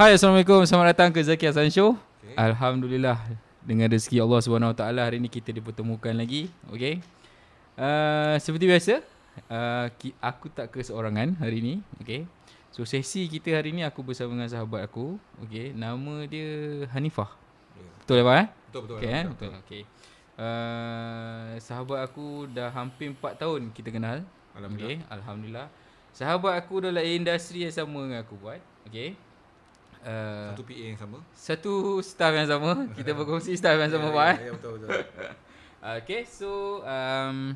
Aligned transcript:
Hai 0.00 0.16
Assalamualaikum 0.16 0.64
Selamat 0.64 0.96
datang 0.96 1.12
ke 1.12 1.20
Zaki 1.20 1.44
Hasan 1.44 1.68
Show 1.68 1.92
okay. 1.92 2.32
Alhamdulillah 2.32 3.20
Dengan 3.60 3.84
rezeki 3.92 4.24
Allah 4.24 4.40
SWT 4.40 4.80
Hari 4.80 5.20
ini 5.20 5.28
kita 5.28 5.52
dipertemukan 5.52 6.16
lagi 6.16 6.48
Okay 6.72 7.04
uh, 7.76 8.32
Seperti 8.40 8.64
biasa 8.64 9.04
uh, 9.52 9.92
Aku 10.24 10.48
tak 10.48 10.72
keseorangan 10.72 11.36
hari 11.36 11.60
ini 11.60 11.74
Okay 12.00 12.24
So 12.72 12.88
sesi 12.88 13.28
kita 13.28 13.52
hari 13.52 13.76
ni 13.76 13.84
aku 13.84 14.00
bersama 14.00 14.40
dengan 14.40 14.48
sahabat 14.48 14.88
aku 14.88 15.20
Okay 15.44 15.76
Nama 15.76 16.24
dia 16.24 16.48
Hanifah 16.96 17.36
yeah. 17.76 17.92
Betul 18.00 18.14
ya 18.16 18.24
Pak 18.24 18.36
eh? 18.40 18.46
Betul 18.48 18.80
betul 18.80 18.96
Okay, 19.04 19.10
eh? 19.12 19.24
betul. 19.28 19.36
betul. 19.36 19.52
Okay 19.68 19.82
uh, 20.40 21.48
Sahabat 21.60 22.08
aku 22.08 22.48
dah 22.48 22.72
hampir 22.72 23.12
4 23.12 23.36
tahun 23.36 23.68
kita 23.76 23.92
kenal 23.92 24.24
Alhamdulillah 24.56 24.96
okay. 24.96 25.12
Alhamdulillah 25.12 25.68
Sahabat 26.16 26.56
aku 26.56 26.88
dalam 26.88 27.04
industri 27.04 27.68
yang 27.68 27.74
sama 27.76 28.08
dengan 28.08 28.24
aku 28.24 28.40
buat 28.40 28.64
Okay 28.88 29.28
Uh, 30.00 30.48
satu 30.56 30.62
PA 30.64 30.80
yang 30.80 30.96
sama 30.96 31.18
Satu 31.36 31.72
staff 32.00 32.32
yang 32.32 32.48
sama 32.48 32.88
Kita 32.96 33.12
berkongsi 33.12 33.52
staff 33.52 33.76
yang 33.76 33.92
sama 33.92 34.08
Pak 34.08 34.32
ya, 34.40 34.48
ya, 34.48 34.52
betul 34.56 34.72
betul 34.80 34.96
Okay 36.00 36.20
so 36.24 36.80
um, 36.88 37.52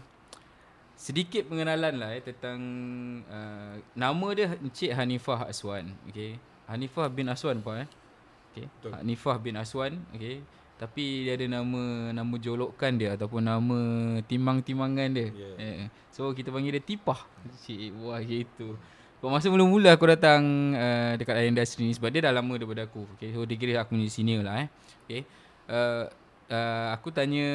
Sedikit 0.92 1.48
pengenalan 1.48 1.96
lah 1.96 2.12
eh, 2.12 2.20
Tentang 2.20 2.60
uh, 3.32 3.80
Nama 3.96 4.26
dia 4.36 4.48
Encik 4.60 4.92
Hanifah 4.92 5.48
Aswan 5.48 5.96
Okay 6.12 6.36
Hanifah 6.68 7.08
bin 7.08 7.32
Aswan 7.32 7.64
Pak 7.64 7.74
eh 7.80 7.88
Okay 8.52 8.66
betul. 8.68 8.90
Hanifah 8.92 9.36
bin 9.40 9.56
Aswan 9.56 9.92
Okay 10.12 10.44
tapi 10.74 11.22
dia 11.22 11.38
ada 11.38 11.46
nama 11.46 12.10
nama 12.10 12.34
jolokan 12.34 12.98
dia 12.98 13.14
ataupun 13.14 13.46
nama 13.46 13.80
timang-timangan 14.26 15.08
dia. 15.14 15.30
Yeah. 15.30 15.54
Eh, 15.56 15.86
so 16.10 16.34
kita 16.34 16.50
panggil 16.50 16.74
dia 16.74 16.82
Tipah. 16.82 17.20
Cik, 17.62 17.94
wah 18.02 18.18
gitu. 18.18 18.74
Masa 19.32 19.48
mula-mula 19.48 19.96
aku 19.96 20.04
datang 20.10 20.74
uh, 20.76 21.16
dekat 21.16 21.34
air 21.38 21.48
industri 21.48 21.88
ni 21.88 21.96
sebab 21.96 22.12
dia 22.12 22.28
dah 22.28 22.32
lama 22.34 22.52
daripada 22.58 22.84
aku. 22.84 23.08
Okay, 23.16 23.32
so 23.32 23.46
dia 23.48 23.56
kira 23.56 23.80
aku 23.80 23.96
ni 23.96 24.12
senior 24.12 24.44
lah 24.44 24.66
eh. 24.66 24.68
Okay. 25.06 25.20
Uh, 25.64 26.04
uh, 26.52 26.92
aku 26.92 27.08
tanya 27.08 27.48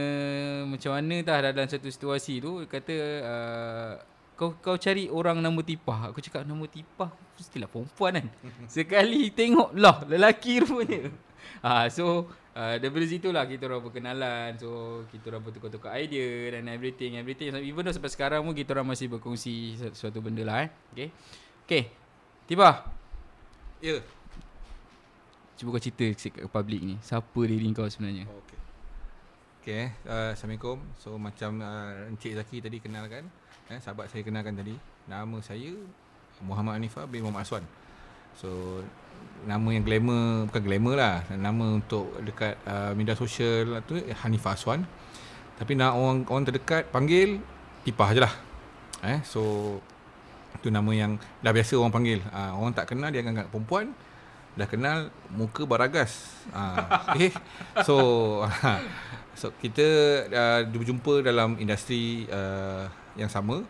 macam 0.65 0.97
mana 0.97 1.21
tah 1.21 1.37
dalam 1.53 1.69
satu 1.69 1.85
situasi 1.85 2.41
tu 2.41 2.65
kata 2.65 2.95
uh, 3.21 3.91
kau 4.33 4.55
kau 4.57 4.79
cari 4.79 5.11
orang 5.11 5.43
nama 5.43 5.59
Tipah. 5.61 6.09
Aku 6.09 6.23
cakap 6.23 6.47
nama 6.47 6.65
Tipah 6.65 7.11
mestilah 7.37 7.69
perempuan 7.69 8.23
kan. 8.23 8.27
Sekali 8.79 9.29
tengok 9.29 9.75
lah 9.77 10.01
lelaki 10.09 10.65
rupanya. 10.65 11.11
Ah 11.59 11.85
uh, 11.85 11.85
so 11.91 12.29
uh, 12.55 12.75
daripada 12.77 13.05
situ 13.09 13.31
lah 13.33 13.47
kita 13.47 13.65
orang 13.65 13.81
berkenalan 13.83 14.53
So 14.59 15.01
kita 15.09 15.33
orang 15.33 15.43
bertukar-tukar 15.49 15.97
idea 15.97 16.53
dan 16.53 16.69
everything 16.69 17.17
everything 17.17 17.51
Even 17.63 17.81
though 17.81 17.95
sampai 17.95 18.11
sekarang 18.11 18.45
pun 18.45 18.53
kita 18.53 18.75
orang 18.77 18.93
masih 18.93 19.09
berkongsi 19.09 19.75
suatu 19.95 20.21
benda 20.21 20.45
lah 20.45 20.67
eh 20.67 20.69
Okay 20.93 21.09
Okay 21.69 21.85
Tiba. 22.49 22.81
Ya. 23.77 24.01
Yeah. 24.01 24.01
Cuba 25.53 25.77
kau 25.77 25.77
cerita 25.77 26.09
kat 26.17 26.49
public 26.49 26.81
ni. 26.81 26.97
Siapa 26.97 27.39
diri 27.45 27.69
kau 27.77 27.85
sebenarnya? 27.85 28.25
Oh, 28.25 28.41
Okay 28.41 28.57
Okay 29.61 29.83
uh, 30.09 30.33
Assalamualaikum. 30.33 30.81
So 30.97 31.21
macam 31.21 31.61
uh, 31.61 32.09
Encik 32.09 32.33
Zaki 32.33 32.65
tadi 32.65 32.81
kenalkan 32.81 33.29
eh, 33.69 33.77
Sahabat 33.77 34.09
saya 34.09 34.25
kenalkan 34.25 34.57
tadi 34.57 34.73
Nama 35.05 35.37
saya 35.45 35.77
Muhammad 36.41 36.81
Anifah 36.81 37.05
bin 37.05 37.21
Muhammad 37.21 37.45
Aswan. 37.45 37.61
So 38.33 38.81
nama 39.45 39.69
yang 39.69 39.85
glamour 39.85 40.49
bukan 40.49 40.61
glamour 40.65 40.97
lah 40.97 41.21
nama 41.37 41.77
untuk 41.77 42.17
dekat 42.25 42.57
uh, 42.65 42.97
media 42.97 43.13
sosial 43.13 43.77
tu 43.85 43.93
Hanifah 44.25 44.57
Aswan. 44.57 44.89
Tapi 45.61 45.77
nak 45.77 45.93
orang 45.93 46.25
orang 46.33 46.49
terdekat 46.49 46.89
panggil 46.89 47.37
Tipah 47.85 48.09
je 48.17 48.21
lah. 48.25 48.33
Eh 49.05 49.21
so 49.21 49.77
tu 50.59 50.73
nama 50.73 50.91
yang 50.91 51.21
dah 51.39 51.53
biasa 51.53 51.77
orang 51.79 51.93
panggil. 51.93 52.19
Uh, 52.33 52.51
orang 52.59 52.73
tak 52.75 52.91
kenal 52.91 53.09
dia 53.13 53.21
akan 53.21 53.47
perempuan. 53.47 53.93
Dah 54.57 54.67
kenal 54.67 55.13
muka 55.31 55.63
baragas. 55.63 56.35
Uh, 56.51 56.77
okay 57.13 57.31
so 57.87 57.95
uh, 58.43 58.79
so 59.39 59.53
kita 59.61 59.87
uh, 60.27 60.61
berjumpa 60.67 61.23
dalam 61.23 61.55
industri 61.61 62.27
uh, 62.33 62.89
yang 63.15 63.31
sama. 63.31 63.63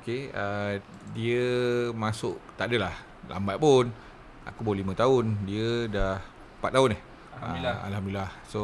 Okay 0.00 0.32
uh, 0.32 0.80
dia 1.12 1.44
masuk 1.92 2.40
tak 2.56 2.72
adalah 2.72 2.94
lambat 3.28 3.56
pun. 3.60 3.86
Aku 4.42 4.66
baru 4.66 4.82
5 4.82 5.02
tahun. 5.02 5.24
Dia 5.46 5.68
dah 5.86 6.14
4 6.58 6.74
tahun 6.74 6.88
ni 6.94 6.98
Alhamdulillah. 7.38 7.76
Uh, 7.76 7.86
Alhamdulillah. 7.86 8.30
So 8.50 8.60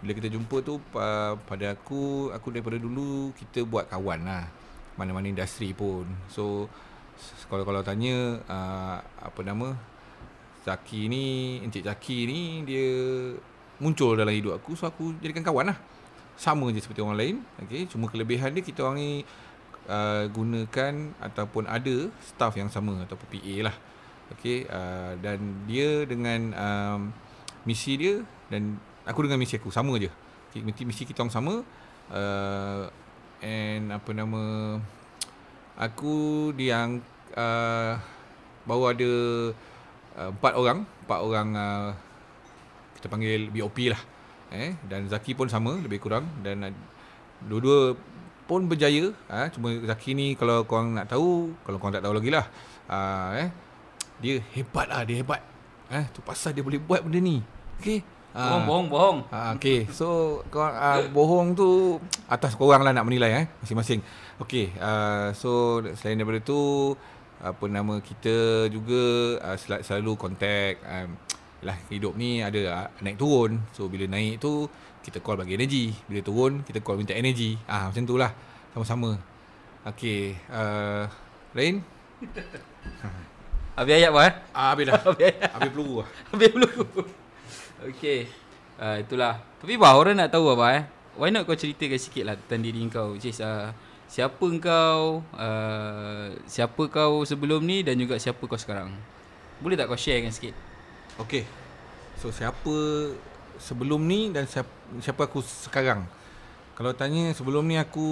Bila 0.00 0.12
kita 0.16 0.28
jumpa 0.32 0.60
tu 0.60 0.80
uh, 0.96 1.36
Pada 1.48 1.72
aku 1.72 2.28
Aku 2.32 2.52
daripada 2.52 2.76
dulu 2.76 3.32
Kita 3.36 3.64
buat 3.64 3.88
kawan 3.88 4.20
lah 4.24 4.44
Mana-mana 4.94 5.26
industri 5.26 5.74
pun. 5.74 6.06
So 6.30 6.70
Kalau-kalau 7.46 7.82
tanya 7.86 8.42
uh, 8.50 8.98
Apa 9.22 9.46
nama 9.46 9.74
Zaki 10.66 11.06
ni 11.06 11.58
Encik 11.62 11.86
Zaki 11.86 12.26
ni 12.26 12.40
Dia 12.66 12.90
Muncul 13.78 14.18
dalam 14.18 14.34
hidup 14.34 14.58
aku 14.58 14.74
So 14.74 14.86
aku 14.86 15.14
jadikan 15.18 15.46
kawan 15.46 15.74
lah. 15.74 15.78
Sama 16.34 16.66
je 16.74 16.82
seperti 16.82 16.98
orang 17.02 17.18
lain 17.18 17.36
okay? 17.62 17.86
Cuma 17.86 18.10
kelebihan 18.10 18.50
dia 18.50 18.62
Kita 18.62 18.86
orang 18.86 18.98
ni 18.98 19.10
uh, 19.86 20.26
Gunakan 20.30 20.94
Ataupun 21.22 21.70
ada 21.70 22.10
Staff 22.18 22.58
yang 22.58 22.70
sama 22.70 23.06
Ataupun 23.06 23.26
PA 23.30 23.70
lah 23.70 23.76
Okay? 24.38 24.66
Uh, 24.66 25.14
Dan 25.22 25.66
dia 25.70 26.02
dengan 26.02 26.40
um, 26.54 27.00
Misi 27.62 27.94
dia 27.94 28.22
Dan 28.50 28.78
aku 29.06 29.26
dengan 29.26 29.38
misi 29.38 29.54
aku 29.58 29.70
Sama 29.70 29.94
je. 30.02 30.10
Okay, 30.50 30.62
Misi 30.86 31.06
kita 31.06 31.22
orang 31.22 31.34
sama 31.34 31.54
uh, 32.10 32.90
And 33.42 33.90
apa 33.90 34.10
nama 34.14 34.42
Aku 35.74 36.50
yang 36.54 37.02
uh, 37.34 37.98
Baru 38.68 38.90
ada 38.90 39.10
uh, 40.20 40.30
Empat 40.30 40.52
orang. 40.54 40.86
Empat 41.06 41.20
orang 41.24 41.48
uh, 41.56 41.88
Kita 42.98 43.10
panggil 43.10 43.50
BOP 43.50 43.78
lah. 43.90 44.02
Eh? 44.54 44.78
Dan 44.86 45.10
Zaki 45.10 45.34
pun 45.34 45.50
sama 45.50 45.74
Lebih 45.80 45.98
kurang. 45.98 46.30
Dan 46.44 46.68
uh, 46.68 46.74
Dua-dua 47.42 47.98
pun 48.46 48.68
berjaya. 48.70 49.10
Uh, 49.26 49.46
Cuma 49.50 49.74
Zaki 49.82 50.14
ni 50.14 50.38
Kalau 50.38 50.62
korang 50.68 50.94
nak 50.94 51.10
tahu 51.10 51.50
Kalau 51.66 51.78
korang 51.82 51.94
tak 51.96 52.04
tahu 52.06 52.14
lagi 52.14 52.30
lah. 52.30 52.46
Uh, 52.84 53.30
eh? 53.42 53.50
dia 54.22 54.40
hebat 54.54 54.86
lah 54.86 55.02
dia 55.02 55.20
hebat. 55.20 55.42
Eh 55.90 56.04
tu 56.14 56.22
pasal 56.22 56.54
dia 56.54 56.62
boleh 56.62 56.80
buat 56.80 57.02
benda 57.02 57.18
ni. 57.18 57.42
Okey 57.80 58.13
bohong 58.34 58.62
uh, 58.62 58.66
bohong 58.66 58.86
bohong. 58.90 59.18
Uh, 59.30 59.50
okey. 59.54 59.86
So 59.94 60.06
kau 60.50 60.66
uh, 60.66 61.06
bohong 61.14 61.54
tu 61.54 62.02
atas 62.26 62.58
kau 62.58 62.66
orang 62.66 62.82
lah 62.82 62.90
nak 62.90 63.06
menilai 63.06 63.30
eh 63.30 63.46
masing-masing. 63.62 64.02
Okey 64.42 64.74
uh, 64.82 65.30
so 65.30 65.78
selain 65.94 66.18
daripada 66.18 66.42
tu 66.42 66.58
apa 67.38 67.64
nama 67.70 68.02
kita 68.02 68.66
juga 68.74 69.38
uh, 69.38 69.54
sel- 69.54 69.86
selalu 69.86 70.18
kontak 70.18 70.82
um, 70.82 71.14
lah 71.62 71.78
hidup 71.88 72.18
ni 72.18 72.42
ada 72.42 72.60
uh, 72.84 72.88
naik 73.06 73.22
turun. 73.22 73.62
So 73.70 73.86
bila 73.86 74.10
naik 74.10 74.42
tu 74.42 74.66
kita 75.06 75.22
call 75.22 75.38
bagi 75.38 75.54
energi 75.54 75.94
bila 76.10 76.18
turun 76.24 76.66
kita 76.66 76.82
call 76.82 76.98
minta 76.98 77.14
energi 77.14 77.54
ah 77.70 77.86
macam 77.86 78.02
tu 78.02 78.18
lah. 78.18 78.34
Sama-sama. 78.74 79.14
Okey 79.86 80.34
uh, 80.50 81.06
lain 81.54 81.86
Habis 83.74 83.94
ayat 83.98 84.10
apa 84.14 84.20
eh? 84.22 84.32
Ah, 84.54 84.70
habis 84.70 84.84
dah. 84.86 85.02
habis 85.54 85.70
peluru 85.74 85.94
lah. 86.02 86.08
habis 86.30 86.48
peluru. 86.54 87.02
Okay. 87.84 88.24
Uh, 88.80 89.04
itulah. 89.04 89.44
Tapi 89.60 89.76
bah, 89.76 89.92
orang 89.94 90.16
nak 90.16 90.32
tahu 90.32 90.56
apa 90.56 90.66
eh? 90.72 90.82
Why 91.20 91.30
not 91.30 91.44
kau 91.44 91.54
ceritakan 91.54 92.00
sikit 92.00 92.24
lah 92.26 92.34
tentang 92.34 92.64
diri 92.64 92.80
kau. 92.88 93.14
Cis, 93.20 93.38
uh, 93.44 93.70
siapa 94.08 94.46
kau? 94.58 95.20
Uh, 95.36 96.32
siapa 96.48 96.82
kau 96.88 97.22
sebelum 97.28 97.60
ni 97.62 97.84
dan 97.84 98.00
juga 98.00 98.16
siapa 98.16 98.40
kau 98.40 98.58
sekarang? 98.58 98.90
Boleh 99.60 99.76
tak 99.76 99.86
kau 99.92 100.00
share 100.00 100.24
kan 100.24 100.32
sikit? 100.32 100.56
Okay. 101.20 101.44
So, 102.18 102.32
siapa 102.32 102.74
sebelum 103.60 104.00
ni 104.02 104.32
dan 104.32 104.48
siapa, 104.48 104.72
siapa 104.98 105.28
aku 105.28 105.44
sekarang? 105.44 106.08
Kalau 106.74 106.90
tanya 106.96 107.30
sebelum 107.30 107.62
ni 107.68 107.78
aku 107.78 108.08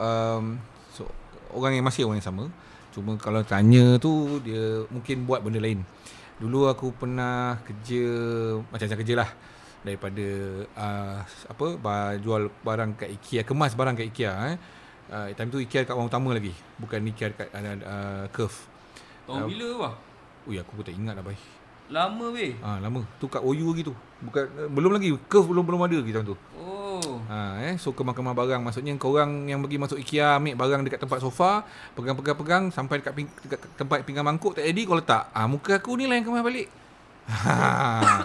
um, 0.00 0.56
so, 0.94 1.04
orang 1.52 1.76
yang 1.76 1.84
masih 1.84 2.08
orang 2.08 2.22
yang 2.22 2.28
sama. 2.32 2.44
Cuma 2.94 3.20
kalau 3.20 3.44
tanya 3.44 4.00
tu 4.00 4.40
dia 4.40 4.88
mungkin 4.88 5.28
buat 5.28 5.44
benda 5.44 5.60
lain. 5.60 5.84
Dulu 6.38 6.70
aku 6.70 6.94
pernah 6.94 7.58
kerja 7.66 8.02
macam-macam 8.70 8.98
kerja 9.02 9.14
lah 9.18 9.30
daripada 9.82 10.26
uh, 10.78 11.18
apa 11.50 11.66
jual 12.22 12.46
barang 12.62 12.94
kat 12.94 13.10
IKEA, 13.18 13.42
kemas 13.42 13.74
barang 13.74 13.98
kat 13.98 14.06
IKEA 14.14 14.32
eh. 14.54 14.56
Uh, 15.08 15.26
time 15.34 15.50
tu 15.50 15.58
IKEA 15.58 15.82
kat 15.82 15.98
orang 15.98 16.06
utama 16.06 16.30
lagi, 16.30 16.54
bukan 16.78 17.02
IKEA 17.10 17.34
kat 17.34 17.48
uh, 17.50 17.74
uh, 17.82 18.24
Curve. 18.30 18.58
Tahun 19.26 19.42
uh, 19.42 19.48
bila 19.50 19.68
bah? 19.82 19.94
Ui 20.46 20.62
aku 20.62 20.78
pun 20.78 20.84
tak 20.86 20.94
ingat 20.94 21.18
dah 21.18 21.26
baik. 21.26 21.42
Lama 21.90 22.26
weh. 22.30 22.54
Ah 22.62 22.78
lama. 22.78 23.02
Tu 23.18 23.26
kat 23.26 23.42
OU 23.42 23.74
gitu. 23.74 23.92
Bukan 24.22 24.44
uh, 24.62 24.68
belum 24.70 24.94
lagi 24.94 25.10
Curve 25.26 25.50
belum 25.50 25.64
belum 25.66 25.80
ada 25.90 25.98
kita 25.98 26.22
tu. 26.22 26.38
Oh. 26.54 26.77
Ha, 27.00 27.38
eh, 27.70 27.74
so 27.78 27.94
kemah-kemah 27.94 28.34
barang. 28.34 28.60
Maksudnya 28.62 28.92
kau 29.00 29.14
orang 29.14 29.46
yang 29.46 29.62
pergi 29.64 29.78
masuk 29.78 29.98
IKEA 30.00 30.36
Ambil 30.36 30.54
barang 30.58 30.80
dekat 30.84 31.00
tempat 31.02 31.18
sofa 31.22 31.62
Pegang-pegang-pegang 31.94 32.70
Sampai 32.74 33.00
dekat, 33.00 33.12
ping, 33.14 33.28
dekat 33.46 33.60
tempat 33.78 34.02
pinggan 34.04 34.24
mangkuk 34.26 34.54
Tak 34.58 34.64
jadi 34.66 34.80
kau 34.86 34.96
letak. 34.98 35.30
Ha, 35.32 35.46
Muka 35.46 35.78
aku 35.78 35.96
ni 35.96 36.10
lah 36.10 36.18
yang 36.18 36.26
kemah 36.26 36.44
balik. 36.44 36.68
Ha. 37.28 38.24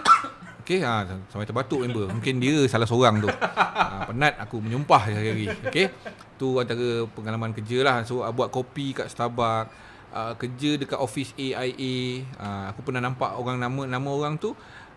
Okay 0.64 0.80
ha, 0.80 1.04
Sampai 1.28 1.44
terbatuk 1.44 1.84
member 1.84 2.08
Mungkin 2.08 2.40
dia 2.40 2.64
salah 2.68 2.88
seorang 2.88 3.20
tu. 3.20 3.28
Ha, 3.28 4.08
Penat 4.08 4.40
aku 4.40 4.64
menyumpah 4.64 5.10
hari-hari 5.10 5.52
Okay 5.68 5.92
Tu 6.34 6.48
antara 6.58 7.06
pengalaman 7.14 7.54
kerja 7.54 7.78
lah. 7.84 7.96
So 8.02 8.26
buat 8.32 8.50
kopi 8.50 8.96
kat 8.96 9.06
Starbucks 9.06 9.94
uh, 10.14 10.32
kerja 10.38 10.78
dekat 10.78 10.98
office 11.02 11.34
AIA. 11.34 12.22
Uh, 12.38 12.64
aku 12.70 12.86
pernah 12.86 13.02
nampak 13.02 13.34
orang 13.34 13.58
nama 13.58 13.82
nama 13.90 14.08
orang 14.08 14.38
tu 14.38 14.54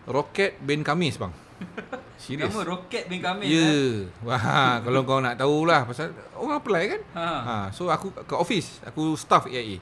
Rocket 0.07 0.55
Ben 0.63 0.81
Kamis 0.81 1.19
bang. 1.19 1.33
Serius. 2.17 2.49
Nama 2.49 2.65
Rocket 2.65 3.05
bin 3.05 3.21
Kamil. 3.21 3.45
Ya. 3.45 3.61
eh? 3.61 3.93
Wah, 4.25 4.81
kalau 4.81 5.05
kau 5.05 5.21
nak 5.21 5.37
tahulah 5.37 5.85
pasal 5.85 6.09
orang 6.33 6.57
apply 6.57 6.83
kan. 6.89 7.01
Ha. 7.13 7.27
Ha, 7.45 7.55
so 7.69 7.93
aku 7.93 8.09
ke 8.25 8.33
office, 8.33 8.81
aku 8.81 9.13
staff 9.13 9.45
AIA. 9.45 9.77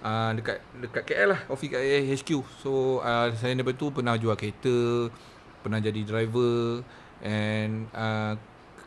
Uh, 0.00 0.32
dekat 0.32 0.64
dekat 0.80 1.02
KL 1.04 1.28
lah, 1.36 1.40
office 1.52 1.68
kat 1.76 1.84
HQ. 1.84 2.30
So 2.64 3.04
uh, 3.04 3.28
saya 3.36 3.52
daripada 3.52 3.76
tu 3.76 3.92
pernah 3.92 4.16
jual 4.16 4.32
kereta, 4.32 5.12
pernah 5.60 5.76
jadi 5.76 6.00
driver 6.08 6.80
and 7.20 7.84
uh, 7.92 8.32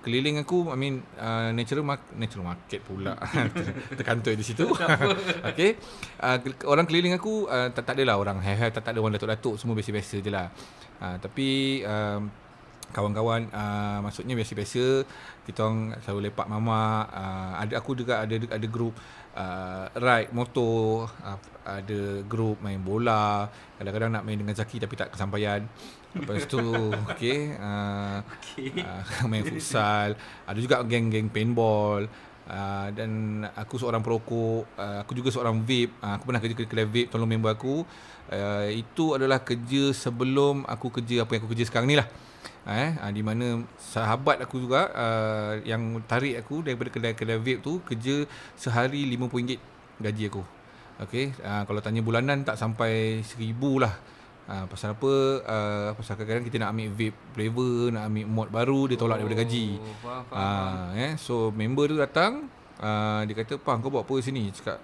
keliling 0.03 0.43
aku 0.43 0.67
I 0.69 0.77
mean 0.77 0.99
uh, 1.15 1.55
natural 1.55 1.87
mark, 1.87 2.03
natural 2.13 2.43
market 2.51 2.83
pula. 2.83 3.15
Terkantoi 3.97 4.35
di 4.35 4.45
situ. 4.45 4.67
Okey 5.49 5.79
uh, 6.19 6.37
orang 6.67 6.85
keliling 6.85 7.15
aku 7.15 7.47
uh, 7.47 7.71
tak 7.71 7.87
tak 7.87 7.95
adalah 7.97 8.19
orang 8.19 8.43
have 8.43 8.69
tak 8.75 8.83
tak 8.83 8.91
ada 8.93 8.99
orang 8.99 9.15
datuk-datuk 9.15 9.55
semua 9.55 9.73
biasa-biasa 9.79 10.15
je 10.19 10.29
lah. 10.29 10.51
Uh, 10.99 11.15
tapi 11.17 11.81
um, 11.87 12.29
kawan-kawan 12.93 13.49
uh, 13.49 13.99
maksudnya 14.05 14.37
biasa-biasa 14.37 15.01
kita 15.49 15.65
orang 15.65 15.97
selalu 16.05 16.29
lepak 16.29 16.45
mama 16.45 17.09
uh, 17.09 17.51
ada 17.57 17.81
aku 17.81 17.97
juga 17.97 18.21
ada 18.21 18.37
ada 18.37 18.67
grup 18.69 18.93
uh, 19.33 19.89
ride 19.97 20.29
motor 20.31 21.09
uh, 21.25 21.39
ada 21.65 22.21
grup 22.29 22.61
main 22.61 22.79
bola 22.79 23.49
kadang-kadang 23.81 24.13
nak 24.13 24.23
main 24.23 24.37
dengan 24.37 24.53
Zaki 24.53 24.77
tapi 24.77 24.93
tak 24.93 25.09
kesampaian 25.15 25.65
lepas 26.13 26.45
tu 26.45 26.61
okey 27.13 27.57
uh, 27.57 28.21
Okay. 28.53 28.85
uh, 28.85 29.25
main 29.31 29.41
futsal. 29.41 30.13
Ada 30.45 30.59
juga 30.61 30.85
geng-geng 30.85 31.33
paintball. 31.33 32.05
Uh, 32.43 32.91
dan 32.91 33.41
aku 33.55 33.79
seorang 33.79 34.03
perokok 34.03 34.67
uh, 34.75 34.99
Aku 35.07 35.15
juga 35.15 35.31
seorang 35.31 35.63
vape. 35.63 35.95
Uh, 36.03 36.19
Aku 36.19 36.27
pernah 36.27 36.43
kerja 36.43 36.51
ke 36.59 36.67
kedai 36.67 36.83
vape 36.83 37.07
Tolong 37.07 37.23
member 37.23 37.55
aku. 37.55 37.87
Uh, 38.27 38.67
Itu 38.67 39.15
adalah 39.15 39.39
kerja 39.39 39.95
sebelum 39.95 40.67
Aku 40.67 40.91
kerja 40.91 41.23
apa 41.23 41.39
yang 41.39 41.47
aku 41.47 41.55
kerja 41.55 41.71
sekarang 41.71 41.87
ni 41.87 41.95
lah. 41.95 42.03
Eh, 42.67 42.99
uh, 42.99 43.11
Di 43.15 43.23
mana 43.23 43.63
sahabat 43.79 44.43
aku 44.43 44.59
juga 44.59 44.91
uh, 44.91 45.55
Yang 45.63 46.03
tarik 46.03 46.43
aku 46.43 46.67
daripada 46.67 46.91
kedai-kedai 46.91 47.39
vape 47.39 47.63
tu 47.63 47.79
Kerja 47.87 48.27
sehari 48.59 49.07
RM50 49.07 49.55
gaji 50.03 50.23
aku. 50.27 50.43
Okay 50.99 51.31
uh, 51.47 51.63
Kalau 51.63 51.79
tanya 51.79 52.03
bulanan 52.03 52.43
tak 52.43 52.59
sampai 52.59 53.23
RM1,000 53.23 53.63
lah 53.79 53.93
uh, 54.49 54.65
Pasal 54.67 54.95
apa 54.95 55.13
uh, 55.43 55.89
Pasal 55.95 56.17
kadang-kadang 56.17 56.45
kita 56.47 56.57
nak 56.63 56.69
ambil 56.75 56.89
vape 56.95 57.19
flavor 57.35 57.91
Nak 57.93 58.03
ambil 58.09 58.25
mod 58.27 58.49
baru 58.49 58.79
Dia 58.91 58.97
tolak 58.99 59.21
daripada 59.21 59.43
gaji 59.45 59.67
Oh, 59.77 59.95
faham, 60.01 60.23
faham, 60.27 60.39
faham. 60.39 60.91
Ah, 60.93 60.99
eh, 60.99 61.11
so 61.19 61.49
member 61.53 61.89
tu 61.89 61.95
datang, 61.97 62.47
uh, 62.79 63.21
dia 63.25 63.35
kata, 63.37 63.59
"Pang, 63.61 63.79
kau 63.79 63.89
buat 63.89 64.05
apa 64.05 64.15
sini?" 64.19 64.49
Cakap, 64.51 64.77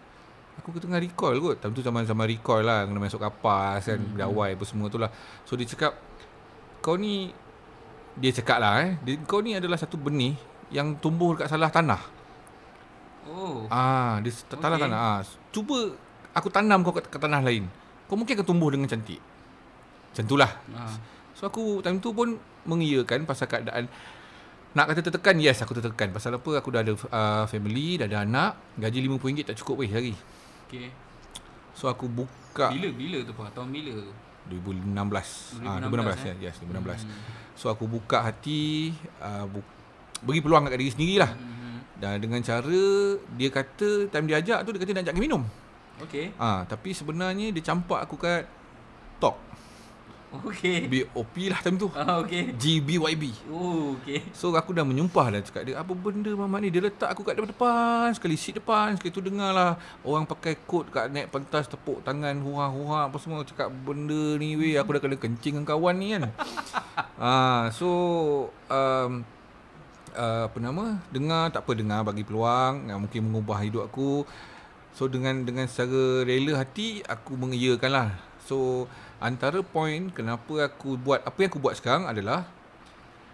"Aku 0.60 0.76
tengah 0.80 1.00
recall 1.00 1.36
kot." 1.40 1.58
Time 1.60 1.74
tu 1.76 1.84
zaman-zaman 1.84 2.26
recall 2.28 2.62
lah, 2.64 2.86
kena 2.88 3.00
masuk 3.00 3.22
kapas 3.22 3.86
kan, 3.86 4.00
hmm. 4.00 4.18
dawai 4.20 4.56
apa 4.56 4.64
semua 4.68 4.88
tu 4.88 5.00
lah. 5.00 5.12
So 5.44 5.56
dia 5.60 5.68
cakap, 5.68 5.98
"Kau 6.84 6.96
ni 6.96 7.32
dia 8.20 8.32
cakap 8.36 8.60
lah 8.60 8.84
eh, 8.84 8.92
dia, 9.06 9.16
kau 9.24 9.40
ni 9.40 9.56
adalah 9.56 9.80
satu 9.80 9.96
benih 9.96 10.36
yang 10.74 10.98
tumbuh 11.00 11.38
dekat 11.38 11.52
salah 11.52 11.72
tanah." 11.72 12.02
Oh. 13.30 13.70
Ah, 13.70 14.18
dia 14.26 14.34
okay. 14.34 14.58
tanah 14.58 14.78
tanah. 14.82 14.98
Ah, 14.98 15.20
cuba 15.54 15.94
aku 16.34 16.50
tanam 16.50 16.82
kau 16.82 16.94
kat, 16.96 17.06
kat 17.08 17.22
tanah 17.22 17.42
lain. 17.46 17.70
Kau 18.10 18.18
mungkin 18.18 18.34
akan 18.34 18.48
tumbuh 18.48 18.74
dengan 18.74 18.90
cantik. 18.90 19.22
Macam 20.10 20.24
tu 20.26 20.36
lah. 20.36 20.52
Ha. 20.74 20.84
So 21.32 21.46
aku 21.46 21.80
time 21.80 21.98
tu 21.98 22.12
pun 22.12 22.36
mengiyakan 22.64 23.24
pasal 23.24 23.46
keadaan 23.46 23.88
nak 24.70 24.86
kata 24.86 25.02
tertekan 25.02 25.34
yes 25.36 25.58
aku 25.60 25.74
tertekan 25.74 26.12
pasal 26.12 26.36
apa 26.36 26.52
aku 26.54 26.70
dah 26.70 26.80
ada 26.80 26.94
uh, 26.94 27.46
family 27.46 27.98
dah 27.98 28.06
ada 28.06 28.22
anak 28.22 28.54
gaji 28.76 29.02
RM50 29.04 29.42
tak 29.44 29.58
cukup 29.58 29.82
weh 29.82 29.90
hari 29.90 30.14
Okay. 30.68 30.94
so 31.74 31.90
aku 31.90 32.06
buka 32.06 32.70
Bila 32.70 32.94
bila 32.94 33.18
tu 33.24 33.34
Pak? 33.34 33.50
Tahun 33.52 33.66
bila? 33.66 33.98
2016 34.46 34.94
ah 35.66 35.82
2016, 35.82 35.90
2016 36.22 36.22
ya 36.22 36.34
yes 36.40 36.56
2016 36.60 37.02
Hmm. 37.02 37.18
so 37.52 37.66
aku 37.68 37.86
buka 37.88 38.22
hati 38.22 38.94
uh, 39.18 39.46
bu- 39.46 39.66
bagi 40.22 40.38
peluang 40.40 40.68
kat 40.68 40.78
diri 40.78 40.92
sendiri 40.92 41.16
lah 41.18 41.32
Hmm. 41.32 41.82
dan 41.98 42.18
dengan 42.18 42.38
cara 42.40 42.84
dia 43.32 43.50
kata 43.50 43.90
time 44.08 44.26
dia 44.26 44.38
ajak 44.38 44.60
tu 44.62 44.70
dia 44.70 44.80
kata 44.80 44.92
nak 44.92 45.04
ajak 45.04 45.16
minum 45.18 45.44
Okay. 46.00 46.30
ah 46.36 46.62
tapi 46.64 46.94
sebenarnya 46.94 47.50
dia 47.50 47.64
campak 47.64 48.00
aku 48.00 48.16
kat 48.16 48.46
talk 49.18 49.34
Okay. 50.30 50.86
BOP 50.86 51.36
lah 51.50 51.58
time 51.66 51.82
tu 51.82 51.90
Ah, 51.98 52.22
okay. 52.22 52.54
GBYB 52.54 53.50
Oh, 53.50 53.98
okay. 53.98 54.22
So 54.30 54.54
aku 54.54 54.78
dah 54.78 54.86
menyumpah 54.86 55.34
dah 55.34 55.42
cakap 55.42 55.66
dia 55.66 55.82
apa 55.82 55.90
benda 55.98 56.30
mamat 56.38 56.60
ni 56.62 56.70
dia 56.70 56.86
letak 56.86 57.10
aku 57.10 57.26
kat 57.26 57.34
depan 57.34 57.50
depan 57.50 58.08
sekali 58.14 58.38
seat 58.38 58.62
depan 58.62 58.94
sekali 58.94 59.10
tu 59.10 59.26
dengar 59.26 59.50
lah 59.50 59.82
orang 60.06 60.30
pakai 60.30 60.62
coat 60.70 60.94
kat 60.94 61.10
naik 61.10 61.34
pentas 61.34 61.66
tepuk 61.66 62.06
tangan 62.06 62.38
hura-hura 62.46 63.10
apa 63.10 63.18
semua 63.18 63.42
cakap 63.42 63.74
benda 63.74 64.38
ni 64.38 64.54
weh 64.54 64.78
aku 64.78 64.94
dah 64.98 65.02
kena 65.02 65.18
kencing 65.18 65.58
dengan 65.58 65.66
kawan 65.66 65.96
ni 65.98 66.08
kan. 66.14 66.30
ah 67.20 67.74
so 67.74 67.90
um, 68.70 69.26
uh, 70.14 70.46
apa 70.46 70.58
nama 70.62 71.02
dengar 71.10 71.50
tak 71.50 71.66
apa 71.66 71.72
dengar 71.74 72.06
bagi 72.06 72.22
peluang 72.22 72.86
yang 72.86 73.02
mungkin 73.02 73.22
mengubah 73.26 73.66
hidup 73.66 73.90
aku. 73.90 74.30
So 74.94 75.10
dengan 75.10 75.42
dengan 75.42 75.66
secara 75.66 76.22
rela 76.22 76.62
hati 76.62 77.02
aku 77.06 77.34
mengiyakan 77.34 77.92
lah. 77.92 78.10
So 78.46 78.90
antara 79.20 79.60
poin 79.60 80.08
kenapa 80.12 80.72
aku 80.72 80.96
buat 80.96 81.20
apa 81.28 81.38
yang 81.44 81.52
aku 81.52 81.60
buat 81.60 81.76
sekarang 81.76 82.08
adalah 82.08 82.48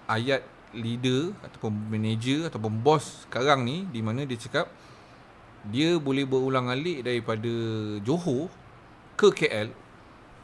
ayat 0.09 0.41
leader 0.73 1.31
ataupun 1.45 1.71
manager 1.87 2.49
ataupun 2.49 2.81
bos 2.81 3.25
sekarang 3.29 3.63
ni 3.63 3.85
di 3.89 4.01
mana 4.01 4.25
dia 4.25 4.35
cakap 4.35 4.67
dia 5.65 5.97
boleh 5.97 6.25
berulang 6.27 6.69
alik 6.69 7.01
daripada 7.05 7.49
Johor 8.05 8.49
ke 9.17 9.33
KL 9.33 9.71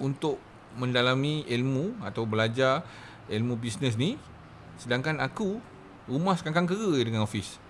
untuk 0.02 0.42
mendalami 0.78 1.46
ilmu 1.46 2.00
atau 2.02 2.24
belajar 2.26 2.82
ilmu 3.30 3.60
bisnes 3.60 4.00
ni 4.00 4.18
sedangkan 4.82 5.22
aku 5.22 5.62
rumah 6.10 6.34
sekangkang 6.34 6.66
kera 6.66 6.98
dengan 7.06 7.22
office. 7.22 7.62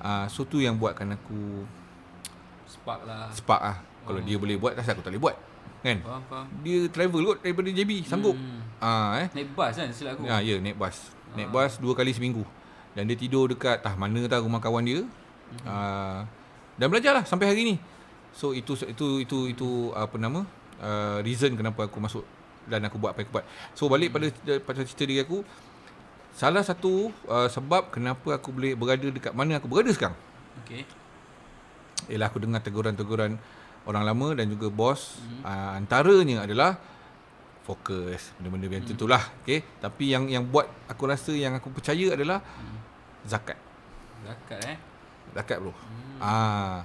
Ah 0.00 0.24
uh, 0.24 0.26
so 0.30 0.46
tu 0.46 0.62
yang 0.62 0.78
buatkan 0.78 1.12
aku 1.12 1.66
Spark 2.68 3.04
lah. 3.04 3.28
spark 3.32 3.62
ah. 3.64 3.76
Kalau 4.04 4.20
Oh. 4.20 4.24
dia 4.24 4.36
boleh 4.40 4.56
buat 4.56 4.76
asal 4.76 4.96
aku 4.96 5.04
tak 5.04 5.12
boleh 5.12 5.24
buat. 5.28 5.36
Kan? 5.78 5.98
Faham, 6.02 6.22
faham. 6.26 6.46
Dia 6.66 6.78
travel 6.90 7.20
kot 7.22 7.38
daripada 7.42 7.68
JB 7.70 7.90
sanggup. 8.02 8.34
Hmm. 8.34 8.60
Ah 8.78 9.22
eh. 9.22 9.28
Naik 9.34 9.54
bas 9.54 9.74
kan 9.74 9.90
silap 9.90 10.18
aku. 10.18 10.26
Ya, 10.26 10.38
ya 10.42 10.56
naik 10.58 10.78
bas. 10.78 11.10
Naik 11.34 11.50
Ah. 11.50 11.52
bas 11.54 11.72
dua 11.78 11.94
kali 11.94 12.10
seminggu. 12.10 12.42
Dan 12.94 13.06
dia 13.06 13.14
tidur 13.14 13.46
dekat 13.46 13.82
tah 13.82 13.94
mana 13.94 14.26
tah 14.26 14.42
rumah 14.42 14.58
kawan 14.58 14.82
dia. 14.82 15.02
Mhm. 15.02 15.64
Uh, 15.64 16.20
dan 16.78 16.86
belajarlah 16.90 17.24
sampai 17.24 17.46
hari 17.50 17.62
ni. 17.62 17.76
So 18.34 18.54
itu 18.54 18.74
itu 18.86 19.22
itu 19.22 19.38
itu 19.50 19.68
apa 19.94 20.14
nama? 20.18 20.42
Uh, 20.78 21.18
reason 21.22 21.54
kenapa 21.58 21.90
aku 21.90 21.98
masuk 21.98 22.22
dan 22.70 22.84
aku 22.86 22.98
buat 23.00 23.14
apa 23.14 23.22
yang 23.22 23.30
aku 23.30 23.34
buat. 23.38 23.46
So 23.74 23.90
balik 23.90 24.14
pada 24.14 24.30
pada 24.62 24.82
cerita 24.86 25.02
diri 25.06 25.22
aku 25.22 25.42
salah 26.34 26.62
satu 26.62 27.10
uh, 27.26 27.50
sebab 27.50 27.90
kenapa 27.90 28.38
aku 28.38 28.54
boleh 28.54 28.78
berada 28.78 29.10
dekat 29.10 29.34
mana 29.34 29.58
aku 29.58 29.66
berada 29.66 29.90
sekarang 29.90 30.14
Okay. 30.62 30.84
ialah 32.06 32.30
aku 32.30 32.38
dengar 32.38 32.62
teguran-teguran 32.62 33.40
orang 33.84 34.02
lama 34.02 34.28
dan 34.34 34.48
juga 34.48 34.66
bos 34.68 35.18
Mhm. 35.18 35.40
uh, 35.42 35.70
antaranya 35.74 36.36
adalah 36.42 36.80
fokus 37.62 38.32
benda-benda 38.34 38.66
yang 38.70 38.82
Mhm. 38.82 38.90
tentulah 38.90 39.22
okey 39.42 39.60
tapi 39.78 40.04
yang 40.08 40.24
yang 40.26 40.42
buat 40.42 40.66
aku 40.86 41.04
rasa 41.04 41.30
yang 41.30 41.52
aku 41.52 41.68
percaya 41.68 42.16
adalah 42.16 42.40
Hmm. 42.40 42.80
zakat 43.22 43.60
Zakat 44.18 44.60
eh. 44.66 44.78
zakat 45.30 45.60
bro 45.60 45.70
Hmm. 45.70 46.18
ah 46.18 46.76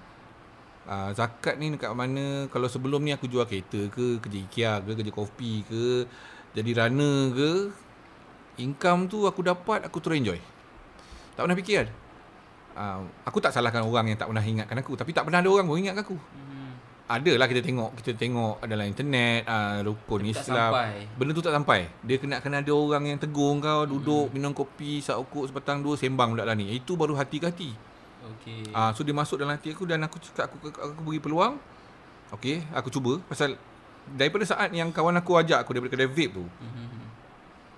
uh, 0.84 1.10
zakat 1.12 1.56
ni 1.56 1.72
dekat 1.72 1.90
mana 1.92 2.46
kalau 2.48 2.68
sebelum 2.68 3.00
ni 3.00 3.10
aku 3.10 3.26
jual 3.26 3.48
kereta 3.48 3.88
ke 3.88 4.20
kerja 4.20 4.40
IKEA 4.42 4.74
ke 4.80 4.92
kerja 4.94 5.12
kopi 5.12 5.64
ke 5.64 6.04
jadi 6.52 6.72
runner 6.78 7.32
ke 7.32 7.52
income 8.60 9.08
tu 9.08 9.24
aku 9.24 9.42
dapat 9.42 9.82
aku 9.82 9.98
terus 9.98 10.20
enjoy 10.20 10.40
tak 11.34 11.42
pernah 11.42 11.58
fikir 11.58 11.76
kan 11.80 11.88
uh, 12.76 13.00
aku 13.24 13.40
tak 13.40 13.50
salahkan 13.50 13.82
orang 13.82 14.12
yang 14.12 14.20
tak 14.20 14.28
pernah 14.28 14.44
ingatkan 14.44 14.78
aku 14.78 14.94
tapi 14.94 15.10
tak 15.10 15.24
pernah 15.24 15.40
ada 15.40 15.48
orang 15.48 15.66
pun 15.66 15.80
ingatkan 15.80 16.04
aku 16.04 16.18
Hmm. 16.20 16.43
Adalah 17.04 17.52
kita 17.52 17.60
tengok 17.60 18.00
Kita 18.00 18.16
tengok 18.16 18.64
dalam 18.64 18.88
internet 18.88 19.44
uh, 19.44 19.84
Rukun 19.84 20.24
tak 20.24 20.40
Islam. 20.40 20.72
sampai. 20.72 20.92
Benda 21.20 21.32
tu 21.36 21.44
tak 21.44 21.52
sampai. 21.52 21.80
Dia 22.00 22.16
kena 22.16 22.40
kena 22.40 22.64
ada 22.64 22.72
orang 22.72 23.04
yang 23.04 23.20
tegur 23.20 23.60
kau 23.60 23.84
Duduk 23.84 24.32
minum 24.32 24.56
kopi 24.56 25.04
Saukuk 25.04 25.52
sebatang 25.52 25.84
dua 25.84 26.00
Sembang 26.00 26.32
budak 26.32 26.48
lah 26.48 26.56
ni. 26.56 26.72
Itu 26.72 26.96
baru 26.96 27.12
hati 27.14 27.44
ke 27.44 27.52
hati. 27.52 27.70
Okay. 28.40 28.72
uh, 28.72 28.96
So 28.96 29.04
dia 29.04 29.12
masuk 29.12 29.36
dalam 29.36 29.52
hati 29.52 29.76
aku 29.76 29.84
Dan 29.84 30.00
aku 30.00 30.16
cakap 30.16 30.48
Aku, 30.48 30.72
aku, 30.72 30.80
aku 30.80 31.02
beri 31.04 31.20
peluang. 31.20 31.60
Okay 32.32 32.64
Aku 32.72 32.88
cuba. 32.88 33.20
Pasal 33.28 33.60
Daripada 34.08 34.48
saat 34.48 34.72
yang 34.72 34.88
kawan 34.90 35.20
aku 35.20 35.36
ajak 35.36 35.60
aku 35.60 35.76
Daripada 35.76 36.00
kedai 36.00 36.08
vape 36.08 36.32
tu 36.34 36.46
Hmm. 36.60 37.04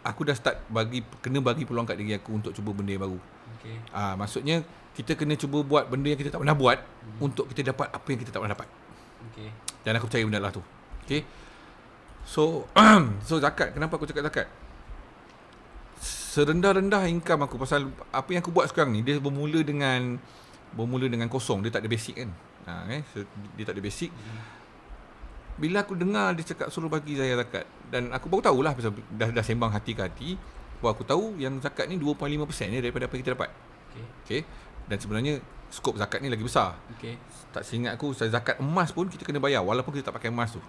Aku 0.06 0.22
dah 0.22 0.38
start 0.38 0.62
bagi 0.70 1.02
Kena 1.18 1.42
bagi 1.42 1.66
peluang 1.66 1.90
kat 1.90 1.98
diri 1.98 2.14
aku 2.14 2.38
Untuk 2.38 2.54
cuba 2.54 2.78
benda 2.78 2.94
yang 2.94 3.02
baru. 3.02 3.18
Okay. 3.58 3.74
uh, 3.90 4.14
Maksudnya 4.14 4.62
Kita 4.94 5.18
kena 5.18 5.34
cuba 5.34 5.66
buat 5.66 5.90
benda 5.90 6.14
yang 6.14 6.22
kita 6.22 6.30
tak 6.30 6.46
pernah 6.46 6.54
buat 6.54 6.78
Untuk 7.18 7.50
kita 7.50 7.74
dapat 7.74 7.90
Apa 7.90 8.06
yang 8.14 8.22
kita 8.22 8.30
tak 8.30 8.46
pernah 8.46 8.54
dapat 8.54 8.70
Okay. 9.32 9.50
Dan 9.88 9.98
aku 9.98 10.06
percaya 10.10 10.24
benda 10.26 10.42
lah 10.42 10.52
tu 10.54 10.62
Okay 11.06 11.26
So 12.26 12.70
So 13.28 13.38
zakat 13.38 13.74
Kenapa 13.74 13.98
aku 13.98 14.10
cakap 14.10 14.26
zakat 14.28 14.48
Serendah-rendah 16.02 17.06
income 17.10 17.46
aku 17.46 17.56
Pasal 17.62 17.90
Apa 18.10 18.34
yang 18.34 18.42
aku 18.42 18.52
buat 18.54 18.70
sekarang 18.70 18.94
ni 18.98 19.06
Dia 19.06 19.22
bermula 19.22 19.62
dengan 19.62 20.18
Bermula 20.74 21.06
dengan 21.06 21.30
kosong 21.30 21.62
Dia 21.62 21.70
tak 21.74 21.86
ada 21.86 21.90
basic 21.90 22.22
kan 22.22 22.30
Ha, 22.66 22.90
eh? 22.90 23.02
so, 23.14 23.22
dia 23.54 23.64
tak 23.64 23.78
ada 23.78 23.84
basic. 23.86 24.10
Bila 25.56 25.86
aku 25.86 25.94
dengar 25.96 26.34
dia 26.36 26.52
cakap 26.52 26.68
suruh 26.68 26.92
bagi 26.92 27.16
saya 27.16 27.40
zakat 27.40 27.64
dan 27.88 28.12
aku 28.12 28.28
baru 28.28 28.52
tahulah 28.52 28.76
pasal 28.76 28.92
dah 29.16 29.32
dah 29.32 29.40
sembang 29.46 29.72
hati 29.72 29.96
ke 29.96 30.02
hati 30.04 30.30
bahawa 30.84 30.92
aku 31.00 31.08
tahu 31.08 31.40
yang 31.40 31.64
zakat 31.64 31.88
ni 31.88 31.96
2.5% 31.96 32.28
ni 32.68 32.84
daripada 32.84 33.08
apa 33.08 33.16
kita 33.16 33.38
dapat. 33.38 33.50
Okay. 33.94 34.06
Okey. 34.26 34.42
Dan 34.92 34.98
sebenarnya 35.00 35.34
skop 35.70 35.96
zakat 35.98 36.22
ni 36.22 36.32
lagi 36.32 36.44
besar. 36.44 36.76
Okay. 36.98 37.18
Tak 37.54 37.64
seingat 37.64 37.96
aku 37.96 38.12
zakat 38.12 38.60
emas 38.60 38.92
pun 38.92 39.08
kita 39.08 39.24
kena 39.24 39.40
bayar 39.40 39.64
walaupun 39.64 39.96
kita 39.96 40.12
tak 40.12 40.20
pakai 40.20 40.30
emas 40.32 40.56
tu. 40.56 40.62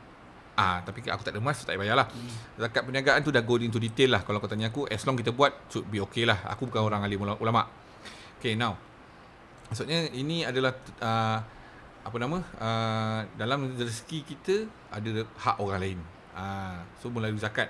Ah, 0.56 0.80
tapi 0.80 1.04
aku 1.04 1.20
tak 1.20 1.36
ada 1.36 1.40
emas 1.42 1.60
tak 1.60 1.76
payah 1.76 1.80
bayar 1.84 1.96
lah. 2.00 2.08
Hmm. 2.08 2.32
Zakat 2.64 2.82
perniagaan 2.88 3.20
tu 3.20 3.28
dah 3.28 3.44
go 3.44 3.60
into 3.60 3.76
detail 3.76 4.16
lah 4.16 4.24
kalau 4.24 4.40
kau 4.40 4.48
tanya 4.48 4.72
aku 4.72 4.88
as 4.88 5.04
long 5.04 5.12
kita 5.18 5.36
buat 5.36 5.52
should 5.68 5.84
be 5.92 6.00
okay 6.00 6.24
lah. 6.24 6.40
Aku 6.48 6.64
bukan 6.64 6.80
orang 6.80 7.04
alim 7.04 7.20
ulama. 7.20 7.68
Okay 8.40 8.56
now. 8.56 8.78
Maksudnya 9.68 10.08
ini 10.16 10.46
adalah 10.46 10.72
uh, 11.02 11.38
apa 12.06 12.16
nama 12.22 12.38
uh, 12.38 13.20
dalam 13.34 13.74
rezeki 13.74 14.18
kita 14.22 14.70
ada 14.88 15.26
hak 15.26 15.56
orang 15.60 15.80
lain. 15.82 15.98
Uh, 16.32 16.80
so 17.02 17.12
melalui 17.12 17.36
zakat. 17.36 17.68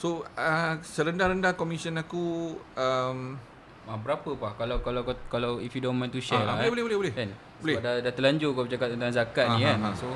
So 0.00 0.24
uh, 0.38 0.80
serendah-rendah 0.80 1.58
komisen 1.58 2.00
aku 2.00 2.56
um, 2.78 3.36
Ah, 3.84 3.96
berapa 3.96 4.30
pak 4.32 4.52
kalau 4.56 4.80
kalau 4.80 5.00
kalau 5.28 5.50
if 5.58 5.70
you 5.70 5.80
don't 5.80 5.94
mind 5.94 6.08
to 6.08 6.16
share 6.16 6.40
Ah, 6.40 6.56
lah. 6.56 6.56
boleh, 6.56 6.64
eh. 6.64 6.70
boleh, 6.72 6.84
boleh, 6.84 6.96
boleh. 6.98 7.12
Kan? 7.14 7.30
Boleh. 7.60 7.74
Sebab 7.74 7.84
dah, 7.84 7.94
dah 8.00 8.12
terlanjur 8.12 8.50
kau 8.52 8.64
bercakap 8.64 8.88
tentang 8.88 9.12
zakat 9.12 9.46
ni 9.50 9.60
Ah, 9.60 9.66
kan. 9.66 9.78
ah, 9.78 9.86
ah. 9.86 9.94
So 9.94 10.08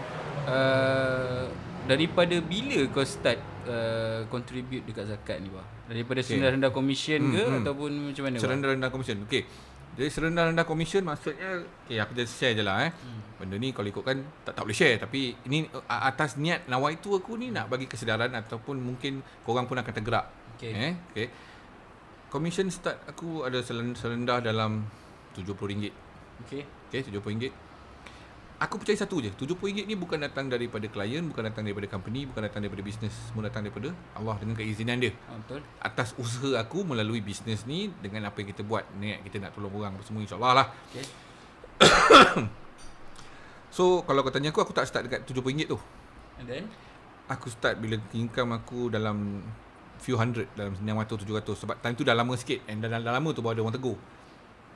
uh, 0.48 1.44
daripada 1.84 2.36
bila 2.38 2.78
kau 2.88 3.04
start 3.04 3.38
uh, 3.64 4.20
contribute 4.26 4.84
dekat 4.84 5.04
zakat 5.06 5.40
ni 5.40 5.48
pak? 5.48 5.66
Daripada 5.86 6.20
Okay. 6.20 6.36
rendah-rendah 6.36 6.70
commission 6.70 7.20
Hmm, 7.22 7.32
ke 7.32 7.42
hmm. 7.42 7.58
ataupun 7.58 7.90
macam 8.08 8.22
mana? 8.22 8.34
Pak? 8.34 8.42
Serendah-rendah 8.42 8.90
komisen. 8.90 9.16
Okey. 9.24 9.42
Jadi 9.94 10.08
serendah-rendah 10.08 10.64
komisen 10.64 11.02
maksudnya 11.02 11.50
okey 11.82 11.98
aku 11.98 12.12
just 12.14 12.36
share 12.36 12.52
je 12.52 12.62
lah 12.62 12.86
eh. 12.86 12.92
Hmm. 12.94 13.20
Benda 13.36 13.56
ni 13.56 13.70
kalau 13.70 13.86
ikutkan 13.86 14.16
tak 14.42 14.52
tak 14.52 14.62
boleh 14.62 14.74
share 14.74 14.96
tapi 14.96 15.36
ini 15.44 15.64
atas 15.86 16.34
niat 16.36 16.64
nawaitu 16.66 17.12
aku 17.12 17.34
ni 17.34 17.48
nak 17.48 17.66
bagi 17.66 17.84
kesedaran 17.84 18.32
ataupun 18.32 18.78
mungkin 18.78 19.20
korang 19.42 19.64
pun 19.64 19.76
akan 19.76 19.92
tergerak. 19.92 20.24
Okey. 20.56 20.72
Eh, 20.72 20.92
okey. 21.12 21.26
Commission 22.28 22.68
start 22.68 23.00
aku 23.06 23.40
ada 23.42 23.64
selen- 23.64 23.96
serendah 23.96 24.38
dalam 24.38 24.84
RM70. 25.32 25.88
Okey. 26.44 26.62
Okey, 26.88 27.00
RM70. 27.08 27.48
Aku 28.58 28.74
percaya 28.74 28.98
satu 28.98 29.22
je, 29.22 29.30
RM70 29.30 29.86
ni 29.86 29.94
bukan 29.94 30.18
datang 30.18 30.50
daripada 30.50 30.82
klien, 30.84 31.22
bukan 31.22 31.46
datang 31.46 31.62
daripada 31.62 31.86
company, 31.86 32.26
bukan 32.26 32.42
datang 32.42 32.58
daripada 32.58 32.82
bisnes, 32.82 33.14
semua 33.30 33.46
datang 33.46 33.62
daripada 33.62 33.94
Allah 34.12 34.34
dengan 34.36 34.58
keizinan 34.58 34.98
dia 34.98 35.14
Ah, 35.24 35.38
betul. 35.38 35.62
atas 35.78 36.10
usaha 36.18 36.58
aku 36.58 36.82
melalui 36.82 37.22
bisnes 37.22 37.62
ni 37.64 37.86
dengan 37.96 38.26
apa 38.26 38.34
yang 38.36 38.50
kita 38.50 38.66
buat 38.66 38.82
niat 38.98 39.22
kita 39.22 39.38
nak 39.38 39.54
tolong 39.54 39.70
orang 39.72 39.94
semua 40.02 40.26
insyaallah 40.26 40.52
lah 40.52 40.66
Okey. 40.90 41.04
so 43.70 44.02
kalau 44.02 44.26
kau 44.26 44.34
tanya 44.34 44.50
aku 44.50 44.58
aku 44.58 44.74
tak 44.74 44.90
start 44.90 45.06
dekat 45.06 45.22
RM70 45.22 45.70
tu 45.70 45.78
And 46.36 46.46
then 46.46 46.64
aku 47.26 47.48
start 47.48 47.78
bila 47.78 47.94
income 48.10 48.50
aku 48.52 48.90
dalam 48.90 49.38
few 49.98 50.16
hundred 50.16 50.46
dalam 50.54 50.74
600 50.78 51.26
700 51.26 51.62
sebab 51.66 51.76
time 51.82 51.94
tu 51.98 52.06
dah 52.06 52.14
lama 52.14 52.34
sikit 52.38 52.62
and 52.70 52.80
dah, 52.80 52.88
dah, 52.88 53.02
dah 53.02 53.12
lama 53.14 53.28
tu 53.34 53.42
baru 53.42 53.58
ada 53.58 53.62
orang 53.66 53.76
tegur. 53.76 53.98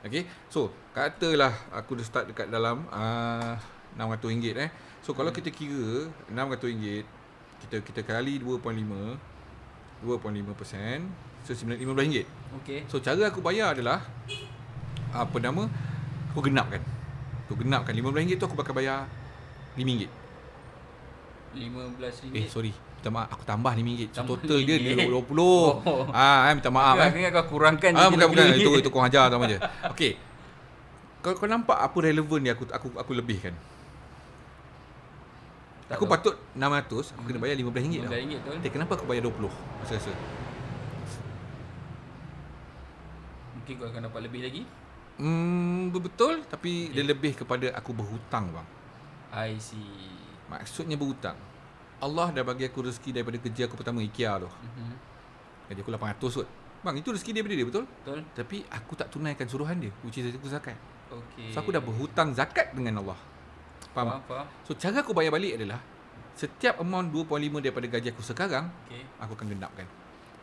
Okay? 0.03 0.27
So 0.51 0.67
Katalah 0.91 1.55
Aku 1.79 1.95
dah 1.95 2.05
start 2.05 2.29
dekat 2.29 2.51
dalam 2.51 2.85
uh, 2.91 3.55
RM600 3.95 4.55
eh. 4.59 4.69
So 4.99 5.15
kalau 5.15 5.31
kita 5.31 5.49
kira 5.49 6.11
RM600 6.27 7.07
Kita 7.63 7.75
kita 7.79 8.01
kali 8.03 8.37
2.5 8.43 8.59
2.5% 10.03 11.47
So 11.47 11.55
sebenarnya 11.55 11.87
RM15 11.87 12.27
okey. 12.61 12.79
So 12.91 12.99
cara 12.99 13.31
aku 13.31 13.39
bayar 13.39 13.79
adalah 13.79 14.03
Apa 15.15 15.39
nama 15.39 15.71
Aku 16.35 16.43
genapkan. 16.43 16.83
Aku 17.47 17.55
genapkan 17.55 17.95
RM15 17.95 18.35
tu 18.35 18.45
aku 18.49 18.59
bakal 18.59 18.75
bayar 18.75 19.07
RM5 19.79 20.11
RM15. 21.53 22.33
Eh 22.33 22.49
sorry 22.49 22.73
Minta 23.03 23.19
maaf 23.19 23.35
Aku 23.35 23.43
tambah 23.43 23.75
RM5 23.75 24.15
So 24.15 24.23
total 24.23 24.63
dia 24.63 24.79
RM5. 24.79 25.11
RM20 25.11 25.39
Oh. 25.43 26.07
Ah, 26.15 26.47
eh, 26.47 26.55
minta 26.55 26.71
maaf 26.71 26.95
eh 27.03 27.11
ingat 27.19 27.35
kau 27.35 27.59
kurangkan 27.59 27.91
Ah 27.99 28.07
bukan 28.07 28.31
bukan 28.31 28.47
RM15. 28.47 28.63
itu 28.63 28.69
itu 28.79 28.89
kau 28.95 29.03
ajar 29.03 29.27
sama 29.27 29.43
je. 29.51 29.59
Okey. 29.91 30.15
Kau 31.19 31.35
kau 31.35 31.51
nampak 31.51 31.75
apa 31.75 31.97
relevan 31.99 32.39
dia 32.39 32.55
aku 32.55 32.63
aku 32.71 32.87
aku 32.95 33.11
lebihkan. 33.11 33.51
Tak 35.91 35.99
aku 35.99 36.07
tahu. 36.07 36.13
patut 36.15 36.35
600 36.55 37.11
aku 37.19 37.23
kena 37.27 37.39
bayar 37.43 37.55
RM15 37.59 37.75
tau. 37.75 38.07
RM15 38.07 38.39
betul. 38.39 38.55
Tapi 38.55 38.69
kenapa 38.71 38.91
aku 38.95 39.03
bayar 39.03 39.23
20? 39.27 39.51
Masa 39.51 39.93
rasa. 39.99 40.11
Mungkin 43.59 43.73
kau 43.83 43.87
akan 43.91 44.01
dapat 44.07 44.21
lebih 44.31 44.41
lagi. 44.47 44.63
Hmm 45.19 45.91
betul 45.91 46.39
tapi 46.47 46.87
dia 46.95 47.03
lebih 47.03 47.35
kepada 47.35 47.67
aku 47.75 47.91
berhutang 47.91 48.47
bang. 48.55 48.67
I 49.35 49.59
see. 49.59 49.83
Maksudnya 50.47 50.95
berhutang. 50.95 51.35
Allah 52.03 52.27
dah 52.35 52.43
bagi 52.43 52.67
aku 52.67 52.83
rezeki 52.83 53.09
daripada 53.15 53.37
kerja 53.39 53.71
aku 53.71 53.75
pertama 53.79 54.03
IKEA 54.03 54.43
tu. 54.43 54.49
Mhm. 54.51 54.93
Gaji 55.71 55.79
aku 55.79 55.91
800 55.95 56.39
kot. 56.43 56.47
Bang 56.83 56.95
itu 56.99 57.09
rezeki 57.15 57.31
daripada 57.31 57.53
dia 57.55 57.65
betul? 57.65 57.85
Betul? 57.87 58.19
Tapi 58.35 58.57
aku 58.67 58.93
tak 58.99 59.07
tunaikan 59.07 59.47
suruhan 59.47 59.79
dia 59.79 59.91
which 60.03 60.19
is 60.19 60.35
aku 60.35 60.51
zakat. 60.51 60.75
Okey. 61.07 61.55
So 61.55 61.63
aku 61.63 61.71
dah 61.71 61.79
berhutang 61.79 62.35
zakat 62.35 62.75
dengan 62.75 62.99
Allah. 62.99 63.15
Faham? 63.95 64.19
Faham, 64.19 64.21
faham. 64.27 64.47
So 64.67 64.75
cara 64.75 64.99
aku 64.99 65.15
bayar 65.15 65.31
balik 65.31 65.55
adalah 65.55 65.79
setiap 66.35 66.81
amount 66.83 67.13
2.5 67.13 67.63
daripada 67.63 67.85
gaji 67.87 68.07
aku 68.11 68.23
sekarang 68.25 68.67
Okey. 68.89 69.03
aku 69.23 69.31
akan 69.39 69.47
genapkan. 69.55 69.87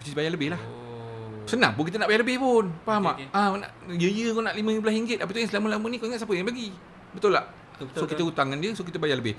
Which 0.00 0.09
is 0.09 0.17
bayar 0.17 0.33
lebih 0.33 0.57
lah. 0.57 0.61
Oh. 0.64 1.45
Senang 1.45 1.76
pun 1.76 1.85
kita 1.85 2.00
nak 2.00 2.09
bayar 2.09 2.25
lebih 2.25 2.40
pun. 2.40 2.73
Faham 2.88 3.12
Okey, 3.12 3.29
tak? 3.29 3.37
Ah 3.37 3.52
nak 3.61 3.71
ya 4.00 4.09
ya 4.09 4.26
kau 4.33 4.40
nak 4.40 4.55
RM15 4.57 5.21
apa 5.21 5.31
tu 5.31 5.38
yang 5.45 5.50
selama-lama 5.52 5.87
ni 5.93 5.97
kau 6.00 6.09
ingat 6.09 6.25
siapa 6.25 6.33
yang 6.33 6.49
bagi? 6.49 6.73
Betul 7.12 7.37
tak? 7.37 7.47
Betul, 7.76 7.85
betul, 7.93 8.00
so 8.00 8.05
kita 8.09 8.23
hutang 8.25 8.47
dengan 8.49 8.61
dia 8.64 8.71
so 8.73 8.85
kita 8.87 8.97
bayar 8.97 9.21
lebih. 9.21 9.37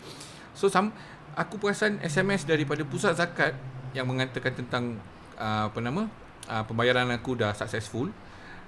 So 0.54 0.70
sam 0.70 0.94
aku 1.36 1.62
perasan 1.62 2.00
SMS 2.04 2.44
daripada 2.48 2.84
pusat 2.84 3.16
zakat 3.16 3.56
yang 3.92 4.08
mengatakan 4.08 4.56
tentang 4.56 5.00
uh, 5.36 5.68
apa 5.68 5.80
nama? 5.80 6.08
Uh, 6.50 6.64
pembayaran 6.66 7.08
aku 7.14 7.38
dah 7.38 7.54
successful. 7.54 8.10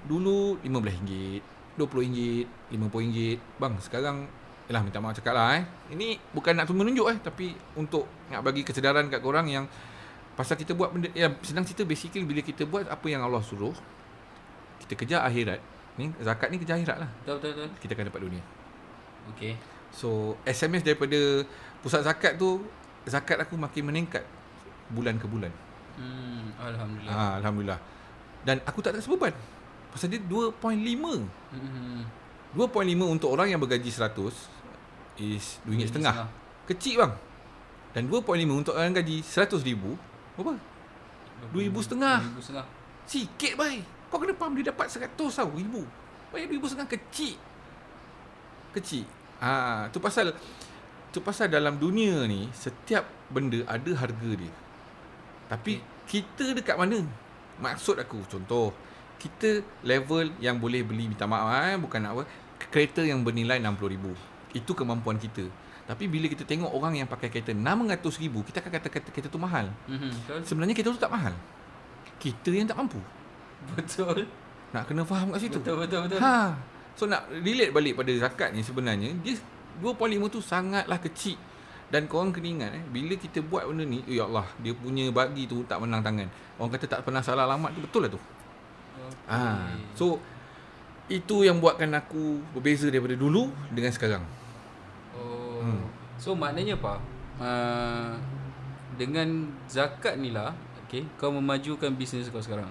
Dulu 0.03 0.59
RM15, 0.61 1.39
RM20, 1.79 2.17
RM50. 2.75 3.17
Bang, 3.59 3.73
sekarang 3.79 4.27
Yalah 4.71 4.79
minta 4.79 5.03
maaf 5.03 5.19
cakap 5.19 5.35
lah 5.35 5.59
eh 5.59 5.63
Ini 5.91 6.15
bukan 6.31 6.55
nak 6.55 6.71
tunggu 6.71 6.87
menunjuk 6.87 7.07
eh 7.11 7.17
Tapi 7.19 7.51
untuk 7.75 8.07
nak 8.31 8.47
bagi 8.47 8.63
kesedaran 8.63 9.11
kat 9.11 9.19
korang 9.19 9.51
yang 9.51 9.67
Pasal 10.39 10.55
kita 10.55 10.71
buat 10.71 10.95
benda 10.95 11.11
ya, 11.11 11.35
Senang 11.43 11.67
cerita 11.67 11.83
basically 11.83 12.23
Bila 12.23 12.39
kita 12.39 12.63
buat 12.63 12.87
apa 12.87 13.03
yang 13.11 13.27
Allah 13.27 13.43
suruh 13.43 13.75
Kita 14.79 14.95
kejar 14.95 15.27
akhirat 15.27 15.59
ni 15.99 16.15
Zakat 16.23 16.47
ni 16.47 16.63
kejar 16.63 16.79
akhirat 16.79 16.97
lah 17.03 17.09
Betul, 17.27 17.35
betul, 17.43 17.51
betul. 17.59 17.69
Kita 17.83 17.91
akan 17.91 18.05
dapat 18.07 18.21
dunia 18.23 18.43
Okey. 19.35 19.53
So 19.93 20.39
SMS 20.43 20.83
daripada 20.83 21.45
Pusat 21.83 22.01
zakat 22.07 22.33
tu 22.39 22.63
Zakat 23.03 23.37
aku 23.37 23.59
makin 23.59 23.83
meningkat 23.85 24.23
Bulan 24.89 25.19
ke 25.19 25.27
bulan. 25.27 25.51
Hmm, 25.93 26.49
alhamdulillah. 26.57 27.13
ha, 27.13 27.37
Alhamdulillah. 27.37 27.79
Dan 28.41 28.57
aku 28.65 28.79
tak 28.81 28.95
rasa 28.95 29.05
beban 29.05 29.35
Pasal 29.91 30.09
dia 30.09 30.23
2.5 30.23 30.57
Hmm. 31.53 32.01
2.5 32.57 32.65
untuk 33.05 33.29
orang 33.29 33.49
yang 33.49 33.61
bergaji 33.61 33.93
100 33.93 34.17
Is 35.21 35.61
RM2.5 35.67 35.89
setengah. 35.89 36.13
Kecil 36.65 36.95
bang. 36.97 37.13
Dan 37.93 38.09
2.5 38.09 38.25
untuk 38.49 38.73
orang 38.73 38.95
gaji 38.95 39.21
100 39.21 39.61
ribu 39.61 39.93
Berapa? 40.33 40.57
RM2,000 41.53 41.77
setengah. 41.83 42.17
RM2,000 42.23 42.41
setengah. 42.41 42.65
Sikit 43.05 43.53
bai 43.53 43.83
Kau 44.09 44.17
kena 44.17 44.33
faham 44.33 44.53
dia 44.55 44.69
dapat 44.69 44.87
100 44.89 45.09
tau 45.13 45.49
ribu. 45.53 45.85
Bayar 46.33 46.49
RM2,000 46.49 46.65
setengah 46.69 46.89
kecil. 46.89 47.35
Kecil. 48.73 49.05
Ha, 49.37 49.85
Tu 49.89 49.97
pasal 50.01 50.33
Tu 51.13 51.21
pasal 51.21 51.45
dalam 51.53 51.77
dunia 51.77 52.25
ni 52.25 52.49
Setiap 52.49 53.05
benda 53.29 53.61
ada 53.69 53.91
harga 53.93 54.31
dia 54.33 54.49
Tapi 55.45 55.77
kita 56.09 56.57
dekat 56.57 56.73
mana? 56.73 57.05
Maksud 57.61 58.01
aku 58.01 58.25
Contoh 58.25 58.73
Kita 59.21 59.61
level 59.85 60.33
yang 60.41 60.57
boleh 60.57 60.81
beli 60.81 61.05
Minta 61.05 61.29
maaf 61.29 61.69
eh, 61.69 61.77
Bukan 61.77 62.01
nak 62.01 62.11
apa 62.17 62.23
Kereta 62.73 63.05
yang 63.05 63.21
bernilai 63.21 63.61
RM60,000 63.61 64.05
Itu 64.57 64.73
kemampuan 64.73 65.21
kita 65.21 65.45
Tapi 65.85 66.09
bila 66.09 66.25
kita 66.25 66.49
tengok 66.49 66.73
orang 66.73 66.97
yang 66.97 67.05
pakai 67.05 67.29
kereta 67.29 67.53
RM600,000 67.53 68.33
Kita 68.49 68.57
akan 68.65 68.71
kata 68.73 68.87
kereta, 68.89 69.09
kereta 69.13 69.29
tu 69.29 69.37
mahal 69.37 69.69
betul. 69.85 70.41
Sebenarnya 70.41 70.73
kereta 70.73 70.89
tu 70.89 70.97
tak 70.97 71.13
mahal 71.13 71.37
Kita 72.17 72.49
yang 72.49 72.65
tak 72.65 72.81
mampu 72.81 72.97
Betul. 73.77 74.25
Nak 74.73 74.89
kena 74.89 75.05
faham 75.05 75.29
kat 75.37 75.45
situ 75.45 75.61
Betul, 75.61 75.85
betul, 75.85 76.09
betul. 76.09 76.19
Ha. 76.25 76.57
So 76.97 77.05
nak 77.05 77.29
relate 77.29 77.69
balik 77.69 77.93
pada 78.01 78.11
zakat 78.17 78.49
ni 78.53 78.65
sebenarnya 78.65 79.13
dia 79.21 79.37
2.5 79.81 80.33
tu 80.33 80.39
sangatlah 80.43 80.99
kecil. 81.01 81.37
Dan 81.93 82.09
korang 82.09 82.33
kena 82.33 82.49
ingat 82.49 82.71
eh 82.73 82.83
bila 82.89 83.13
kita 83.13 83.45
buat 83.45 83.69
benda 83.69 83.85
ni 83.85 84.01
ya 84.09 84.25
Allah 84.25 84.49
dia 84.65 84.73
punya 84.73 85.13
bagi 85.13 85.45
tu 85.45 85.61
tak 85.69 85.77
menang 85.77 86.01
tangan. 86.01 86.25
Orang 86.57 86.73
kata 86.73 86.89
tak 86.89 87.05
pernah 87.05 87.21
salah 87.21 87.45
alamat 87.45 87.69
tu 87.77 87.85
betul 87.85 88.01
lah 88.01 88.11
tu. 88.11 88.21
Okey. 88.97 89.29
Ha. 89.29 89.39
So 89.93 90.17
itu 91.11 91.45
yang 91.45 91.61
buatkan 91.61 91.93
aku 91.93 92.41
berbeza 92.57 92.89
daripada 92.89 93.13
dulu 93.13 93.53
dengan 93.69 93.93
sekarang. 93.93 94.25
Oh. 95.13 95.61
Hmm. 95.61 95.85
So 96.17 96.33
maknanya 96.33 96.81
apa? 96.81 96.97
Uh, 97.37 98.13
dengan 98.97 99.49
zakat 99.65 100.17
ni 100.21 100.29
lah, 100.29 100.53
okay, 100.85 101.05
kau 101.17 101.33
memajukan 101.33 101.93
bisnes 101.93 102.29
kau 102.29 102.41
sekarang. 102.41 102.69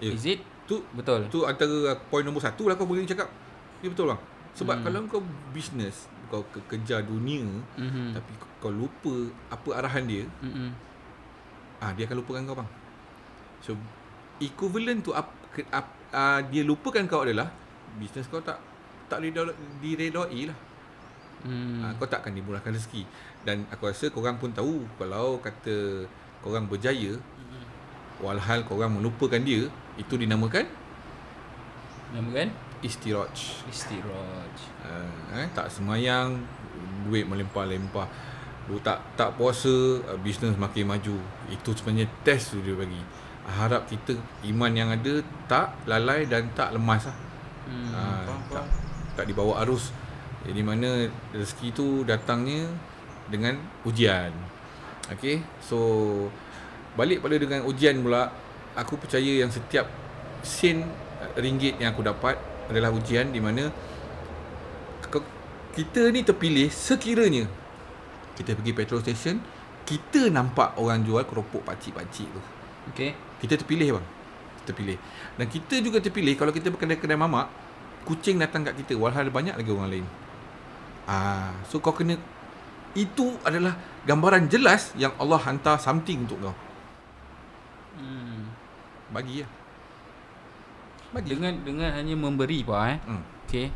Ya. 0.00 0.12
Is 0.12 0.24
it? 0.28 0.40
Tu 0.66 0.82
Betul. 0.92 1.30
tu 1.30 1.46
antara 1.46 1.94
poin 2.10 2.26
nombor 2.26 2.42
satu 2.42 2.66
lah 2.66 2.74
kau 2.74 2.84
boleh 2.84 3.06
cakap. 3.06 3.30
Ya 3.80 3.88
betul 3.88 4.10
bang. 4.10 4.20
Sebab 4.56 4.80
Hmm. 4.80 4.82
hmm. 4.82 5.06
kalau 5.06 5.20
kau 5.20 5.22
bisnes 5.52 5.96
kau 6.26 6.42
ke- 6.50 6.64
kejar 6.66 7.04
dunia 7.04 7.44
Mhm. 7.78 8.16
tapi 8.16 8.32
kau 8.58 8.72
lupa 8.72 9.14
apa 9.46 9.68
arahan 9.76 10.02
dia, 10.02 10.24
Mhm. 10.42 10.68
ah 11.78 11.92
dia 11.92 12.02
akan 12.02 12.18
lupakan 12.18 12.42
kau 12.42 12.56
bang. 12.56 12.70
So 13.60 13.78
equivalent 14.38 15.00
to 15.00 15.12
up, 15.12 15.30
up 15.70 15.86
uh, 16.10 16.40
dia 16.42 16.64
lupakan 16.64 17.04
kau 17.06 17.22
adalah 17.22 17.52
bisnes 17.96 18.26
kau 18.26 18.40
tak 18.40 18.58
tak 19.06 19.22
redoi 19.22 19.54
diredoi 19.78 20.50
lah. 20.50 20.58
Hmm. 21.46 21.78
Ha, 21.78 21.94
kau 21.94 22.08
tak 22.08 22.24
akan 22.24 22.32
dimurahkan 22.32 22.72
rezeki 22.72 23.04
Dan 23.44 23.68
aku 23.68 23.86
rasa 23.86 24.08
korang 24.08 24.34
pun 24.34 24.50
tahu 24.50 24.82
Kalau 24.96 25.36
kata 25.38 26.08
korang 26.40 26.64
berjaya 26.64 27.12
Walhal 28.18 28.64
korang 28.64 28.96
melupakan 28.96 29.38
dia 29.38 29.68
Itu 29.94 30.16
dinamakan 30.16 30.64
Nama 32.10 32.30
kan? 32.32 32.48
Istiraj 32.84 33.64
Istiraj. 33.68 34.54
uh, 34.84 35.36
eh, 35.36 35.46
Tak 35.52 35.72
semayang 35.72 36.40
Duit 37.06 37.24
melimpah-limpah 37.24 38.08
Lu 38.66 38.82
tak 38.82 38.98
tak 39.14 39.34
puasa 39.38 40.02
uh, 40.02 40.18
Bisnes 40.20 40.58
makin 40.58 40.90
maju 40.90 41.16
Itu 41.48 41.70
sebenarnya 41.72 42.10
test 42.26 42.56
tu 42.56 42.60
dia 42.60 42.74
bagi 42.74 42.98
Harap 43.46 43.86
kita 43.86 44.16
iman 44.50 44.72
yang 44.74 44.90
ada 44.90 45.22
Tak 45.46 45.86
lalai 45.86 46.26
dan 46.26 46.50
tak 46.52 46.74
lemas 46.74 47.06
lah 47.06 47.18
Hmm. 47.66 47.90
Ah, 47.90 48.22
faham, 48.22 48.38
tak, 48.46 48.62
faham. 48.62 48.66
tak 49.18 49.24
dibawa 49.26 49.66
arus 49.66 49.90
Jadi 50.46 50.62
mana 50.62 51.10
rezeki 51.34 51.74
tu 51.74 52.06
datangnya 52.06 52.62
dengan 53.26 53.58
ujian 53.82 54.30
Okay 55.10 55.42
So 55.58 55.78
Balik 56.94 57.26
pada 57.26 57.34
dengan 57.34 57.66
ujian 57.66 58.06
pula 58.06 58.30
Aku 58.78 58.94
percaya 59.02 59.42
yang 59.42 59.50
setiap 59.50 59.90
sen 60.46 60.86
uh, 61.18 61.34
ringgit 61.42 61.74
yang 61.82 61.90
aku 61.90 62.06
dapat 62.06 62.38
Adalah 62.66 62.90
ujian 62.90 63.30
di 63.30 63.38
mana 63.38 63.70
Kita 65.76 66.08
ni 66.10 66.26
terpilih 66.26 66.68
sekiranya 66.72 67.46
Kita 68.34 68.56
pergi 68.58 68.72
petrol 68.74 69.00
station 69.02 69.38
Kita 69.86 70.26
nampak 70.32 70.78
orang 70.82 71.06
jual 71.06 71.22
keropok 71.22 71.62
pakcik-pakcik 71.62 72.26
tu. 72.26 72.42
Okay. 72.94 73.18
kita 73.42 73.58
terpilih 73.58 73.98
bang. 73.98 74.06
Terpilih. 74.66 74.98
Dan 75.38 75.46
kita 75.50 75.78
juga 75.82 75.98
terpilih 76.02 76.34
Kalau 76.38 76.50
kita 76.50 76.70
berkedai-kedai 76.74 77.18
mamak 77.18 77.50
Kucing 78.06 78.38
datang 78.38 78.62
kat 78.62 78.78
kita 78.78 78.94
Walhal 78.94 79.26
ada 79.26 79.32
banyak 79.34 79.54
lagi 79.58 79.70
orang 79.70 79.90
lain. 79.90 80.06
Ah, 81.06 81.54
So 81.66 81.78
kau 81.78 81.94
kena 81.94 82.18
Itu 82.94 83.38
adalah 83.46 83.78
Gambaran 84.06 84.46
jelas 84.50 84.94
Yang 84.94 85.18
Allah 85.18 85.38
hantar 85.42 85.76
something 85.78 86.26
untuk 86.26 86.38
kau. 86.50 86.56
Hmm. 87.98 88.50
Bagi 89.10 89.42
lah 89.46 89.65
Bagi 91.14 91.34
Dengan 91.34 91.52
dengan 91.62 91.88
hanya 91.94 92.14
memberi 92.18 92.62
pak 92.66 92.82
eh. 92.88 92.98
hmm. 93.06 93.22
Okay. 93.46 93.66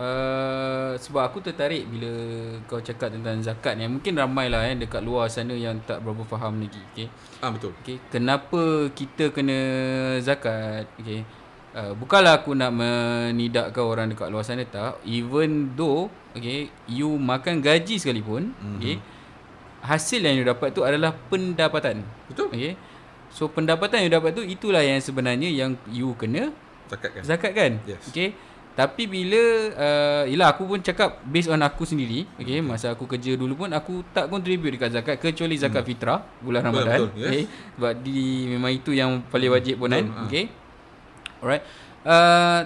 Uh, 0.00 0.96
sebab 0.96 1.28
aku 1.28 1.44
tertarik 1.44 1.84
bila 1.84 2.08
kau 2.64 2.80
cakap 2.80 3.12
tentang 3.12 3.42
zakat 3.44 3.76
ni. 3.76 3.84
Mungkin 3.84 4.16
ramai 4.16 4.48
lah 4.48 4.64
eh 4.64 4.78
dekat 4.78 5.04
luar 5.04 5.28
sana 5.28 5.52
yang 5.52 5.76
tak 5.84 6.00
berapa 6.00 6.24
faham 6.24 6.62
lagi. 6.62 6.80
Okay. 6.94 7.08
Ah 7.44 7.52
betul 7.52 7.76
Okay. 7.84 8.00
Kenapa 8.08 8.88
kita 8.96 9.28
kena 9.34 9.58
zakat? 10.24 10.88
Okay. 10.96 11.26
Uh, 11.70 11.92
bukanlah 11.94 12.42
aku 12.42 12.56
nak 12.56 12.72
menidakkan 12.74 13.84
orang 13.84 14.06
dekat 14.10 14.32
luar 14.32 14.42
sana 14.42 14.64
tak. 14.64 14.98
Even 15.04 15.76
though 15.76 16.08
okay, 16.32 16.72
you 16.88 17.14
makan 17.20 17.60
gaji 17.60 18.00
sekalipun, 18.00 18.54
Mhm. 18.56 18.74
okay, 18.80 18.96
hasil 19.84 20.18
yang 20.22 20.34
you 20.38 20.46
dapat 20.46 20.72
tu 20.72 20.82
adalah 20.82 21.12
pendapatan. 21.28 22.02
Betul 22.30 22.48
Okay. 22.54 22.74
So 23.30 23.46
pendapatan 23.46 24.02
yang 24.02 24.06
you 24.10 24.14
dapat 24.16 24.30
tu 24.34 24.42
itulah 24.42 24.82
yang 24.82 24.98
sebenarnya 24.98 25.46
yang 25.46 25.76
you 25.92 26.16
kena 26.16 26.50
Zakat 26.90 27.10
kan 27.14 27.22
zakat 27.22 27.52
kan? 27.54 27.72
Yes. 27.86 28.02
Okay. 28.10 28.34
Tapi 28.70 29.02
bila 29.10 29.42
uh, 29.74 30.24
Yelah 30.30 30.54
aku 30.54 30.62
pun 30.62 30.78
cakap 30.78 31.18
Based 31.26 31.50
on 31.50 31.58
aku 31.58 31.82
sendiri 31.82 32.22
Okay 32.38 32.62
Masa 32.62 32.94
aku 32.94 33.04
kerja 33.04 33.34
dulu 33.34 33.66
pun 33.66 33.70
Aku 33.74 34.06
tak 34.14 34.30
contribute 34.30 34.78
dekat 34.78 34.94
zakat 34.94 35.18
Kecuali 35.18 35.58
zakat 35.58 35.82
hmm. 35.82 35.90
fitrah 35.90 36.22
Bulan 36.38 36.62
Betul, 36.62 36.86
Ramadan 36.86 36.98
betul, 37.02 37.10
yes. 37.18 37.26
okay. 37.26 37.42
Sebab 37.76 37.92
di, 38.00 38.18
memang 38.46 38.72
itu 38.72 38.90
yang 38.94 39.10
paling 39.26 39.50
wajib 39.50 39.74
pun 39.82 39.90
kan 39.90 40.06
Betul, 40.06 40.16
ah. 40.16 40.26
Okay 40.30 40.44
Alright 41.42 41.64
uh, 42.06 42.60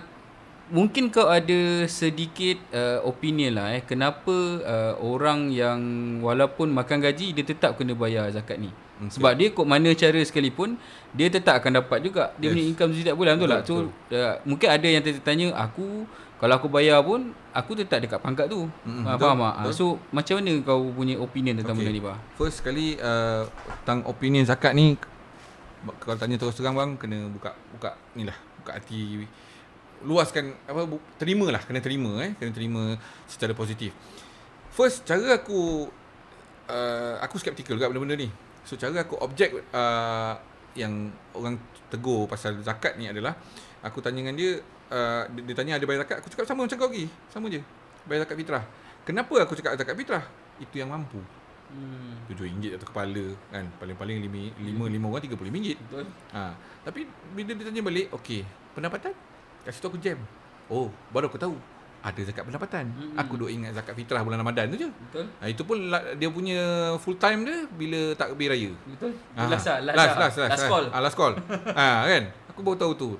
Mungkin 0.64 1.12
kau 1.12 1.28
ada 1.28 1.84
sedikit 1.88 2.56
uh, 2.72 3.04
opinion 3.08 3.56
lah 3.56 3.72
eh 3.72 3.82
Kenapa 3.84 4.36
uh, 4.60 4.94
orang 5.00 5.52
yang 5.56 5.80
Walaupun 6.20 6.68
makan 6.68 7.00
gaji 7.00 7.32
Dia 7.32 7.44
tetap 7.48 7.80
kena 7.80 7.96
bayar 7.96 8.28
zakat 8.28 8.60
ni 8.60 8.68
Okay. 9.06 9.20
Sebab 9.20 9.32
dia 9.36 9.48
kok 9.52 9.66
mana 9.68 9.88
cara 9.92 10.20
sekalipun 10.24 10.80
Dia 11.12 11.28
tetap 11.28 11.60
akan 11.60 11.84
dapat 11.84 11.98
juga 12.00 12.32
Dia 12.40 12.48
Yes. 12.48 12.52
punya 12.56 12.64
income 12.72 12.90
setiap 12.96 13.16
bulan 13.16 13.34
betul, 13.36 13.48
Betul, 13.48 13.58
tak? 13.58 13.64
So 13.68 13.74
uh, 14.16 14.34
mungkin 14.48 14.68
ada 14.72 14.86
yang 14.88 15.02
tertanya 15.04 15.46
Aku 15.68 16.08
Kalau 16.40 16.54
aku 16.56 16.68
bayar 16.72 17.04
pun 17.04 17.30
Aku 17.52 17.76
tetap 17.76 18.00
dekat 18.00 18.18
pangkat 18.18 18.48
tu 18.48 18.64
mm, 18.66 19.04
betul, 19.04 19.20
Faham 19.20 19.38
tak? 19.44 19.54
Ah. 19.60 19.72
So 19.74 19.84
macam 20.08 20.34
mana 20.40 20.52
kau 20.64 20.80
punya 20.90 21.14
opinion 21.20 21.54
tentang 21.60 21.76
Okay. 21.76 21.86
benda 21.86 21.96
ni 21.96 22.02
Bah? 22.02 22.18
First 22.34 22.56
sekali 22.64 22.96
uh, 22.96 23.44
Tentang 23.84 24.08
opinion 24.08 24.42
zakat 24.48 24.72
ni 24.72 24.96
Kalau 26.00 26.16
tanya 26.16 26.40
terus 26.40 26.56
terang 26.56 26.74
bang 26.74 26.96
Kena 26.96 27.28
buka 27.28 27.52
Buka 27.76 27.94
ni 28.16 28.24
lah 28.24 28.36
Buka 28.62 28.80
hati 28.80 29.24
Luaskan 30.04 30.52
apa 30.64 30.84
bu, 30.84 31.00
Terima 31.16 31.48
lah 31.48 31.60
Kena 31.64 31.80
terima 31.80 32.20
eh 32.20 32.32
Kena 32.36 32.52
terima 32.52 32.96
Secara 33.24 33.52
positif 33.52 33.92
First 34.74 35.06
cara 35.06 35.38
aku 35.38 35.86
uh, 36.68 37.16
Aku 37.24 37.36
skeptical 37.40 37.76
kat 37.76 37.88
benda-benda 37.90 38.16
ni. 38.16 38.28
So 38.64 38.80
cara 38.80 39.04
aku 39.04 39.20
objek 39.20 39.52
uh, 39.72 40.34
Yang 40.72 41.12
orang 41.36 41.60
tegur 41.92 42.24
Pasal 42.24 42.60
zakat 42.64 42.96
ni 42.96 43.08
adalah 43.08 43.36
Aku 43.84 44.00
tanya 44.00 44.24
dengan 44.24 44.36
dia 44.36 44.60
uh, 44.88 45.28
dia, 45.28 45.42
dia 45.44 45.54
tanya 45.56 45.76
ada 45.76 45.84
bayar 45.84 46.08
zakat 46.08 46.16
Aku 46.24 46.28
cakap 46.32 46.46
sama 46.48 46.64
macam 46.64 46.76
kau 46.80 46.88
lagi 46.88 47.06
Sama 47.28 47.46
je. 47.52 47.60
Bayar 48.08 48.24
zakat 48.28 48.36
fitrah. 48.40 48.64
Kenapa 49.04 49.34
aku 49.44 49.52
cakap 49.56 49.76
zakat 49.76 49.96
fitrah? 49.96 50.24
Itu 50.56 50.80
yang 50.80 50.88
mampu. 50.88 51.20
Hmm. 51.74 52.14
RM7 52.30 52.76
atas 52.76 52.86
kepala 52.86 53.24
kan? 53.50 53.66
Paling-paling 53.82 54.22
5 54.22 54.62
5 54.62 54.94
5 54.94 55.10
orang 55.10 55.22
RM35 55.26 55.58
Betul. 55.74 56.06
ha. 56.36 56.54
Tapi 56.84 57.00
bila 57.34 57.50
dia 57.56 57.64
tanya 57.66 57.82
balik 57.82 58.06
okey 58.20 58.46
pendapatan? 58.76 59.12
Kat 59.64 59.72
situ 59.72 59.86
aku 59.88 59.98
jam. 59.98 60.20
Oh 60.68 60.92
baru 61.10 61.26
aku 61.26 61.40
tahu 61.40 61.56
ada 62.04 62.20
zakat 62.20 62.44
pendapatan 62.44 62.84
Mm-mm. 62.86 63.16
aku 63.16 63.32
duk 63.34 63.48
ingat 63.48 63.72
zakat 63.72 63.96
fitrah 63.96 64.20
bulan 64.20 64.36
Ramadan 64.38 64.68
tu 64.68 64.76
je 64.76 64.88
Betul. 65.08 65.24
ha, 65.34 65.48
itu 65.48 65.62
pun 65.64 65.88
la- 65.88 66.12
dia 66.12 66.28
punya 66.28 66.60
full 67.00 67.16
time 67.16 67.42
dia 67.42 67.64
bila 67.66 68.12
takbir 68.12 68.52
raya 68.52 68.76
Betul. 68.86 69.16
Ah, 69.32 69.48
Last 69.48 69.64
lah, 69.64 69.78
last, 69.80 69.96
last, 69.96 69.96
lah. 69.96 70.16
last, 70.20 70.36
last, 70.36 70.50
last 70.52 70.66
call. 70.68 70.84
Ah, 70.86 71.00
last 71.00 71.16
call. 71.16 71.32
ah, 71.72 72.04
kan? 72.12 72.24
Aku 72.52 72.60
baru 72.60 72.76
tahu 72.78 72.92
tu. 72.94 73.10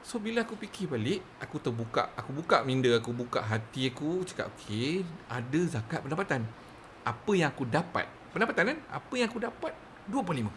So 0.00 0.18
bila 0.18 0.42
aku 0.42 0.52
fikir 0.54 0.86
balik, 0.86 1.22
aku 1.38 1.56
terbuka, 1.56 2.12
aku 2.12 2.34
buka 2.34 2.60
minda, 2.60 2.90
aku 2.92 3.08
buka 3.10 3.40
hati 3.40 3.88
aku, 3.88 4.20
cakap 4.22 4.50
okey, 4.52 5.00
ada 5.26 5.60
zakat 5.64 6.02
pendapatan. 6.02 6.42
Apa 7.00 7.30
yang 7.32 7.48
aku 7.48 7.64
dapat? 7.64 8.04
Pendapatan 8.30 8.74
kan? 8.74 8.78
Apa 8.90 9.12
yang 9.14 9.26
aku 9.26 9.38
dapat? 9.38 9.72
2/5. 10.06 10.50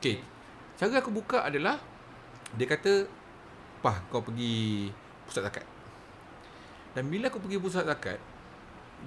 Okey. 0.00 0.16
Cara 0.74 0.96
aku 0.96 1.12
buka 1.12 1.44
adalah 1.44 1.78
dia 2.52 2.66
kata, 2.66 3.06
"Pah, 3.78 4.00
kau 4.08 4.20
pergi 4.20 4.88
pusat 5.24 5.44
zakat." 5.44 5.64
Dan 6.94 7.10
bila 7.10 7.26
aku 7.26 7.42
pergi 7.42 7.58
pusat 7.58 7.84
zakat, 7.84 8.22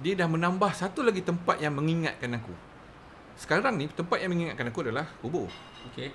dia 0.04 0.14
dah 0.14 0.28
menambah 0.28 0.70
satu 0.76 1.02
lagi 1.02 1.24
tempat 1.24 1.58
yang 1.58 1.74
mengingatkan 1.74 2.30
aku. 2.36 2.52
Sekarang 3.34 3.80
ni 3.80 3.88
tempat 3.88 4.20
yang 4.20 4.30
mengingatkan 4.30 4.68
aku 4.68 4.84
adalah 4.84 5.08
kubur. 5.24 5.48
Okay. 5.90 6.12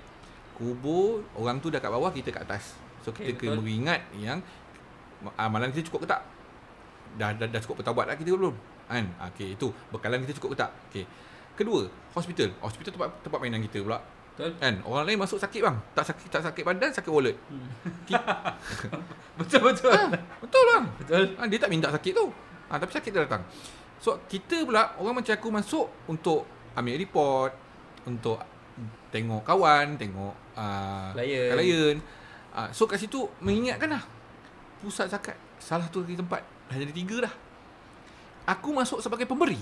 Kubur 0.54 1.26
orang 1.34 1.58
tu 1.58 1.68
dah 1.68 1.82
kat 1.82 1.90
bawah 1.90 2.14
kita 2.14 2.30
kat 2.30 2.46
atas. 2.46 2.78
So 3.02 3.10
Okey, 3.10 3.34
kita 3.34 3.36
kena 3.36 3.58
betul. 3.58 3.64
beringat 3.66 4.00
yang 4.16 4.38
amalan 5.34 5.74
kita 5.74 5.90
cukup 5.90 6.06
ke 6.06 6.08
tak? 6.14 6.22
Dah 7.18 7.34
dah, 7.34 7.50
dah 7.50 7.60
cukup 7.60 7.82
bertaubat 7.82 8.08
tak 8.08 8.22
kita 8.22 8.32
ke 8.32 8.38
belum? 8.38 8.56
Kan? 8.86 9.04
Okey, 9.34 9.58
itu 9.58 9.68
bekalan 9.90 10.22
kita 10.24 10.38
cukup 10.38 10.54
ke 10.54 10.58
tak? 10.62 10.70
Okey. 10.88 11.04
Kedua, 11.58 11.86
hospital. 12.14 12.48
Hospital 12.62 12.90
tempat 12.94 13.10
tempat 13.20 13.38
mainan 13.42 13.60
kita 13.66 13.82
pula. 13.82 13.98
Betul. 14.34 14.50
Kan? 14.58 14.74
Orang 14.82 15.06
lain 15.06 15.18
masuk 15.18 15.38
sakit 15.38 15.62
bang. 15.62 15.76
Tak 15.94 16.10
sakit 16.10 16.26
tak 16.26 16.42
sakit 16.42 16.62
badan, 16.66 16.90
sakit 16.90 17.10
wallet. 17.10 17.38
Betul 19.38 19.60
betul. 19.66 19.90
Ha, 19.90 20.10
betul 20.38 20.62
bang. 20.70 20.84
Betul. 20.98 21.24
Ha, 21.38 21.42
dia 21.50 21.58
tak 21.58 21.70
minta 21.70 21.90
sakit 21.90 22.12
tu. 22.14 22.26
Ha, 22.70 22.78
tapi 22.78 22.90
sakit 22.94 23.10
dia 23.10 23.22
datang. 23.26 23.42
So 23.98 24.18
kita 24.26 24.62
pula 24.62 24.94
orang 24.98 25.22
macam 25.22 25.34
aku 25.34 25.48
masuk 25.50 25.86
untuk 26.06 26.46
ambil 26.74 26.98
report, 26.98 27.52
untuk 28.06 28.38
tengok 29.10 29.42
kawan, 29.46 29.94
tengok 29.94 30.34
uh, 30.58 31.10
Klien. 31.14 31.50
klien. 31.54 31.96
Uh, 32.54 32.68
so 32.70 32.86
kat 32.86 32.98
situ 32.98 33.26
mengingatkan 33.42 33.98
lah 33.98 34.02
pusat 34.78 35.10
zakat 35.10 35.34
salah 35.58 35.88
tu 35.88 36.04
lagi 36.04 36.18
tempat 36.18 36.42
dah 36.70 36.76
jadi 36.76 36.92
tiga 36.94 37.30
dah. 37.30 37.34
Aku 38.44 38.76
masuk 38.76 39.00
sebagai 39.00 39.24
pemberi. 39.24 39.58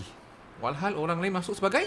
Walhal 0.59 0.99
orang 0.99 1.23
lain 1.23 1.33
masuk 1.33 1.55
sebagai 1.55 1.87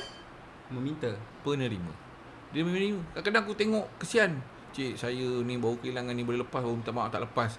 Meminta. 0.71 1.12
penerima. 1.43 2.05
Dia 2.51 2.62
menerima. 2.62 3.01
Kadang-kadang 3.15 3.43
aku 3.47 3.53
tengok 3.58 3.86
kesian. 3.97 4.41
Cik, 4.75 4.99
saya 4.99 5.27
ni 5.47 5.55
baru 5.55 5.79
kehilangan 5.79 6.12
ni 6.12 6.27
boleh 6.27 6.43
lepas, 6.43 6.60
baru 6.60 6.75
minta 6.75 6.91
maaf 6.91 7.08
tak 7.08 7.23
lepas. 7.23 7.55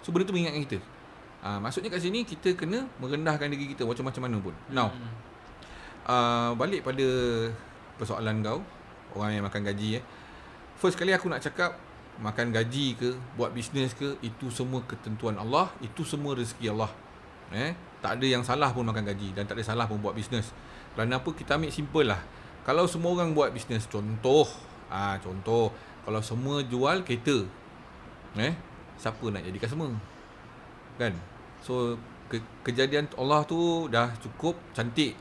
So 0.00 0.14
benda 0.14 0.30
tu 0.30 0.32
mengingatkan 0.32 0.62
kita. 0.64 0.78
Ah, 1.40 1.56
maksudnya 1.56 1.88
kat 1.88 2.04
sini 2.04 2.22
kita 2.22 2.52
kena 2.54 2.84
merendahkan 3.00 3.48
diri 3.48 3.72
kita 3.72 3.88
macam-macam 3.88 4.22
mana 4.28 4.36
pun. 4.38 4.54
Now, 4.70 4.92
Hmm. 4.92 5.12
uh, 6.04 6.50
balik 6.54 6.84
pada 6.84 7.06
persoalan 7.96 8.44
kau, 8.44 8.60
orang 9.16 9.40
yang 9.40 9.44
makan 9.48 9.64
gaji 9.66 9.98
eh. 9.98 10.04
First 10.76 11.00
kali 11.00 11.12
aku 11.16 11.32
nak 11.32 11.40
cakap 11.40 11.76
makan 12.20 12.52
gaji 12.52 12.96
ke, 12.96 13.16
buat 13.40 13.56
bisnes 13.56 13.96
ke, 13.96 14.20
itu 14.20 14.52
semua 14.52 14.84
ketentuan 14.84 15.40
Allah, 15.40 15.72
itu 15.80 16.04
semua 16.04 16.36
rezeki 16.36 16.76
Allah. 16.76 16.92
Eh, 17.50 17.72
tak 17.98 18.20
ada 18.20 18.26
yang 18.28 18.44
salah 18.44 18.70
pun 18.70 18.86
makan 18.86 19.02
gaji 19.02 19.34
dan 19.34 19.48
tak 19.48 19.58
ada 19.58 19.64
salah 19.64 19.88
pun 19.88 19.98
buat 19.98 20.14
bisnes. 20.14 20.52
Kerana 20.94 21.18
apa 21.18 21.30
kita 21.32 21.56
ambil 21.56 21.72
simple 21.72 22.04
lah. 22.04 22.20
Kalau 22.60 22.84
semua 22.84 23.16
orang 23.16 23.32
buat 23.32 23.50
bisnes 23.50 23.88
contoh, 23.88 24.44
ah 24.92 25.16
contoh 25.22 25.72
kalau 26.04 26.20
semua 26.20 26.60
jual 26.64 27.00
kereta. 27.04 27.44
Eh, 28.36 28.54
siapa 29.00 29.24
nak 29.32 29.42
jadi 29.42 29.58
customer? 29.58 29.90
Kan? 31.00 31.16
So 31.64 31.96
ke, 32.28 32.38
kejadian 32.62 33.10
Allah 33.16 33.42
tu 33.48 33.88
dah 33.88 34.12
cukup 34.20 34.54
cantik. 34.76 35.16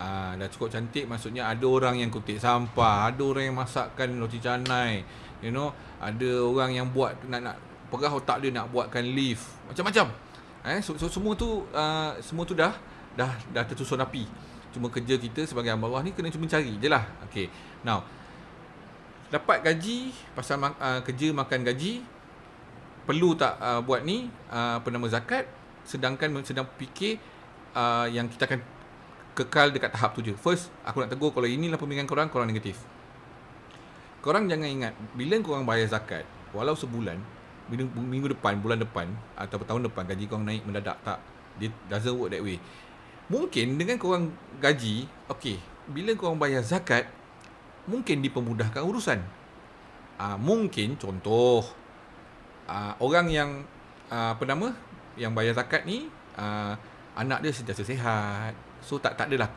Ah 0.00 0.32
dah 0.34 0.48
cukup 0.48 0.72
cantik 0.72 1.04
maksudnya 1.04 1.46
ada 1.46 1.66
orang 1.68 2.00
yang 2.00 2.08
kutip 2.08 2.40
sampah, 2.40 3.12
ada 3.12 3.22
orang 3.22 3.52
yang 3.52 3.56
masakkan 3.60 4.08
roti 4.16 4.40
canai. 4.40 5.04
You 5.44 5.52
know, 5.52 5.72
ada 6.00 6.44
orang 6.44 6.72
yang 6.76 6.88
buat 6.92 7.16
nak 7.28 7.40
nak 7.44 7.56
perah 7.92 8.12
otak 8.12 8.40
dia 8.40 8.50
nak 8.52 8.72
buatkan 8.72 9.04
lift. 9.04 9.44
Macam-macam. 9.68 10.12
Eh 10.64 10.80
so, 10.84 10.96
so 10.96 11.08
semua 11.08 11.32
tu 11.36 11.64
uh, 11.72 12.12
semua 12.20 12.44
tu 12.44 12.52
dah 12.56 12.72
dah 13.16 13.30
dah 13.52 13.64
tersusun 13.68 14.00
api. 14.00 14.24
Cuma 14.70 14.86
kerja 14.88 15.18
kita 15.18 15.42
sebagai 15.46 15.74
hamba 15.74 15.90
Allah 15.90 16.06
ni 16.06 16.10
kena 16.14 16.30
cuma 16.30 16.46
cari 16.46 16.78
je 16.78 16.88
lah. 16.88 17.04
Okay. 17.26 17.50
Now, 17.82 18.06
dapat 19.30 19.62
gaji 19.62 20.14
pasal 20.34 20.58
uh, 20.58 21.00
kerja 21.06 21.30
makan 21.30 21.62
gaji 21.62 22.02
perlu 23.06 23.34
tak 23.38 23.58
uh, 23.58 23.80
buat 23.82 24.02
ni 24.02 24.30
uh, 24.50 24.82
apa 24.82 24.88
nama 24.90 25.06
zakat 25.10 25.46
sedangkan 25.86 26.30
sedang 26.46 26.66
fikir 26.78 27.18
uh, 27.74 28.06
yang 28.06 28.30
kita 28.30 28.46
akan 28.46 28.60
kekal 29.34 29.70
dekat 29.70 29.90
tahap 29.94 30.14
tu 30.14 30.20
je. 30.22 30.34
First, 30.34 30.70
aku 30.82 31.02
nak 31.02 31.10
tegur 31.10 31.30
kalau 31.30 31.46
inilah 31.46 31.78
pemikiran 31.78 32.06
korang, 32.06 32.28
korang 32.28 32.50
negatif. 32.50 32.78
Korang 34.20 34.50
jangan 34.50 34.68
ingat 34.68 34.92
bila 35.16 35.40
korang 35.40 35.64
bayar 35.64 35.88
zakat 35.88 36.28
walau 36.52 36.76
sebulan 36.76 37.16
minggu, 37.70 38.34
depan, 38.34 38.58
bulan 38.58 38.82
depan 38.82 39.06
atau 39.38 39.62
tahun 39.62 39.86
depan 39.86 40.02
gaji 40.10 40.24
kau 40.26 40.42
naik 40.42 40.66
mendadak 40.66 40.98
tak. 41.06 41.22
It 41.62 41.70
doesn't 41.86 42.16
work 42.16 42.34
that 42.34 42.42
way. 42.42 42.58
Mungkin 43.30 43.78
dengan 43.78 43.94
korang 43.94 44.34
gaji, 44.58 45.06
okay, 45.30 45.62
bila 45.86 46.10
korang 46.18 46.36
bayar 46.36 46.66
zakat, 46.66 47.06
mungkin 47.86 48.20
dipermudahkan 48.26 48.82
urusan. 48.82 49.22
Uh, 50.18 50.36
mungkin 50.36 50.98
contoh, 50.98 51.62
uh, 52.66 52.92
orang 52.98 53.30
yang, 53.30 53.50
uh, 54.10 54.34
apa 54.34 54.44
nama, 54.44 54.74
yang 55.14 55.30
bayar 55.30 55.54
zakat 55.54 55.86
ni, 55.86 56.10
uh, 56.34 56.74
anak 57.14 57.40
dia 57.46 57.54
sentiasa 57.54 57.86
sihat. 57.86 58.52
So 58.82 58.98
tak 58.98 59.14
tak 59.14 59.30
adalah 59.30 59.48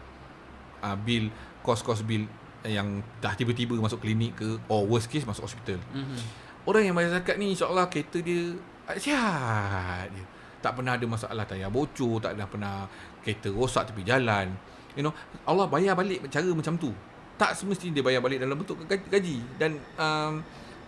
uh, 0.85 0.93
bil, 0.93 1.33
kos-kos 1.65 2.05
bil 2.05 2.29
yang 2.63 3.03
dah 3.19 3.35
tiba-tiba 3.35 3.75
masuk 3.75 3.99
klinik 4.05 4.37
ke, 4.39 4.61
or 4.69 4.85
worst 4.87 5.11
case 5.11 5.27
masuk 5.27 5.49
hospital. 5.49 5.81
Mm-hmm. 5.91 6.19
Orang 6.63 6.83
yang 6.85 6.95
bayar 6.95 7.19
zakat 7.19 7.35
ni 7.35 7.51
insyaAllah 7.51 7.91
kereta 7.91 8.23
dia 8.23 8.55
sihat 8.95 10.07
dia. 10.13 10.25
Tak 10.63 10.79
pernah 10.79 10.95
ada 10.95 11.03
masalah 11.03 11.43
tayar 11.43 11.67
bocor, 11.67 12.23
tak 12.23 12.39
pernah 12.39 12.47
pernah 12.47 12.75
kereta 13.19 13.51
rosak 13.51 13.91
tepi 13.91 14.07
jalan. 14.07 14.55
You 14.95 15.03
know, 15.03 15.11
Allah 15.43 15.67
bayar 15.67 15.99
balik 15.99 16.23
cara 16.31 16.47
macam 16.55 16.79
tu. 16.79 16.95
Tak 17.35 17.59
semestinya 17.59 17.99
dia 17.99 18.05
bayar 18.05 18.23
balik 18.23 18.39
dalam 18.39 18.55
bentuk 18.55 18.79
gaji. 18.87 19.43
Dan 19.59 19.75
um, 19.99 20.39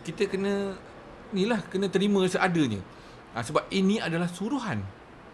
kita 0.08 0.32
kena, 0.32 0.72
ni 1.36 1.44
lah, 1.44 1.60
kena 1.68 1.92
terima 1.92 2.24
seadanya. 2.32 2.80
Ha, 3.36 3.44
sebab 3.44 3.68
ini 3.76 4.00
adalah 4.00 4.32
suruhan. 4.32 4.80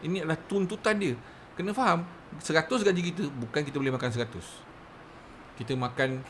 Ini 0.02 0.26
adalah 0.26 0.42
tuntutan 0.50 0.98
dia. 0.98 1.14
Kena 1.54 1.78
faham, 1.78 2.02
100 2.42 2.66
gaji 2.66 3.02
kita, 3.14 3.30
bukan 3.30 3.62
kita 3.62 3.78
boleh 3.78 3.94
makan 3.94 4.10
100. 4.10 4.26
Kita 5.62 5.78
makan 5.78 6.26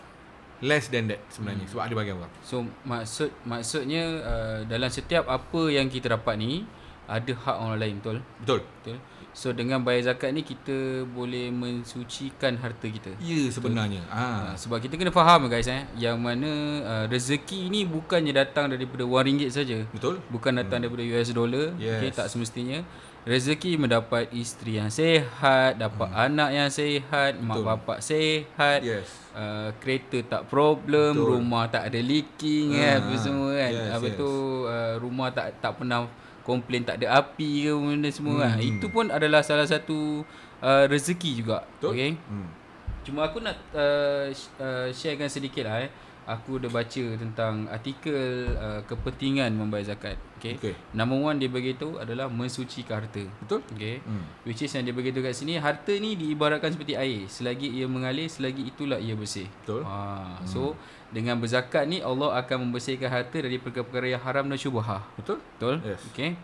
less 0.62 0.94
than 0.94 1.10
that 1.10 1.22
sebenarnya 1.34 1.66
hmm. 1.66 1.72
sebab 1.74 1.84
ada 1.90 1.94
bagi 1.98 2.12
orang. 2.14 2.34
So 2.46 2.64
maksud 2.86 3.34
maksudnya 3.44 4.04
uh, 4.22 4.60
dalam 4.70 4.90
setiap 4.94 5.26
apa 5.28 5.62
yang 5.74 5.90
kita 5.90 6.14
dapat 6.14 6.38
ni 6.38 6.64
ada 7.12 7.32
hak 7.36 7.58
orang 7.60 7.80
lain 7.84 7.96
betul? 8.00 8.18
Betul. 8.40 8.62
Betul. 8.80 8.98
So 9.32 9.56
dengan 9.56 9.80
bayar 9.80 10.12
zakat 10.12 10.36
ni 10.36 10.44
kita 10.44 11.08
boleh 11.08 11.52
mensucikan 11.56 12.60
harta 12.60 12.84
kita. 12.88 13.16
Ya 13.24 13.48
sebenarnya. 13.48 14.04
Ha. 14.12 14.24
Uh, 14.24 14.52
sebab 14.60 14.84
kita 14.84 15.00
kena 15.00 15.12
faham 15.12 15.48
guys 15.48 15.72
eh 15.72 15.88
yang 15.96 16.20
mana 16.20 16.52
uh, 16.84 17.06
rezeki 17.08 17.72
ni 17.72 17.88
bukannya 17.88 18.36
datang 18.36 18.68
daripada 18.72 19.08
wang 19.08 19.24
ringgit 19.24 19.56
saja. 19.56 19.88
Betul. 19.96 20.20
Bukan 20.28 20.60
datang 20.60 20.84
hmm. 20.84 20.92
daripada 20.92 21.04
US 21.16 21.32
dollar. 21.32 21.66
Yes. 21.80 22.00
Okay, 22.04 22.12
tak 22.12 22.28
semestinya 22.28 22.84
rezeki 23.22 23.78
mendapat 23.78 24.34
isteri 24.34 24.82
yang 24.82 24.90
sehat, 24.90 25.78
dapat 25.78 26.10
hmm. 26.10 26.26
anak 26.26 26.50
yang 26.58 26.70
sehat, 26.74 27.38
Betul. 27.38 27.46
mak 27.46 27.60
bapak 27.62 28.00
sehat. 28.02 28.82
Yes. 28.82 29.08
Uh, 29.32 29.72
kereta 29.80 30.20
tak 30.28 30.52
problem, 30.52 31.16
Betul. 31.16 31.40
rumah 31.40 31.70
tak 31.72 31.88
ada 31.88 32.00
leaking 32.02 32.76
kan, 32.76 33.00
apa 33.00 33.16
semua 33.16 33.50
kan. 33.56 33.72
Yes, 33.72 33.90
apa 33.96 34.08
yes. 34.10 34.18
tu 34.18 34.30
uh, 34.68 34.94
rumah 35.00 35.30
tak 35.32 35.48
tak 35.62 35.72
pernah 35.78 36.10
komplain 36.42 36.84
tak 36.86 37.02
ada 37.02 37.22
api 37.22 37.70
ke 37.70 37.72
benda 37.74 38.10
semua 38.10 38.46
kan. 38.46 38.58
hmm. 38.58 38.62
kan. 38.62 38.70
Itu 38.78 38.86
pun 38.90 39.06
adalah 39.10 39.42
salah 39.42 39.66
satu 39.66 40.26
uh, 40.62 40.84
rezeki 40.90 41.42
juga. 41.44 41.66
Betul. 41.78 41.90
Okay. 41.96 42.12
Hmm. 42.30 42.50
Cuma 43.02 43.26
aku 43.26 43.42
nak 43.42 43.58
uh, 43.74 44.30
uh, 44.62 44.88
sharekan 44.94 45.30
sedikit 45.30 45.66
lah 45.66 45.86
eh 45.86 45.92
aku 46.32 46.64
dah 46.64 46.72
baca 46.72 47.04
tentang 47.20 47.68
artikel 47.68 48.56
uh, 48.56 48.80
kepentingan 48.88 49.52
membayar 49.52 49.92
zakat. 49.92 50.16
Okay. 50.40 50.58
okay. 50.58 50.74
Number 50.96 51.20
one 51.20 51.38
dia 51.38 51.52
beritahu 51.52 52.00
adalah 52.00 52.32
mensucikan 52.32 53.04
harta. 53.04 53.22
Betul. 53.44 53.62
Okay. 53.76 54.00
Hmm. 54.02 54.26
Which 54.48 54.64
is 54.64 54.72
yang 54.72 54.88
dia 54.88 54.96
beritahu 54.96 55.22
kat 55.22 55.36
sini, 55.36 55.60
harta 55.60 55.94
ni 56.00 56.16
diibaratkan 56.16 56.74
seperti 56.74 56.96
air. 56.96 57.28
Selagi 57.28 57.70
ia 57.70 57.86
mengalir, 57.86 58.32
selagi 58.32 58.66
itulah 58.66 58.98
ia 58.98 59.14
bersih. 59.14 59.52
Betul. 59.62 59.86
Ha. 59.86 59.94
Hmm. 60.42 60.48
So, 60.48 60.74
dengan 61.12 61.38
berzakat 61.38 61.86
ni, 61.86 62.00
Allah 62.00 62.40
akan 62.42 62.72
membersihkan 62.72 63.12
harta 63.12 63.38
dari 63.38 63.60
perkara-perkara 63.60 64.08
yang 64.18 64.24
haram 64.24 64.48
dan 64.48 64.58
syubhah. 64.58 65.04
Betul. 65.20 65.38
Betul. 65.60 65.76
Yes. 65.86 66.02
Okay. 66.16 66.40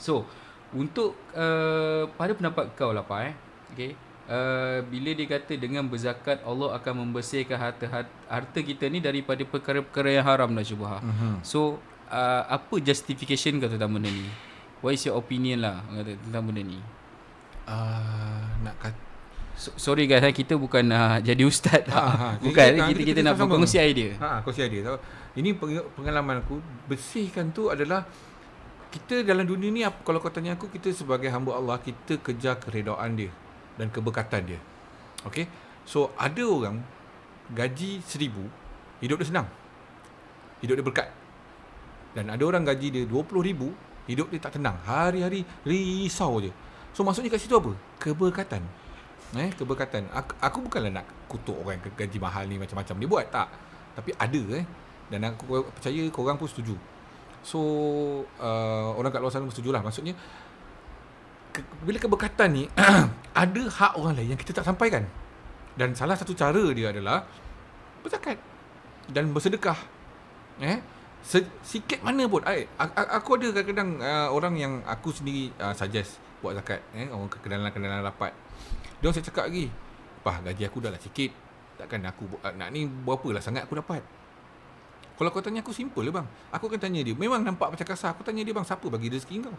So, 0.00 0.26
untuk 0.72 1.14
uh, 1.36 2.08
pada 2.16 2.32
pendapat 2.32 2.72
kau 2.74 2.90
lah 2.90 3.04
Pak 3.04 3.20
eh. 3.28 3.34
Okay. 3.76 3.92
Uh, 4.22 4.86
bila 4.86 5.10
dia 5.18 5.26
kata 5.26 5.58
dengan 5.58 5.82
berzakat 5.82 6.40
Allah 6.46 6.78
akan 6.78 7.04
membersihkan 7.04 7.58
harta 7.58 8.06
harta 8.30 8.58
kita 8.62 8.86
ni 8.86 9.02
daripada 9.02 9.42
perkara-perkara 9.42 10.14
yang 10.14 10.24
haram 10.24 10.50
dan 10.54 10.62
syubhat. 10.62 11.02
Uh-huh. 11.02 11.34
So 11.42 11.60
uh, 12.06 12.46
apa 12.46 12.78
justification 12.78 13.58
kau 13.58 13.66
tentang 13.66 13.90
benda 13.90 14.08
ni? 14.08 14.30
What 14.78 14.94
is 14.94 15.02
your 15.06 15.18
opinion 15.18 15.66
lah 15.66 15.82
tentang 16.06 16.48
benda 16.48 16.62
ni? 16.62 16.78
Uh, 17.66 18.42
nak 18.62 18.78
kata 18.78 19.12
so, 19.56 19.70
sorry 19.76 20.08
guys 20.08 20.24
eh, 20.24 20.34
kita 20.34 20.56
bukan 20.56 20.84
uh, 20.92 21.16
jadi 21.28 21.42
ustaz 21.44 21.84
ha, 21.92 22.02
ha, 22.02 22.28
bukan 22.40 22.68
kita, 22.74 22.82
kita, 22.88 22.98
kita, 22.98 23.10
kita 23.14 23.20
nak 23.22 23.34
berkongsi 23.38 23.76
idea 23.78 24.12
ha 24.20 24.40
kongsi 24.42 24.66
idea 24.66 24.82
so, 24.90 24.98
ini 25.38 25.56
pengalaman 25.96 26.44
aku 26.44 26.60
bersihkan 26.88 27.52
tu 27.52 27.72
adalah 27.72 28.04
kita 28.92 29.24
dalam 29.24 29.48
dunia 29.48 29.68
ni 29.72 29.80
kalau 30.04 30.20
kau 30.20 30.28
tanya 30.28 30.52
aku 30.52 30.68
kita 30.68 30.92
sebagai 30.92 31.32
hamba 31.32 31.56
Allah 31.56 31.80
kita 31.80 32.20
kejar 32.20 32.60
keredaan 32.60 33.16
dia 33.16 33.32
dan 33.80 33.88
keberkatan 33.88 34.54
dia. 34.54 34.60
Okey. 35.24 35.46
So 35.82 36.14
ada 36.14 36.42
orang 36.46 36.82
gaji 37.52 38.00
seribu 38.06 38.46
hidup 39.02 39.18
dia 39.18 39.28
senang. 39.28 39.46
Hidup 40.62 40.78
dia 40.78 40.86
berkat. 40.86 41.08
Dan 42.12 42.28
ada 42.28 42.42
orang 42.44 42.62
gaji 42.62 42.92
dia 42.92 43.04
dua 43.08 43.24
puluh 43.24 43.42
ribu 43.42 43.72
hidup 44.06 44.30
dia 44.30 44.38
tak 44.38 44.60
tenang. 44.60 44.78
Hari-hari 44.84 45.42
risau 45.64 46.38
je. 46.38 46.52
So 46.92 47.02
maksudnya 47.02 47.32
kat 47.32 47.40
situ 47.40 47.56
apa? 47.56 47.72
Keberkatan. 47.98 48.62
Eh, 49.32 49.48
keberkatan. 49.56 50.12
Aku, 50.12 50.32
aku 50.44 50.58
bukanlah 50.68 51.00
nak 51.00 51.06
kutuk 51.24 51.56
orang 51.56 51.80
yang 51.80 51.88
gaji 51.96 52.18
mahal 52.20 52.44
ni 52.44 52.60
macam-macam 52.60 52.94
dia 53.00 53.08
buat 53.08 53.26
tak. 53.32 53.48
Tapi 53.96 54.12
ada 54.20 54.42
eh. 54.60 54.64
Dan 55.08 55.24
aku 55.24 55.64
percaya 55.72 56.02
korang 56.12 56.36
pun 56.36 56.48
setuju. 56.48 56.76
So 57.40 57.58
uh, 58.38 58.92
orang 58.94 59.10
kat 59.10 59.24
luar 59.24 59.32
sana 59.32 59.48
pun 59.48 59.54
setujulah. 59.56 59.80
Maksudnya 59.80 60.12
ke, 61.52 61.60
bila 61.84 62.00
keberkatan 62.00 62.48
ni 62.50 62.64
ada 63.44 63.62
hak 63.68 63.92
orang 64.00 64.16
lain 64.16 64.34
yang 64.34 64.40
kita 64.40 64.56
tak 64.56 64.66
sampaikan. 64.66 65.04
Dan 65.76 65.92
salah 65.92 66.16
satu 66.16 66.32
cara 66.32 66.64
dia 66.72 66.92
adalah 66.92 67.28
berzakat 68.00 68.40
dan 69.12 69.30
bersedekah. 69.30 69.76
Eh? 70.60 70.80
Sikit 71.62 72.02
mana 72.02 72.26
pun 72.26 72.42
ay, 72.42 72.66
Aku 73.14 73.38
ada 73.38 73.54
kadang-kadang 73.54 74.02
uh, 74.02 74.28
Orang 74.34 74.58
yang 74.58 74.82
aku 74.82 75.14
sendiri 75.14 75.54
uh, 75.62 75.70
Suggest 75.70 76.18
Buat 76.42 76.58
zakat 76.58 76.82
eh? 76.98 77.06
Orang 77.14 77.30
kenalan-kenalan 77.30 78.02
rapat 78.02 78.34
Dia 78.98 79.14
saya 79.14 79.22
cakap 79.30 79.46
lagi 79.46 79.70
Pah 80.26 80.42
gaji 80.42 80.66
aku 80.66 80.82
dah 80.82 80.90
lah 80.90 80.98
sikit 80.98 81.30
Takkan 81.78 82.02
aku 82.10 82.26
uh, 82.42 82.50
Nak 82.50 82.74
ni 82.74 82.90
berapa 82.90 83.38
lah 83.38 83.38
sangat 83.38 83.70
aku 83.70 83.78
dapat 83.78 84.02
Kalau 85.14 85.30
kau 85.30 85.38
tanya 85.38 85.62
aku 85.62 85.70
simple 85.70 86.02
lah 86.10 86.20
bang 86.20 86.26
Aku 86.58 86.66
akan 86.66 86.82
tanya 86.82 87.06
dia 87.06 87.14
Memang 87.14 87.46
nampak 87.46 87.70
macam 87.70 87.86
kasar 87.86 88.18
Aku 88.18 88.26
tanya 88.26 88.42
dia 88.42 88.50
bang 88.50 88.66
Siapa 88.66 88.86
bagi 88.90 89.06
rezeki 89.06 89.46
kau 89.46 89.54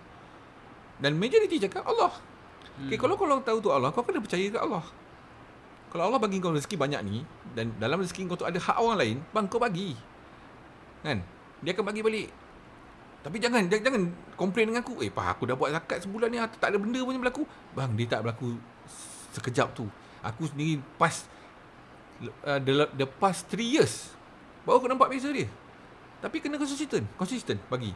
dan 1.01 1.17
majoriti 1.17 1.57
cakap 1.63 1.85
Allah. 1.87 2.13
Hmm. 2.77 2.89
Okay, 2.89 2.97
kalau 2.97 3.13
kau 3.17 3.29
tahu 3.29 3.57
tu 3.61 3.69
Allah, 3.69 3.89
kau 3.93 4.01
kena 4.05 4.21
percaya 4.21 4.45
ke 4.49 4.57
Allah. 4.57 4.85
Kalau 5.93 6.09
Allah 6.09 6.17
bagi 6.17 6.41
kau 6.41 6.49
rezeki 6.49 6.73
banyak 6.73 7.01
ni 7.05 7.21
dan 7.53 7.69
dalam 7.77 8.01
rezeki 8.01 8.25
kau 8.25 8.37
tu 8.37 8.49
ada 8.49 8.57
hak 8.57 8.77
orang 8.81 8.97
lain, 8.97 9.17
bang 9.29 9.45
kau 9.45 9.61
bagi. 9.61 9.93
Kan? 11.05 11.21
Dia 11.61 11.77
akan 11.77 11.85
bagi 11.85 12.01
balik. 12.01 12.29
Tapi 13.23 13.37
jangan 13.39 13.61
jangan, 13.69 13.83
jangan 13.87 14.03
komplain 14.33 14.73
dengan 14.73 14.81
aku. 14.81 15.05
Eh, 15.05 15.13
pah 15.13 15.31
aku 15.31 15.45
dah 15.45 15.55
buat 15.55 15.69
zakat 15.69 16.03
sebulan 16.03 16.27
ni 16.33 16.41
tak 16.57 16.73
ada 16.73 16.77
benda 16.81 16.99
pun 17.05 17.13
yang 17.13 17.21
berlaku. 17.21 17.45
Bang, 17.77 17.93
dia 17.93 18.09
tak 18.09 18.25
berlaku 18.25 18.57
sekejap 19.37 19.77
tu. 19.77 19.85
Aku 20.25 20.49
sendiri 20.49 20.81
pas 20.97 21.29
uh, 22.41 22.59
the, 22.59 22.89
the 22.97 23.07
past 23.07 23.47
3 23.53 23.61
years 23.61 24.11
baru 24.63 24.79
aku 24.81 24.87
nampak 24.89 25.13
beza 25.13 25.29
dia. 25.29 25.47
Tapi 26.23 26.39
kena 26.39 26.55
konsisten, 26.55 27.03
konsisten 27.19 27.59
bagi. 27.69 27.91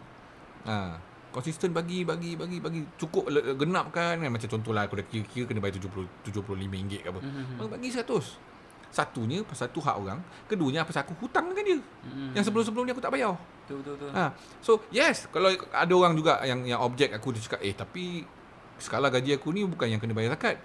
Ha 0.68 1.17
Konsisten 1.38 1.70
bagi 1.70 2.02
bagi 2.02 2.34
bagi 2.34 2.58
bagi 2.58 2.82
cukup 2.98 3.30
genapkan 3.30 4.18
kan 4.18 4.26
macam 4.26 4.50
contohlah 4.58 4.90
aku 4.90 4.98
dah 4.98 5.06
kira-kira 5.06 5.46
kena 5.46 5.62
bayar 5.62 5.78
70 5.78 6.26
75 6.26 6.66
ringgit 6.66 7.06
ke 7.06 7.14
apa. 7.14 7.22
Mhm. 7.22 7.62
Bang 7.62 7.70
bagi 7.78 7.94
100. 7.94 8.42
Satunya 8.90 9.46
pasal 9.46 9.70
tu 9.70 9.78
hak 9.78 10.02
orang, 10.02 10.18
keduanya 10.50 10.82
pasal 10.82 11.06
aku 11.06 11.14
hutang 11.22 11.54
dengan 11.54 11.62
dia. 11.62 11.78
Mhm. 11.78 12.34
Yang 12.34 12.44
sebelum-sebelum 12.50 12.90
ni 12.90 12.92
aku 12.98 13.04
tak 13.06 13.14
bayar. 13.14 13.38
Betul 13.38 13.86
betul 13.86 13.94
betul. 14.02 14.10
Ha. 14.18 14.34
So, 14.66 14.72
yes, 14.90 15.30
kalau 15.30 15.54
ada 15.54 15.94
orang 15.94 16.18
juga 16.18 16.42
yang 16.42 16.66
yang 16.66 16.82
objek 16.82 17.14
aku 17.14 17.30
dia 17.38 17.46
cakap, 17.46 17.62
"Eh, 17.62 17.78
tapi 17.78 18.26
skala 18.82 19.14
gaji 19.14 19.38
aku 19.38 19.54
ni 19.54 19.62
bukan 19.62 19.94
yang 19.94 20.02
kena 20.02 20.18
bayar 20.18 20.34
zakat." 20.34 20.58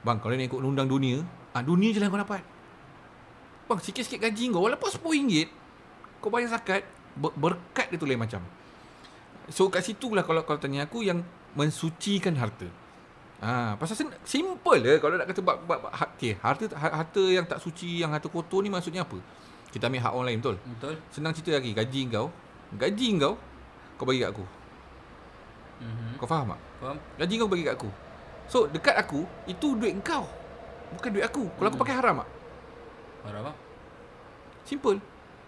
Bang, 0.00 0.24
kalau 0.24 0.32
nak 0.32 0.48
ikut 0.48 0.56
undang 0.56 0.88
dunia, 0.88 1.20
ah 1.52 1.60
dunia 1.60 1.92
je 1.92 2.00
lah 2.00 2.08
kau 2.08 2.16
dapat. 2.16 2.40
Bang, 3.68 3.76
sikit-sikit 3.84 4.24
gaji 4.24 4.48
kau 4.48 4.64
walaupun 4.64 4.88
RM10, 4.88 5.52
kau 6.24 6.32
bayar 6.32 6.48
zakat, 6.48 6.88
ber- 7.12 7.36
berkat 7.36 7.92
dia 7.92 8.00
tu 8.00 8.08
lain 8.08 8.16
macam. 8.16 8.40
So 9.48 9.68
kat 9.68 9.82
situ 9.82 10.12
lah 10.12 10.22
kalau 10.22 10.44
kalau 10.44 10.60
tanya 10.60 10.84
aku 10.84 11.00
yang 11.00 11.24
mensucikan 11.52 12.36
harta. 12.36 12.68
Ah, 13.38 13.78
pasal 13.78 13.94
sen- 13.94 14.18
simple 14.26 14.82
je 14.82 14.98
kalau 14.98 15.14
nak 15.14 15.30
kata 15.30 15.40
bab, 15.40 15.62
bab, 15.62 15.78
bab 15.78 15.92
ha- 15.94 16.10
okay, 16.10 16.34
harta 16.42 16.66
ha- 16.74 16.94
harta 17.00 17.22
yang 17.22 17.46
tak 17.46 17.62
suci, 17.62 18.02
yang 18.02 18.10
harta 18.10 18.26
kotor 18.26 18.60
ni 18.60 18.68
maksudnya 18.68 19.06
apa? 19.06 19.14
Kita 19.70 19.86
ambil 19.86 20.02
hak 20.02 20.12
orang 20.12 20.26
lain 20.26 20.38
betul. 20.42 20.56
Betul. 20.74 20.94
Senang 21.08 21.32
cerita 21.32 21.54
lagi, 21.54 21.70
gaji 21.70 22.00
kau, 22.10 22.28
gaji 22.74 23.08
kau 23.16 23.34
kau 23.94 24.04
bagi 24.04 24.20
kat 24.20 24.30
aku. 24.34 24.44
Mhm. 25.78 26.18
Kau 26.18 26.26
faham 26.26 26.50
tak? 26.50 26.60
Faham? 26.82 26.98
Gaji 27.14 27.34
kau 27.38 27.48
bagi 27.48 27.64
kat 27.64 27.74
aku. 27.78 27.90
So 28.50 28.66
dekat 28.66 28.96
aku 28.98 29.22
itu 29.46 29.66
duit 29.78 29.94
kau. 30.02 30.26
Bukan 30.98 31.10
duit 31.14 31.24
aku. 31.24 31.46
Kalau 31.54 31.68
aku 31.70 31.76
Hmm. 31.78 31.84
pakai 31.86 31.94
haram 31.94 32.14
tak? 32.18 32.28
Faham 33.22 33.44
apa? 33.46 33.52
Simple. 34.66 34.98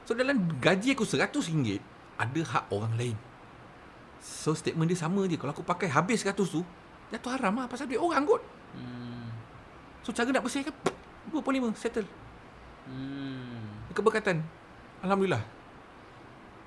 So 0.07 0.15
dalam 0.15 0.37
gaji 0.63 0.95
aku 0.95 1.03
RM100 1.03 1.83
ada 2.17 2.41
hak 2.47 2.65
orang 2.71 2.95
lain. 2.95 3.17
So 4.41 4.57
statement 4.57 4.89
dia 4.89 4.97
sama 4.97 5.29
je. 5.29 5.37
Kalau 5.37 5.53
aku 5.53 5.61
pakai 5.61 5.93
habis 5.93 6.25
100 6.25 6.33
tu, 6.33 6.65
jatuh 7.13 7.31
haram 7.37 7.61
lah 7.61 7.69
pasal 7.69 7.85
duit 7.85 8.01
orang 8.01 8.25
kot. 8.25 8.41
Hmm. 8.73 9.29
So 10.01 10.17
cara 10.17 10.33
nak 10.33 10.41
bersihkan 10.41 10.73
25 11.29 11.77
settle. 11.77 12.09
Hmm. 12.89 13.85
Keberkatan. 13.93 14.41
Alhamdulillah. 15.05 15.45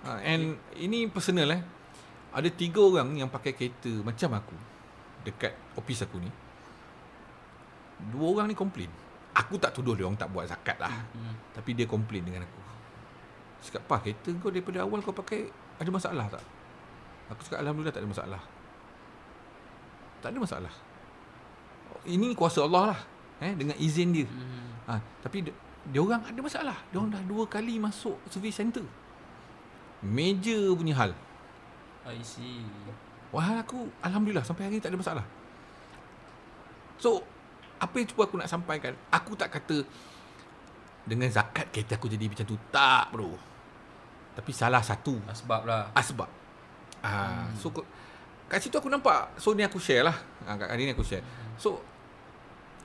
Ha, 0.05 0.21
and 0.21 0.61
ini 0.77 1.09
personal 1.09 1.49
eh. 1.49 1.65
Ada 2.29 2.53
tiga 2.53 2.85
orang 2.85 3.17
yang 3.17 3.29
pakai 3.33 3.57
kereta 3.57 3.89
macam 4.05 4.37
aku 4.37 4.57
dekat 5.25 5.57
office 5.73 6.05
aku 6.05 6.21
ni. 6.21 6.29
Dua 8.13 8.37
orang 8.37 8.53
ni 8.53 8.55
komplain. 8.57 8.91
Aku 9.33 9.57
tak 9.57 9.73
tuduh 9.73 9.97
dia 9.97 10.05
orang 10.05 10.19
tak 10.19 10.29
buat 10.29 10.45
zakat 10.45 10.77
lah. 10.77 10.93
Hmm. 11.09 11.33
Tapi 11.57 11.73
dia 11.73 11.89
komplain 11.89 12.21
dengan 12.21 12.45
aku. 12.45 12.61
Cakap, 13.65 13.81
"Pah, 13.89 13.97
kereta 13.97 14.29
kau 14.37 14.53
daripada 14.53 14.85
awal 14.85 15.01
kau 15.01 15.15
pakai 15.15 15.49
ada 15.81 15.89
masalah 15.89 16.29
tak?" 16.29 16.43
Aku 17.31 17.39
cakap, 17.47 17.63
"Alhamdulillah 17.63 17.93
tak 17.95 18.03
ada 18.03 18.09
masalah." 18.09 18.41
Tak 20.19 20.29
ada 20.31 20.39
masalah. 20.39 20.73
Ini 22.07 22.35
kuasa 22.35 22.63
Allah 22.63 22.95
lah. 22.95 22.99
Eh, 23.43 23.53
dengan 23.55 23.75
izin 23.75 24.15
dia. 24.15 24.27
Hmm. 24.27 24.71
Ha, 24.87 24.93
tapi 25.23 25.43
dia, 25.43 25.53
dia 25.87 25.99
orang 25.99 26.23
ada 26.23 26.39
masalah. 26.39 26.77
Dia 26.91 26.99
orang 26.99 27.11
dah 27.11 27.23
dua 27.27 27.43
kali 27.47 27.75
masuk 27.79 28.15
service 28.31 28.55
center. 28.55 28.83
Major 30.03 30.75
punya 30.75 30.95
hal. 30.95 31.11
I 32.07 32.19
see. 32.23 32.63
Wah 33.31 33.63
aku 33.63 33.87
Alhamdulillah 34.03 34.43
sampai 34.43 34.67
hari 34.67 34.77
ni 34.77 34.83
tak 34.83 34.91
ada 34.91 34.99
masalah. 34.99 35.25
So 36.99 37.23
apa 37.79 37.95
yang 37.99 38.07
cuba 38.07 38.27
aku 38.27 38.35
nak 38.39 38.51
sampaikan, 38.51 38.95
aku 39.11 39.35
tak 39.35 39.51
kata 39.51 39.83
dengan 41.03 41.27
zakat 41.27 41.67
kereta 41.71 41.99
aku 41.99 42.07
jadi 42.11 42.27
macam 42.31 42.45
tu. 42.47 42.55
Tak 42.71 43.11
bro. 43.11 43.31
Tapi 44.35 44.51
salah 44.55 44.83
satu 44.83 45.19
Asbab 45.27 45.63
lah. 45.67 45.91
asbab. 45.95 46.29
Ah, 47.03 47.43
hmm. 47.45 47.59
so 47.59 47.67
kat 48.47 48.59
situ 48.63 48.75
aku 48.79 48.87
nampak. 48.87 49.35
So 49.35 49.51
ni 49.51 49.61
aku 49.67 49.77
share 49.77 50.07
lah. 50.07 50.15
Ah, 50.47 50.55
kat 50.55 50.71
hari 50.71 50.87
ni 50.87 50.95
aku 50.95 51.03
share. 51.03 51.23
So 51.59 51.83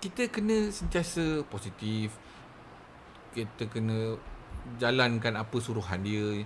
kita 0.03 0.27
kena 0.29 0.69
sentiasa 0.75 1.47
positif. 1.47 2.19
Kita 3.31 3.71
kena 3.71 4.19
jalankan 4.83 5.39
apa 5.39 5.57
suruhan 5.63 6.03
dia. 6.03 6.43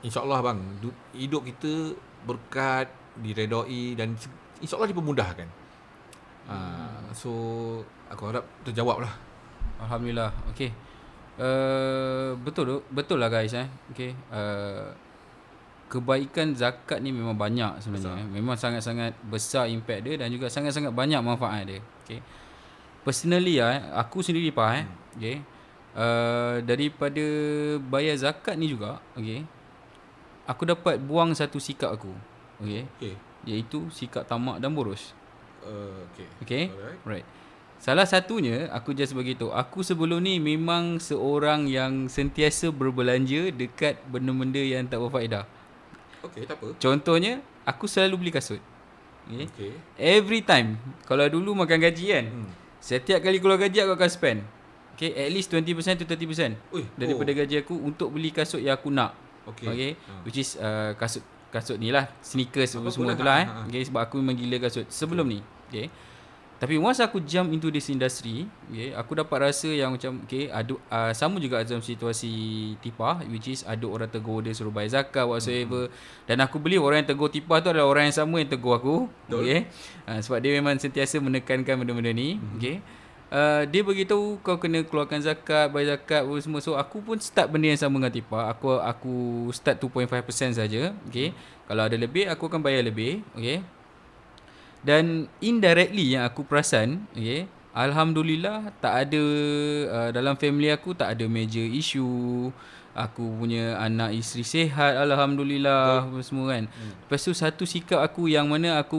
InsyaAllah 0.00 0.40
bang, 0.40 0.60
du- 0.80 1.00
hidup 1.12 1.44
kita 1.44 1.92
berkat, 2.24 2.88
diredoi 3.20 3.92
dan 4.00 4.16
insyaAllah 4.64 4.88
dipermudahkan. 4.88 5.48
Ah, 6.48 7.04
so 7.12 7.30
aku 8.08 8.32
harap 8.32 8.48
terjawab 8.64 9.04
lah. 9.04 9.12
Alhamdulillah. 9.80 10.32
Okey. 10.52 10.72
Uh, 11.40 12.36
betul 12.44 12.64
tu. 12.68 12.76
Betul 12.92 13.16
lah 13.16 13.32
guys 13.32 13.52
eh. 13.56 13.68
Okey. 13.92 14.12
Uh, 14.28 14.92
kebaikan 15.90 16.54
zakat 16.54 17.02
ni 17.02 17.10
memang 17.10 17.34
banyak 17.34 17.82
sebenarnya. 17.82 18.22
Besar. 18.22 18.36
Memang 18.38 18.56
sangat-sangat 18.56 19.12
besar 19.26 19.64
impact 19.66 20.06
dia 20.06 20.14
dan 20.22 20.30
juga 20.30 20.46
sangat-sangat 20.46 20.94
banyak 20.94 21.18
manfaat 21.18 21.66
dia. 21.66 21.82
Okey. 22.06 22.22
Personally 23.02 23.58
ah, 23.58 23.74
eh, 23.74 23.80
aku 23.98 24.22
sendiri 24.22 24.54
pak 24.54 24.68
eh. 24.78 24.84
Okey. 25.18 25.36
Uh, 25.90 26.62
daripada 26.62 27.26
bayar 27.90 28.14
zakat 28.14 28.54
ni 28.54 28.70
juga, 28.70 29.02
okey. 29.18 29.42
Aku 30.46 30.62
dapat 30.62 31.02
buang 31.02 31.34
satu 31.34 31.58
sikap 31.58 31.90
aku. 31.90 32.14
Okey. 32.62 32.86
Okay. 33.02 33.14
Iaitu 33.50 33.90
sikap 33.90 34.30
tamak 34.30 34.62
dan 34.62 34.70
boros. 34.70 35.10
Uh, 35.66 36.06
okay. 36.14 36.28
Okay. 36.46 36.64
Alright. 36.70 37.02
Right. 37.02 37.26
Salah 37.80 38.04
satunya 38.04 38.68
aku 38.70 38.92
just 38.92 39.16
bagi 39.16 39.32
tahu, 39.32 39.56
aku 39.56 39.80
sebelum 39.80 40.20
ni 40.20 40.36
memang 40.36 41.00
seorang 41.00 41.64
yang 41.64 42.12
sentiasa 42.12 42.68
berbelanja 42.68 43.48
dekat 43.50 43.98
benda-benda 44.06 44.60
yang 44.60 44.84
tak 44.84 45.00
berfaedah. 45.00 45.48
Okay, 46.20 46.42
tak 46.44 46.56
apa. 46.60 46.76
Contohnya, 46.76 47.40
aku 47.64 47.84
selalu 47.84 48.26
beli 48.26 48.32
kasut. 48.32 48.60
Okay. 49.30 49.46
Okay. 49.46 49.72
Every 49.94 50.42
time 50.42 50.80
kalau 51.06 51.22
dulu 51.26 51.54
makan 51.54 51.78
gaji 51.78 52.04
kan, 52.10 52.24
Hmm. 52.28 52.50
setiap 52.80 53.20
kali 53.20 53.38
keluar 53.38 53.60
gaji 53.60 53.84
aku 53.84 53.94
akan 53.94 54.10
spend. 54.10 54.40
Okay, 54.96 55.16
at 55.16 55.32
least 55.32 55.48
20% 55.48 55.96
to 55.96 56.04
30% 56.04 56.60
Ui, 56.76 56.84
daripada 56.92 57.32
oh. 57.32 57.36
gaji 57.40 57.56
aku 57.64 57.72
untuk 57.72 58.12
beli 58.12 58.28
kasut 58.30 58.60
yang 58.60 58.76
aku 58.76 58.92
nak. 58.92 59.16
Okay. 59.48 59.68
Okay. 59.70 59.90
Ha. 59.96 60.12
Which 60.28 60.36
is 60.36 60.60
uh, 60.60 60.92
kasut 60.92 61.24
kasut 61.48 61.80
ni 61.80 61.88
lah, 61.88 62.06
sneakers 62.20 62.76
Apa 62.76 62.92
semua 62.92 63.16
tu 63.16 63.24
lah 63.24 63.32
lah. 63.32 63.38
eh. 63.40 63.46
Ha, 63.48 63.54
ha. 63.54 63.66
Okay, 63.66 63.82
sebab 63.88 64.00
aku 64.04 64.20
memang 64.20 64.36
gila 64.36 64.60
kasut 64.60 64.84
sebelum 64.92 65.24
ni. 65.24 65.40
Okay. 65.72 65.88
Tapi 66.60 66.76
once 66.76 67.00
aku 67.00 67.24
jump 67.24 67.48
into 67.56 67.72
this 67.72 67.88
industry, 67.88 68.44
okay, 68.68 68.92
aku 68.92 69.16
dapat 69.16 69.48
rasa 69.48 69.72
yang 69.72 69.96
macam 69.96 70.20
okay, 70.28 70.52
ada 70.52 70.76
uh, 70.92 71.08
sama 71.16 71.40
juga 71.40 71.64
dalam 71.64 71.80
situasi 71.80 72.28
tipah 72.84 73.24
which 73.32 73.48
is 73.48 73.64
ada 73.64 73.88
orang 73.88 74.12
tegur 74.12 74.44
dia 74.44 74.52
suruh 74.52 74.68
bayar 74.68 75.00
zakat 75.00 75.24
whatsoever 75.24 75.88
Hmm. 75.88 75.96
dan 76.28 76.36
aku 76.44 76.60
beli 76.60 76.76
orang 76.76 77.00
yang 77.00 77.16
tegur 77.16 77.32
tipah 77.32 77.64
tu 77.64 77.72
adalah 77.72 77.88
orang 77.88 78.12
yang 78.12 78.16
sama 78.20 78.44
yang 78.44 78.52
tegur 78.52 78.76
aku. 78.76 79.08
Betul. 79.24 79.48
Okay. 79.48 79.60
Uh, 80.04 80.20
sebab 80.20 80.38
dia 80.44 80.52
memang 80.52 80.76
sentiasa 80.76 81.16
menekankan 81.16 81.80
benda-benda 81.80 82.12
ni, 82.12 82.36
Hmm. 82.36 82.60
okay. 82.60 82.76
Uh, 83.30 83.62
dia 83.70 83.80
beritahu 83.86 84.42
kau 84.42 84.58
kena 84.58 84.82
keluarkan 84.82 85.22
zakat, 85.22 85.70
bayar 85.72 85.96
zakat 85.96 86.26
apa 86.28 86.34
semua. 86.44 86.60
So 86.60 86.74
aku 86.76 87.00
pun 87.00 87.16
start 87.22 87.48
benda 87.48 87.72
yang 87.72 87.78
sama 87.80 88.02
dengan 88.02 88.12
Tipa. 88.12 88.50
Aku 88.52 88.76
aku 88.76 89.14
start 89.54 89.78
2.5% 89.80 90.52
saja, 90.52 90.92
okey. 91.08 91.30
Kalau 91.64 91.82
ada 91.86 91.94
lebih 91.96 92.26
aku 92.28 92.50
akan 92.52 92.60
bayar 92.60 92.84
lebih, 92.84 93.24
okey. 93.38 93.62
Dan 94.80 95.28
indirectly 95.44 96.16
yang 96.16 96.24
aku 96.24 96.40
perasan, 96.44 97.04
okey, 97.12 97.44
alhamdulillah 97.76 98.72
tak 98.80 99.08
ada 99.08 99.22
uh, 99.92 100.10
dalam 100.10 100.34
family 100.40 100.72
aku 100.72 100.96
tak 100.96 101.14
ada 101.16 101.24
major 101.28 101.64
issue. 101.64 102.48
Aku 102.90 103.22
punya 103.38 103.78
anak 103.78 104.18
isteri 104.18 104.42
sihat 104.42 104.98
alhamdulillah 104.98 106.10
apa 106.10 106.20
semua 106.26 106.58
kan. 106.58 106.66
Hmm. 106.66 106.92
Lepas 107.06 107.22
tu 107.22 107.30
satu 107.30 107.62
sikap 107.62 108.02
aku 108.02 108.26
yang 108.26 108.50
mana 108.50 108.82
aku 108.82 108.98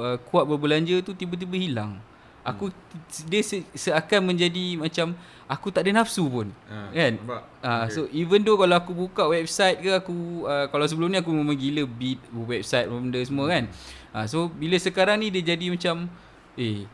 uh, 0.00 0.16
kuat 0.32 0.48
berbelanja 0.48 1.04
tu 1.04 1.12
tiba-tiba 1.12 1.52
hilang. 1.52 2.00
Aku 2.46 2.70
hmm. 2.70 3.26
dia 3.26 3.42
se- 3.42 3.66
seakan 3.74 4.30
menjadi 4.30 4.78
macam 4.78 5.18
aku 5.50 5.74
tak 5.74 5.86
ada 5.86 6.02
nafsu 6.02 6.26
pun. 6.30 6.48
Ha, 6.70 6.94
Kan? 6.94 7.12
nampak? 7.18 7.42
Ah 7.62 7.86
okay. 7.86 7.94
so 7.94 8.00
even 8.14 8.46
though 8.46 8.54
kalau 8.54 8.78
aku 8.78 8.94
buka 8.94 9.26
website 9.26 9.82
ke 9.82 9.90
aku 9.90 10.46
uh, 10.46 10.70
kalau 10.70 10.86
sebelum 10.86 11.10
ni 11.10 11.18
aku 11.18 11.34
memang 11.34 11.58
gila 11.58 11.82
beat 11.86 12.22
website 12.30 12.86
benda 12.86 13.18
semua 13.26 13.50
kan. 13.50 13.66
Ah 14.14 14.30
so 14.30 14.46
bila 14.46 14.78
sekarang 14.78 15.18
ni 15.18 15.34
dia 15.34 15.54
jadi 15.54 15.66
macam 15.74 16.06
eh 16.54 16.86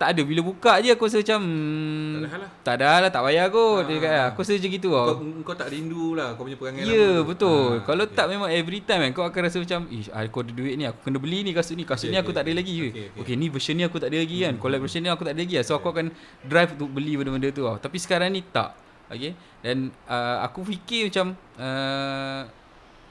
tak 0.00 0.16
ada 0.16 0.24
bila 0.24 0.40
buka 0.40 0.80
je 0.80 0.96
aku 0.96 1.04
rasa 1.04 1.20
macam 1.20 1.44
hmm, 1.44 2.24
Tak 2.24 2.32
ada 2.32 2.40
lah. 2.40 2.50
Tak 2.64 2.74
ada 2.80 2.88
lah 3.04 3.10
tak 3.12 3.22
payah 3.28 3.44
kot. 3.52 3.60
Ah. 3.60 3.80
Dia 3.84 3.96
kata 4.00 4.18
aku 4.32 4.38
rasa 4.40 4.52
macam 4.56 4.70
gitu 4.72 4.88
Kau, 4.88 5.04
tau. 5.04 5.16
kau 5.44 5.56
tak 5.60 5.68
rindu 5.68 6.04
lah 6.16 6.28
kau 6.40 6.48
punya 6.48 6.56
perangai 6.56 6.88
Ya 6.88 7.20
lama 7.20 7.20
tu. 7.20 7.28
betul. 7.28 7.60
Ah, 7.68 7.84
Kalau 7.84 8.04
okay. 8.08 8.16
tak 8.16 8.26
memang 8.32 8.48
every 8.48 8.80
time 8.80 9.00
kan 9.04 9.10
kau 9.12 9.24
akan 9.28 9.40
rasa 9.44 9.60
macam 9.60 9.80
ish 9.92 10.08
aku 10.08 10.36
ada 10.40 10.52
duit 10.56 10.74
ni 10.80 10.88
aku 10.88 11.04
kena 11.04 11.18
beli 11.20 11.38
ni 11.44 11.52
kasut 11.52 11.76
ni. 11.76 11.84
Kasut 11.84 12.08
Okay, 12.08 12.16
ni 12.16 12.18
aku 12.18 12.32
okay, 12.32 12.36
tak 12.40 12.44
ada 12.48 12.52
lagi. 12.56 12.74
Okay, 12.80 12.88
Okay, 12.88 13.20
okay. 13.20 13.34
ni 13.36 13.46
version 13.52 13.76
ni 13.76 13.84
aku 13.84 13.96
tak 14.00 14.08
ada 14.08 14.18
lagi 14.24 14.36
kan. 14.40 14.54
Collaboration 14.56 15.00
ni 15.04 15.10
aku 15.12 15.22
tak 15.28 15.34
ada 15.36 15.40
lagi 15.44 15.54
lah. 15.60 15.64
So 15.68 15.72
aku 15.76 15.88
akan 15.92 16.06
drive 16.48 16.70
untuk 16.80 16.88
beli 16.96 17.12
benda-benda 17.20 17.48
tu 17.52 17.62
tau. 17.68 17.76
Tapi 17.76 17.96
sekarang 18.00 18.32
ni 18.32 18.40
tak. 18.40 18.72
Okay. 19.12 19.36
Dan 19.60 19.92
uh, 20.08 20.40
aku 20.40 20.64
fikir 20.64 21.12
macam 21.12 21.36
uh, 21.60 22.48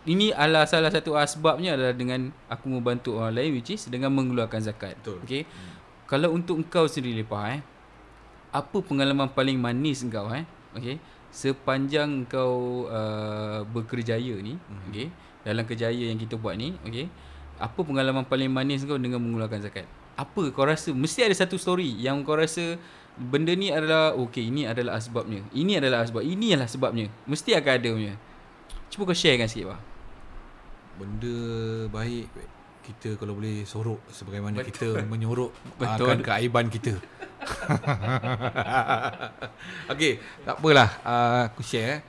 ini 0.10 0.34
adalah 0.34 0.66
salah 0.66 0.90
satu 0.90 1.14
asbabnya 1.14 1.78
adalah 1.78 1.94
dengan 1.94 2.34
aku 2.50 2.66
membantu 2.66 3.22
orang 3.22 3.38
lain 3.38 3.62
which 3.62 3.78
is 3.78 3.86
dengan 3.94 4.10
mengeluarkan 4.10 4.58
zakat. 4.58 4.98
Betul. 5.06 5.22
Okay. 5.22 5.46
Kalau 6.10 6.34
untuk 6.34 6.58
engkau 6.58 6.90
sendiri 6.90 7.22
lepas 7.22 7.54
eh 7.54 7.62
apa 8.50 8.82
pengalaman 8.82 9.30
paling 9.30 9.62
manis 9.62 10.02
engkau 10.02 10.26
eh 10.34 10.42
okey 10.74 10.98
sepanjang 11.30 12.26
kau 12.26 12.90
uh, 12.90 13.62
berkerjaya 13.70 14.34
ni 14.42 14.58
Mhm. 14.58 14.90
okey 14.90 15.08
dalam 15.46 15.64
kerjaya 15.70 16.10
yang 16.10 16.18
kita 16.18 16.34
buat 16.34 16.58
ni 16.58 16.74
okey 16.90 17.06
apa 17.60 17.80
pengalaman 17.86 18.26
paling 18.26 18.50
manis 18.50 18.88
kau 18.88 18.96
dengan 18.96 19.20
mengeluarkan 19.20 19.60
zakat? 19.62 19.86
Apa 20.16 20.50
kau 20.56 20.64
rasa 20.66 20.96
mesti 20.96 21.28
ada 21.28 21.36
satu 21.36 21.60
story 21.60 21.92
yang 22.00 22.24
kau 22.24 22.40
rasa 22.40 22.80
benda 23.20 23.52
ni 23.52 23.68
adalah 23.70 24.16
okey 24.16 24.48
ini 24.48 24.64
adalah 24.64 24.96
asbabnya. 24.96 25.44
Ini 25.52 25.84
adalah 25.84 26.08
asbab. 26.08 26.24
Ini 26.24 26.56
adalah 26.56 26.72
sebabnya. 26.72 27.12
Mesti 27.28 27.52
akan 27.60 27.72
ada 27.76 27.90
punya. 27.92 28.14
Cuba 28.88 29.12
kau 29.12 29.16
sharekan 29.16 29.52
sikit 29.52 29.76
bah. 29.76 29.82
Benda 30.96 31.38
baik 31.92 32.32
kita 32.90 33.10
kalau 33.22 33.38
boleh 33.38 33.64
sorok 33.64 34.02
sebagaimana 34.10 34.66
Betul. 34.66 34.98
kita 34.98 35.06
menyorok 35.06 35.52
Betul. 35.82 36.08
akan 36.10 36.20
keaiban 36.26 36.66
kita. 36.68 36.94
Okey, 39.94 40.14
tak 40.44 40.56
apalah. 40.58 40.90
Uh, 41.06 41.42
aku 41.48 41.62
share. 41.62 41.88
eh. 41.88 42.00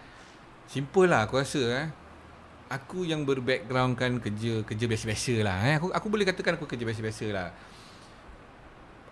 Simple 0.70 1.10
lah 1.10 1.26
aku 1.26 1.36
rasa 1.36 1.62
eh. 1.84 1.86
Aku 2.70 3.02
yang 3.02 3.26
berbackground 3.26 3.98
kan 3.98 4.22
kerja 4.22 4.62
kerja 4.62 4.84
biasa-biasa 4.86 5.34
lah 5.42 5.58
eh. 5.66 5.74
Aku 5.82 5.90
aku 5.90 6.06
boleh 6.06 6.24
katakan 6.24 6.54
aku 6.54 6.70
kerja 6.70 6.86
biasa-biasa 6.86 7.26
lah. 7.34 7.48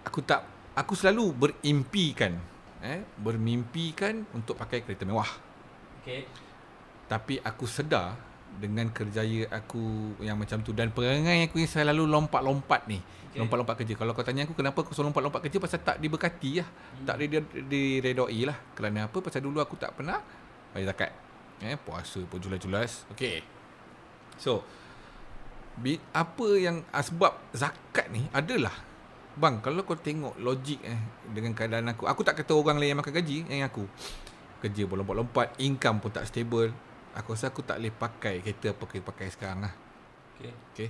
Aku 0.07 0.23
tak 0.23 0.47
aku 0.73 0.95
selalu 0.95 1.35
berimpikan 1.35 2.39
eh 2.79 3.03
bermimpikan 3.19 4.23
untuk 4.31 4.55
pakai 4.55 4.87
kereta 4.87 5.03
mewah. 5.03 5.27
Okey. 6.03 6.23
Tapi 7.11 7.43
aku 7.43 7.67
sedar 7.67 8.15
dengan 8.59 8.91
kerjaya 8.91 9.47
aku 9.55 10.15
yang 10.19 10.35
macam 10.35 10.61
tu 10.67 10.75
dan 10.75 10.91
perangai 10.91 11.47
aku 11.47 11.63
yang 11.63 11.71
selalu 11.71 12.05
lompat-lompat 12.11 12.91
ni. 12.91 12.99
Okay. 12.99 13.39
Lompat-lompat 13.39 13.75
kerja. 13.79 13.95
Kalau 13.95 14.13
kau 14.13 14.27
tanya 14.27 14.45
aku 14.45 14.59
kenapa 14.59 14.83
aku 14.83 14.93
selalu 14.93 15.15
lompat-lompat 15.15 15.41
kerja 15.47 15.59
pasal 15.63 15.81
tak 15.87 15.97
diberkati 16.03 16.51
lah. 16.59 16.69
Hmm. 16.69 17.07
Tak 17.07 17.17
di- 17.23 17.65
diredoi 17.71 18.41
lah. 18.45 18.59
Kerana 18.75 19.07
apa? 19.07 19.19
Pasal 19.23 19.47
dulu 19.47 19.63
aku 19.63 19.79
tak 19.79 19.95
pernah 19.95 20.19
bayar 20.75 20.91
zakat. 20.91 21.11
Eh, 21.63 21.79
puasa 21.79 22.19
pun 22.27 22.39
julas-julas. 22.43 23.07
Okey. 23.15 23.43
So, 24.39 24.63
bi- 25.79 26.03
apa 26.15 26.47
yang 26.59 26.83
asbab 26.91 27.39
zakat 27.55 28.11
ni 28.11 28.27
adalah 28.35 28.75
Bang, 29.39 29.63
kalau 29.63 29.87
kau 29.87 29.95
tengok 29.95 30.35
logik 30.43 30.83
eh 30.83 30.99
dengan 31.31 31.55
keadaan 31.55 31.87
aku, 31.95 32.11
aku 32.11 32.27
tak 32.27 32.43
kata 32.43 32.59
orang 32.59 32.83
lain 32.83 32.91
yang 32.91 32.99
makan 32.99 33.15
gaji 33.23 33.47
yang 33.47 33.71
aku. 33.71 33.87
Kerja 34.59 34.83
pun 34.91 34.99
lompat-lompat, 34.99 35.55
income 35.63 36.03
pun 36.03 36.11
tak 36.11 36.27
stable. 36.27 36.75
Aku 37.19 37.35
rasa 37.35 37.51
aku 37.51 37.67
tak 37.67 37.83
boleh 37.83 37.91
pakai 37.91 38.39
kereta 38.41 38.71
apa 38.71 38.85
kita 38.87 39.03
pakai 39.03 39.27
sekarang 39.29 39.67
lah. 39.67 39.75
Okey. 40.39 40.55
Okay. 40.75 40.89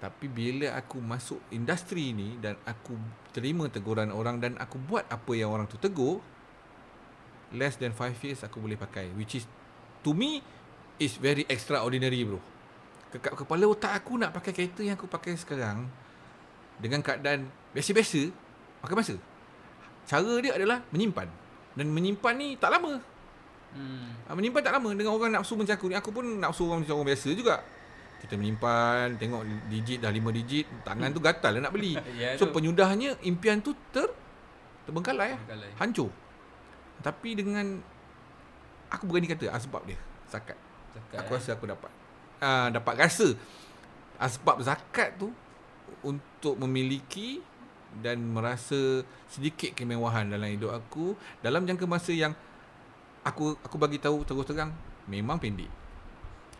Tapi 0.00 0.32
bila 0.32 0.76
aku 0.80 0.96
masuk 0.96 1.40
industri 1.52 2.16
ni 2.16 2.40
dan 2.40 2.56
aku 2.64 2.96
terima 3.36 3.68
teguran 3.68 4.08
orang 4.08 4.40
dan 4.40 4.56
aku 4.56 4.80
buat 4.80 5.04
apa 5.12 5.32
yang 5.36 5.52
orang 5.52 5.68
tu 5.68 5.76
tegur, 5.76 6.24
less 7.52 7.76
than 7.76 7.92
5 7.92 8.16
years 8.24 8.40
aku 8.40 8.64
boleh 8.64 8.80
pakai. 8.80 9.12
Which 9.12 9.36
is, 9.36 9.44
to 10.00 10.16
me, 10.16 10.40
is 10.96 11.20
very 11.20 11.44
extraordinary 11.48 12.24
bro. 12.24 12.40
Kekat 13.12 13.44
kepala 13.44 13.68
otak 13.68 13.92
aku 13.92 14.16
nak 14.16 14.32
pakai 14.32 14.52
kereta 14.56 14.80
yang 14.80 14.96
aku 14.96 15.04
pakai 15.04 15.36
sekarang 15.36 15.84
dengan 16.80 17.04
keadaan 17.04 17.48
biasa-biasa, 17.76 18.32
pakai 18.80 18.96
masa. 18.96 19.14
Cara 20.08 20.32
dia 20.40 20.56
adalah 20.56 20.80
menyimpan. 20.92 21.28
Dan 21.76 21.92
menyimpan 21.92 22.34
ni 22.40 22.56
tak 22.56 22.72
lama. 22.72 22.96
Hmm. 23.70 24.26
Ah, 24.26 24.34
menyimpan 24.34 24.62
tak 24.62 24.72
lama 24.74 24.90
dengan 24.92 25.14
orang 25.14 25.30
nafsu 25.30 25.54
macam 25.54 25.74
aku 25.74 25.86
ni. 25.86 25.94
Aku 25.94 26.10
pun 26.10 26.24
nafsu 26.38 26.66
orang 26.66 26.82
macam 26.82 26.94
orang 26.98 27.08
biasa 27.14 27.28
juga. 27.32 27.62
Kita 28.20 28.36
menyimpan, 28.36 29.16
tengok 29.16 29.42
digit 29.66 29.98
dah 30.02 30.12
5 30.12 30.28
digit, 30.36 30.66
tangan 30.84 31.08
tu 31.08 31.20
gatal 31.22 31.56
lah 31.56 31.70
nak 31.70 31.72
beli. 31.72 31.94
Ya, 32.20 32.36
So 32.36 32.50
tu. 32.50 32.58
penyudahnya 32.58 33.16
impian 33.24 33.62
tu 33.62 33.72
ter 33.94 34.10
terbengkalai. 34.84 35.38
Terbengkalai. 35.38 35.70
Hancur. 35.78 36.10
Tapi 37.00 37.32
dengan 37.32 37.80
aku 38.90 39.08
berani 39.08 39.30
kata 39.30 39.48
asbab 39.48 39.86
dia 39.86 39.96
zakat. 40.28 40.58
Zakat, 40.90 41.16
Aku 41.22 41.32
eh. 41.32 41.36
rasa 41.38 41.50
aku 41.54 41.64
dapat 41.70 41.90
uh, 42.42 42.68
dapat 42.74 42.94
rasa 42.98 43.30
asbab 44.18 44.58
zakat 44.60 45.14
tu 45.16 45.30
untuk 46.02 46.58
memiliki 46.58 47.38
dan 48.02 48.18
merasa 48.20 49.02
sedikit 49.26 49.74
kemewahan 49.74 50.26
dalam 50.26 50.50
hidup 50.50 50.70
aku 50.70 51.14
dalam 51.40 51.66
jangka 51.66 51.86
masa 51.86 52.10
yang 52.10 52.34
aku 53.24 53.56
aku 53.60 53.76
bagi 53.76 54.00
tahu 54.00 54.24
terus 54.24 54.46
terang 54.48 54.72
memang 55.06 55.36
pendek. 55.36 55.68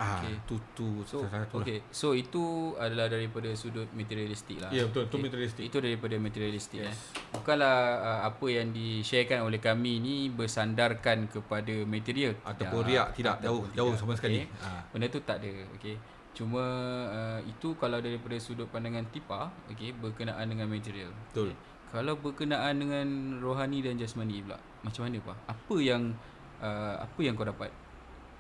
Ah, 0.01 0.17
Okey. 0.25 0.33
tu 0.49 0.57
tu 0.73 0.89
So, 1.05 1.21
lah. 1.29 1.45
okay. 1.53 1.85
So, 1.93 2.17
itu 2.17 2.73
adalah 2.81 3.13
daripada 3.13 3.53
sudut 3.53 3.85
materialistik 3.93 4.57
lah. 4.57 4.73
Ya, 4.73 4.89
betul. 4.89 5.05
Itu 5.05 5.21
Okey. 5.21 5.25
materialistik. 5.29 5.65
Itu 5.69 5.77
daripada 5.85 6.17
materialistik. 6.17 6.81
Yes. 6.81 6.89
Eh. 6.89 6.97
Bukanlah 7.37 7.77
uh, 8.01 8.21
apa 8.33 8.47
yang 8.49 8.73
di-sharekan 8.73 9.45
oleh 9.45 9.61
kami 9.61 10.01
ni 10.01 10.33
bersandarkan 10.33 11.29
kepada 11.29 11.85
material. 11.85 12.33
Ataupun 12.49 12.81
Tidak. 12.81 12.89
riak, 12.89 13.09
tidak. 13.13 13.37
Jauh, 13.45 13.69
jauh 13.77 13.93
sama 13.93 14.17
sekali. 14.17 14.49
Okey. 14.49 14.65
Ah. 14.65 14.81
Benda 14.89 15.13
tu 15.13 15.21
tak 15.21 15.37
ada. 15.45 15.53
Okay. 15.77 16.01
Cuma 16.33 16.65
uh, 17.13 17.41
itu 17.45 17.77
kalau 17.77 18.01
daripada 18.01 18.41
sudut 18.41 18.73
pandangan 18.73 19.05
tipa, 19.13 19.53
okay, 19.69 19.93
berkenaan 19.93 20.49
dengan 20.49 20.65
material. 20.73 21.13
Betul. 21.29 21.53
Kalau 21.93 22.17
berkenaan 22.17 22.73
dengan 22.81 23.07
rohani 23.45 23.85
dan 23.85 24.01
jasmani 24.01 24.41
pula, 24.49 24.57
macam 24.81 25.05
mana 25.05 25.21
pak? 25.21 25.37
Apa 25.45 25.77
yang 25.77 26.17
uh, 26.61 26.95
apa 27.05 27.21
yang 27.21 27.35
kau 27.35 27.49
dapat? 27.49 27.73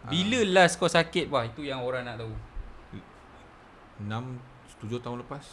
Bila 0.09 0.40
last 0.48 0.80
kau 0.80 0.88
sakit 0.88 1.28
bah? 1.28 1.44
Itu 1.44 1.61
yang 1.61 1.85
orang 1.85 2.09
nak 2.09 2.20
tahu. 2.20 2.33
6 4.00 4.09
7 4.80 5.04
tahun 5.04 5.20
lepas. 5.20 5.44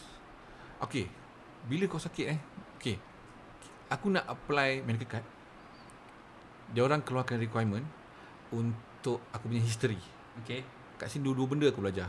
Okey. 0.80 1.04
Bila 1.68 1.84
kau 1.84 2.00
sakit 2.00 2.26
eh? 2.32 2.38
Okey. 2.80 2.96
Aku 3.92 4.08
nak 4.08 4.24
apply 4.24 4.80
medical 4.84 5.20
card. 5.20 5.26
Dia 6.72 6.84
orang 6.84 7.04
keluarkan 7.04 7.40
requirement 7.40 7.84
untuk 8.52 9.20
aku 9.32 9.52
punya 9.52 9.60
history. 9.60 10.00
Okay. 10.44 10.64
Kat 10.96 11.12
sini 11.12 11.28
dua-dua 11.28 11.46
benda 11.48 11.68
aku 11.68 11.84
belajar. 11.84 12.08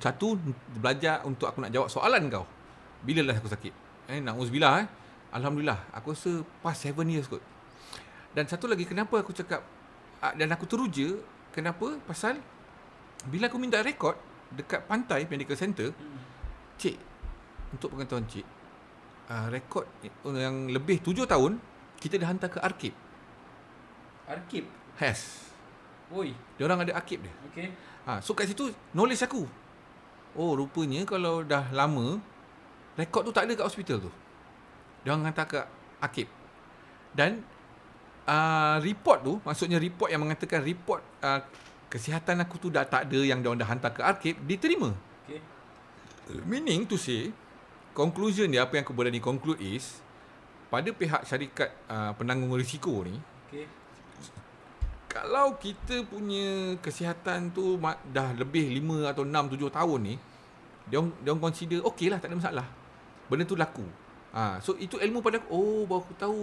Satu 0.00 0.40
belajar 0.74 1.22
untuk 1.22 1.46
aku 1.46 1.62
nak 1.62 1.72
jawab 1.72 1.92
soalan 1.92 2.32
kau. 2.32 2.48
Bila 3.04 3.20
lah 3.28 3.36
aku 3.36 3.48
sakit? 3.52 3.72
Eh 4.08 4.20
nauzubillah 4.24 4.84
eh. 4.84 4.86
Alhamdulillah 5.34 5.84
aku 5.92 6.16
rasa 6.16 6.40
past 6.64 6.88
7 6.88 7.04
years 7.12 7.28
kot. 7.28 7.44
Dan 8.34 8.50
satu 8.50 8.66
lagi 8.66 8.82
kenapa 8.82 9.22
aku 9.22 9.30
cakap 9.30 9.62
ah, 10.18 10.34
dan 10.34 10.50
aku 10.50 10.66
teruja 10.66 11.14
kenapa? 11.54 11.94
Pasal 12.02 12.42
bila 13.30 13.46
aku 13.46 13.56
minta 13.62 13.78
rekod 13.80 14.18
dekat 14.50 14.84
pantai 14.90 15.24
medical 15.30 15.54
center, 15.54 15.94
cik 16.76 16.98
untuk 17.72 17.94
pengetahuan 17.94 18.26
cik, 18.26 18.46
uh, 19.30 19.46
rekod 19.48 19.86
yang 20.34 20.68
lebih 20.68 21.00
7 21.00 21.24
tahun 21.24 21.58
kita 22.02 22.20
dah 22.20 22.28
hantar 22.28 22.50
ke 22.50 22.58
arkib. 22.60 22.94
Arkib. 24.28 24.66
Has. 24.98 25.50
Oi. 26.12 26.36
Dia 26.58 26.68
orang 26.68 26.84
ada 26.84 26.92
arkib 26.98 27.24
dia. 27.24 27.34
Okay. 27.50 27.72
Ha, 28.04 28.20
so 28.20 28.36
kat 28.36 28.50
situ 28.50 28.68
knowledge 28.92 29.24
aku. 29.24 29.48
Oh 30.34 30.52
rupanya 30.58 31.06
kalau 31.06 31.46
dah 31.46 31.70
lama 31.70 32.18
rekod 32.98 33.24
tu 33.24 33.32
tak 33.32 33.48
ada 33.48 33.56
kat 33.56 33.66
hospital 33.66 34.10
tu. 34.10 34.10
Dia 35.06 35.16
orang 35.16 35.32
hantar 35.32 35.46
ke 35.48 35.60
arkib. 36.02 36.28
Dan 37.14 37.40
uh, 38.28 38.76
report 38.80 39.18
tu 39.24 39.34
maksudnya 39.44 39.78
report 39.80 40.08
yang 40.12 40.22
mengatakan 40.24 40.60
report 40.64 41.00
uh, 41.24 41.40
kesihatan 41.88 42.42
aku 42.42 42.58
tu 42.58 42.68
dah 42.74 42.82
tak 42.82 43.06
ada 43.06 43.20
yang 43.22 43.38
dia 43.38 43.48
orang 43.52 43.60
dah 43.62 43.70
hantar 43.70 43.90
ke 43.94 44.02
arkib 44.02 44.36
diterima. 44.42 44.90
Okay. 45.24 45.40
Meaning 46.48 46.88
to 46.90 46.98
say 46.98 47.30
conclusion 47.94 48.50
dia 48.50 48.66
apa 48.66 48.74
yang 48.74 48.84
aku 48.84 48.96
berani 48.96 49.22
conclude 49.22 49.60
is 49.62 50.02
pada 50.72 50.90
pihak 50.90 51.22
syarikat 51.22 51.70
uh, 51.86 52.10
penanggung 52.18 52.50
risiko 52.58 53.04
ni 53.06 53.16
Okay. 53.54 53.70
kalau 55.06 55.54
kita 55.62 56.02
punya 56.10 56.74
kesihatan 56.82 57.54
tu 57.54 57.78
dah 58.10 58.34
lebih 58.34 58.66
5 58.82 59.14
atau 59.14 59.22
6 59.22 59.30
7 59.30 59.78
tahun 59.78 60.00
ni 60.02 60.14
dia 60.90 60.98
orang 61.00 61.14
dia 61.22 61.30
orang 61.30 61.44
consider 61.48 61.78
okey 61.86 62.12
lah 62.12 62.18
tak 62.20 62.28
ada 62.32 62.36
masalah. 62.36 62.66
Benda 63.30 63.48
tu 63.48 63.56
laku. 63.56 63.86
Ha, 64.34 64.60
so 64.60 64.76
itu 64.76 65.00
ilmu 65.00 65.24
pada 65.24 65.40
aku. 65.40 65.48
Oh 65.48 65.82
baru 65.88 66.02
aku 66.04 66.14
tahu 66.18 66.42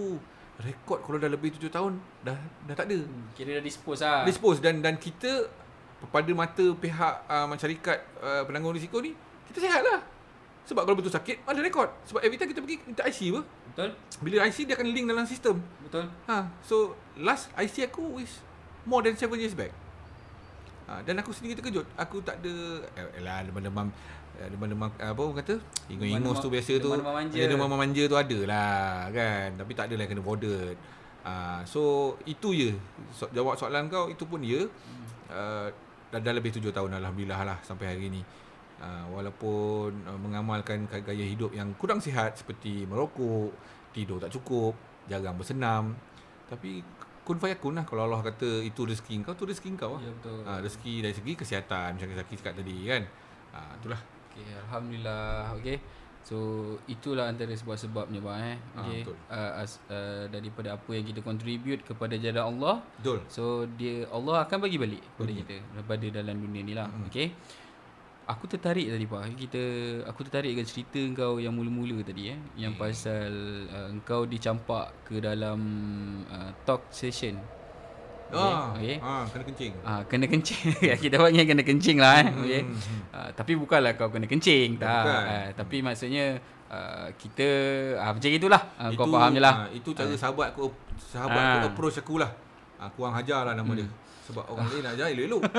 rekod 0.62 1.02
kalau 1.02 1.18
dah 1.18 1.30
lebih 1.30 1.54
7 1.54 1.68
tahun 1.68 1.98
dah 2.22 2.38
dah 2.70 2.74
tak 2.74 2.86
ada. 2.88 2.98
Hmm, 3.02 3.30
Kira 3.34 3.58
dah 3.58 3.64
dispose 3.64 4.00
lah. 4.02 4.22
Dispose 4.22 4.58
dan 4.62 4.78
dan 4.80 4.96
kita 4.96 5.50
pada 6.10 6.30
mata 6.34 6.64
pihak 6.74 7.14
uh, 7.30 7.46
syarikat 7.54 7.98
uh, 8.18 8.42
penanggung 8.42 8.74
risiko 8.74 8.98
ni 8.98 9.14
kita 9.50 9.68
sihat 9.68 9.82
lah. 9.82 10.00
Sebab 10.62 10.86
kalau 10.86 10.94
betul 10.94 11.10
sakit 11.10 11.42
ada 11.42 11.58
rekod. 11.58 11.90
Sebab 12.06 12.22
every 12.22 12.38
time 12.38 12.50
kita 12.50 12.62
pergi 12.62 12.78
minta 12.86 13.02
IC 13.02 13.20
apa? 13.34 13.42
Betul? 13.74 13.90
Bila 14.22 14.46
IC 14.46 14.58
dia 14.70 14.74
akan 14.78 14.86
link 14.94 15.06
dalam 15.10 15.26
sistem. 15.26 15.58
Betul? 15.82 16.06
Ha, 16.30 16.46
so 16.62 16.94
last 17.18 17.50
IC 17.58 17.90
aku 17.90 18.22
is 18.22 18.38
more 18.86 19.02
than 19.02 19.18
7 19.18 19.26
years 19.42 19.58
back. 19.58 19.74
Ha, 20.86 21.02
dan 21.02 21.18
aku 21.18 21.34
sendiri 21.34 21.58
terkejut. 21.58 21.86
Aku 21.98 22.22
tak 22.22 22.38
ada 22.42 22.54
eh, 22.94 23.18
elah 23.18 23.42
demam-demam 23.42 23.90
eh, 23.90 23.94
demam-demam 24.38 24.90
apa 24.94 25.20
orang 25.20 25.38
kata? 25.44 25.54
Ingus-ingus 25.92 26.38
tu 26.40 26.48
biasa 26.48 26.72
tu. 26.80 26.88
demam-demam 26.88 27.14
manja. 27.14 27.38
Demam 27.44 27.72
manja 27.72 28.02
tu 28.08 28.16
ada 28.16 28.38
lah 28.48 29.10
kan. 29.12 29.48
Tapi 29.60 29.72
tak 29.76 29.84
adalah 29.92 30.06
kena 30.08 30.22
border. 30.24 30.74
Ha, 31.22 31.62
so 31.62 32.14
itu 32.26 32.48
je. 32.50 32.70
So, 33.14 33.30
jawab 33.30 33.54
soalan 33.54 33.86
kau 33.86 34.10
itu 34.10 34.26
pun 34.26 34.42
ya. 34.42 34.66
Uh, 35.30 35.70
dah, 36.10 36.20
dah 36.20 36.34
lebih 36.34 36.52
7 36.52 36.74
tahun 36.74 36.98
alhamdulillah 36.98 37.40
lah 37.46 37.58
sampai 37.62 37.94
hari 37.94 38.10
ni. 38.10 38.22
Uh, 38.82 39.06
walaupun 39.14 39.94
uh, 40.10 40.18
mengamalkan 40.18 40.90
gaya 40.90 41.22
hidup 41.22 41.54
yang 41.54 41.70
kurang 41.78 42.02
sihat 42.02 42.34
seperti 42.34 42.82
merokok, 42.90 43.54
tidur 43.94 44.18
tak 44.18 44.34
cukup, 44.34 44.74
jarang 45.06 45.38
bersenam. 45.38 45.94
Tapi 46.50 46.82
kun 47.22 47.38
fayakun 47.38 47.78
lah 47.78 47.86
kalau 47.86 48.10
Allah 48.10 48.18
kata 48.18 48.66
itu 48.66 48.82
rezeki 48.82 49.22
kau 49.22 49.38
tu 49.38 49.46
rezeki 49.46 49.78
kau 49.78 49.94
lah. 49.94 50.02
Ya 50.02 50.10
betul. 50.10 50.42
Ha, 50.42 50.52
rezeki 50.58 50.94
dari 51.06 51.14
segi 51.14 51.32
kesihatan 51.38 51.88
macam 51.94 52.18
Zaki 52.18 52.34
cakap 52.42 52.54
tadi 52.58 52.76
kan. 52.90 53.02
Ha, 53.54 53.58
itulah. 53.78 54.00
Okay, 54.32 54.48
Alhamdulillah. 54.64 55.52
Okay. 55.60 55.76
So 56.22 56.38
itulah 56.86 57.26
antara 57.26 57.50
sebab-sebabnya 57.50 58.22
bang 58.22 58.54
eh. 58.54 58.58
Ah, 58.72 58.86
Okay. 58.86 59.02
betul. 59.02 59.16
uh, 59.26 59.52
as, 59.58 59.72
uh, 59.90 60.24
daripada 60.30 60.78
apa 60.78 60.90
yang 60.94 61.02
kita 61.02 61.20
contribute 61.20 61.82
kepada 61.82 62.14
jalan 62.14 62.44
Allah. 62.46 62.76
Betul. 63.02 63.18
So 63.26 63.66
dia 63.66 64.06
Allah 64.08 64.46
akan 64.46 64.58
bagi 64.62 64.78
balik 64.78 65.02
kepada 65.02 65.30
Bagi. 65.34 65.40
kita 65.42 65.56
daripada 65.74 66.06
dalam 66.22 66.36
dunia 66.38 66.62
ni 66.62 66.72
lah. 66.72 66.86
Mm-mm. 66.86 67.10
Okay. 67.10 67.34
Aku 68.22 68.46
tertarik 68.46 68.86
tadi 68.86 69.02
pak. 69.02 69.34
Kita 69.34 69.62
aku 70.06 70.20
tertarik 70.22 70.54
dengan 70.54 70.62
cerita 70.70 71.02
kau 71.18 71.42
yang 71.42 71.58
mula-mula 71.58 71.98
tadi 72.06 72.30
eh, 72.30 72.38
yang 72.54 72.78
Okay. 72.78 72.82
pasal 72.86 73.32
uh, 73.66 73.88
engkau 73.90 74.22
dicampak 74.22 74.94
ke 75.02 75.18
dalam 75.18 75.58
uh, 76.30 76.54
talk 76.62 76.86
session. 76.94 77.34
Ah, 78.34 78.72
okay. 78.72 78.96
ah, 78.98 79.24
kena 79.26 79.44
kencing. 79.44 79.72
Ah 79.82 80.00
kena 80.04 80.26
kencing. 80.26 80.64
Ya, 80.88 80.94
kita 80.94 81.16
panggil 81.16 81.44
kena 81.44 81.62
kencing 81.62 81.96
lah 81.96 82.12
eh. 82.18 82.26
Okay. 82.32 82.60
Hmm, 82.62 82.72
hmm. 82.72 83.00
Uh, 83.10 83.28
tapi 83.32 83.52
bukanlah 83.54 83.92
kau 83.92 84.08
kena 84.08 84.24
kencing 84.24 84.76
Tak. 84.76 85.04
Uh, 85.04 85.46
tapi 85.52 85.76
maksudnya 85.78 86.40
uh, 86.66 87.12
kita 87.14 87.48
uh, 87.96 88.10
macam 88.10 88.28
itulah. 88.28 88.62
Uh, 88.74 88.90
kau 88.92 89.04
Itu, 89.04 89.12
faham 89.12 89.30
je 89.30 89.40
lah. 89.40 89.54
ah, 89.54 89.68
itu 89.70 89.90
cara 89.92 90.14
sahabat 90.14 90.48
aku 90.52 90.72
sahabat 90.96 91.36
Ah. 91.38 91.54
aku 91.58 91.66
approach 91.70 91.96
aku 91.98 92.16
lah. 92.16 92.30
Ah, 92.76 92.88
kurang 92.88 93.12
hajar 93.12 93.44
lah 93.44 93.52
nama 93.52 93.72
dia. 93.72 93.86
Sebab 94.24 94.44
orang 94.48 94.66
lain 94.70 94.82
nak 94.82 94.92
ajar 94.96 95.06
elok-elok. 95.10 95.42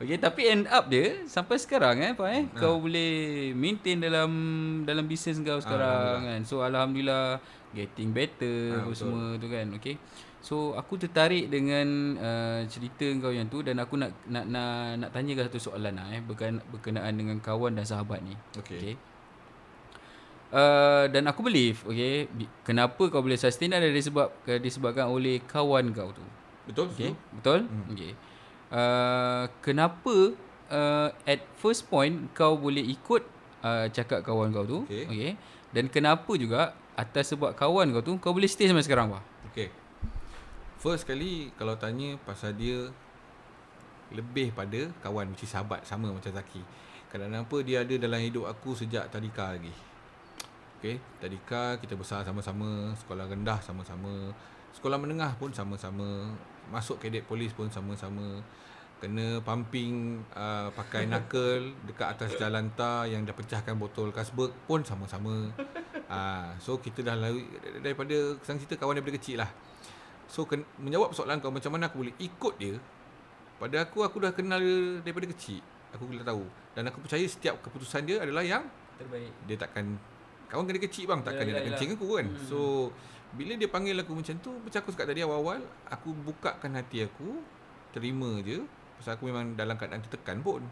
Okay, 0.00 0.16
tapi 0.16 0.48
end 0.48 0.64
up 0.66 0.88
dia 0.88 1.28
sampai 1.28 1.60
sekarang 1.60 2.00
eh 2.00 2.16
Pak 2.16 2.28
eh 2.30 2.44
Ha. 2.48 2.56
kau 2.56 2.80
boleh 2.80 3.12
maintain 3.52 4.00
dalam 4.00 4.32
dalam 4.80 5.04
bisnes 5.04 5.36
kau 5.38 5.60
sekarang 5.60 6.24
kan. 6.24 6.40
So 6.40 6.64
alhamdulillah 6.64 7.36
getting 7.70 8.08
better 8.08 8.80
Ha, 8.80 8.88
semua 8.90 9.36
tu 9.36 9.52
kan. 9.52 9.68
Okay. 9.76 10.00
So 10.40 10.72
aku 10.72 10.96
tertarik 10.96 11.52
dengan 11.52 12.16
uh, 12.16 12.60
cerita 12.64 13.04
kau 13.20 13.28
yang 13.28 13.52
tu 13.52 13.60
dan 13.60 13.76
aku 13.76 14.00
nak 14.00 14.16
nak 14.24 14.48
nak, 14.48 14.96
nak 14.96 15.10
tanyakan 15.12 15.52
satu 15.52 15.60
soalan 15.60 16.00
lah 16.00 16.08
eh 16.16 16.24
berkenaan, 16.24 16.64
berkenaan 16.72 17.12
dengan 17.12 17.36
kawan 17.44 17.76
dan 17.76 17.84
sahabat 17.84 18.24
ni. 18.24 18.32
Okey. 18.56 18.76
okay. 18.80 18.94
Uh, 20.50 21.06
dan 21.14 21.30
aku 21.30 21.46
believe 21.46 21.78
okay 21.86 22.26
kenapa 22.66 23.06
kau 23.06 23.22
boleh 23.22 23.38
sustain 23.38 23.70
adalah 23.70 23.94
disebab 23.94 24.34
disebabkan 24.58 25.06
oleh 25.12 25.44
kawan 25.44 25.92
kau 25.92 26.10
tu. 26.10 26.24
Betul? 26.64 26.88
Okay, 26.96 27.12
betul? 27.36 27.36
betul? 27.36 27.60
Hmm. 27.68 27.86
Okay. 27.92 28.12
Uh, 28.70 29.44
kenapa 29.60 30.14
uh, 30.72 31.08
at 31.28 31.44
first 31.60 31.84
point 31.92 32.32
kau 32.32 32.56
boleh 32.56 32.82
ikut 32.82 33.22
uh, 33.60 33.86
cakap 33.92 34.24
kawan 34.24 34.50
kau 34.56 34.64
tu? 34.64 34.78
Okay. 34.88 35.04
okay. 35.04 35.32
Dan 35.70 35.92
kenapa 35.92 36.32
juga 36.34 36.72
atas 36.96 37.30
sebab 37.36 37.52
kawan 37.54 37.92
kau 37.92 38.02
tu 38.02 38.12
kau 38.16 38.32
boleh 38.32 38.48
stay 38.48 38.66
sampai 38.66 38.82
sekarang 38.82 39.12
bah? 39.12 39.22
Okay. 39.52 39.68
First 40.80 41.04
kali 41.04 41.52
kalau 41.60 41.76
tanya 41.76 42.16
pasal 42.24 42.56
dia 42.56 42.88
lebih 44.16 44.48
pada 44.56 44.88
kawan 45.04 45.28
macam 45.28 45.44
sahabat 45.44 45.84
sama 45.84 46.08
macam 46.08 46.32
Zaki. 46.32 46.64
Kenapa 47.12 47.60
dia 47.60 47.84
ada 47.84 47.94
dalam 48.00 48.16
hidup 48.16 48.48
aku 48.48 48.72
sejak 48.72 49.12
tadika 49.12 49.52
lagi. 49.52 49.68
Okay, 50.80 50.96
tadika 51.20 51.76
kita 51.76 52.00
besar 52.00 52.24
sama-sama, 52.24 52.96
sekolah 52.96 53.28
rendah 53.28 53.60
sama-sama, 53.60 54.32
sekolah 54.72 54.96
menengah 54.96 55.36
pun 55.36 55.52
sama-sama, 55.52 56.32
masuk 56.72 56.96
kadet 56.96 57.28
polis 57.28 57.52
pun 57.52 57.68
sama-sama. 57.68 58.40
Kena 59.04 59.36
pumping 59.44 60.24
uh, 60.32 60.72
pakai 60.72 61.04
knuckle 61.12 61.76
dekat 61.84 62.08
atas 62.08 62.40
jalan 62.40 62.72
tar 62.72 63.04
yang 63.04 63.28
dah 63.28 63.36
pecahkan 63.36 63.76
botol 63.76 64.16
Carlsberg 64.16 64.56
pun 64.64 64.80
sama-sama. 64.80 65.52
Ah, 66.10 66.58
so 66.58 66.74
kita 66.82 67.06
dah 67.06 67.14
lalu 67.14 67.46
daripada 67.86 68.34
sang 68.42 68.58
cerita 68.58 68.74
kawan 68.74 68.98
daripada 68.98 69.14
kecil 69.14 69.38
lah. 69.38 69.46
So 70.30 70.46
ken, 70.46 70.62
menjawab 70.78 71.10
soalan 71.10 71.42
kau 71.42 71.50
macam 71.50 71.74
mana 71.74 71.90
aku 71.90 72.00
boleh 72.00 72.14
ikut 72.16 72.54
dia. 72.56 72.78
Pada 73.58 73.82
aku 73.82 74.00
aku 74.00 74.16
dah 74.18 74.30
kenal 74.30 74.56
dia 74.56 75.02
daripada 75.02 75.26
kecil. 75.26 75.58
Aku 75.90 76.06
boleh 76.06 76.22
tahu 76.22 76.46
dan 76.70 76.86
aku 76.86 77.02
percaya 77.02 77.26
setiap 77.26 77.58
keputusan 77.60 78.06
dia 78.06 78.22
adalah 78.22 78.40
yang 78.40 78.62
Terbaik. 78.94 79.34
dia 79.44 79.58
takkan 79.58 79.98
kawan 80.46 80.62
kena 80.64 80.78
kecil 80.80 81.04
bang 81.04 81.20
takkan 81.20 81.42
dia 81.42 81.50
Yalah, 81.50 81.58
nak 81.58 81.66
yalah. 81.66 81.78
kencing 81.82 81.90
aku 81.92 82.06
kan. 82.14 82.26
Hmm. 82.30 82.46
So 82.46 82.58
bila 83.30 83.52
dia 83.54 83.66
panggil 83.66 83.98
aku 83.98 84.12
macam 84.14 84.34
tu 84.38 84.50
macam 84.56 84.78
aku 84.78 84.90
cakap 84.90 85.06
tadi 85.10 85.20
awal-awal 85.20 85.58
aku 85.86 86.14
bukakan 86.16 86.70
hati 86.74 87.04
aku 87.04 87.42
terima 87.90 88.38
je 88.40 88.62
pasal 88.96 89.18
aku 89.18 89.26
memang 89.26 89.54
dalam 89.54 89.74
keadaan 89.74 89.98
tertekan 90.00 90.38
pun. 90.40 90.62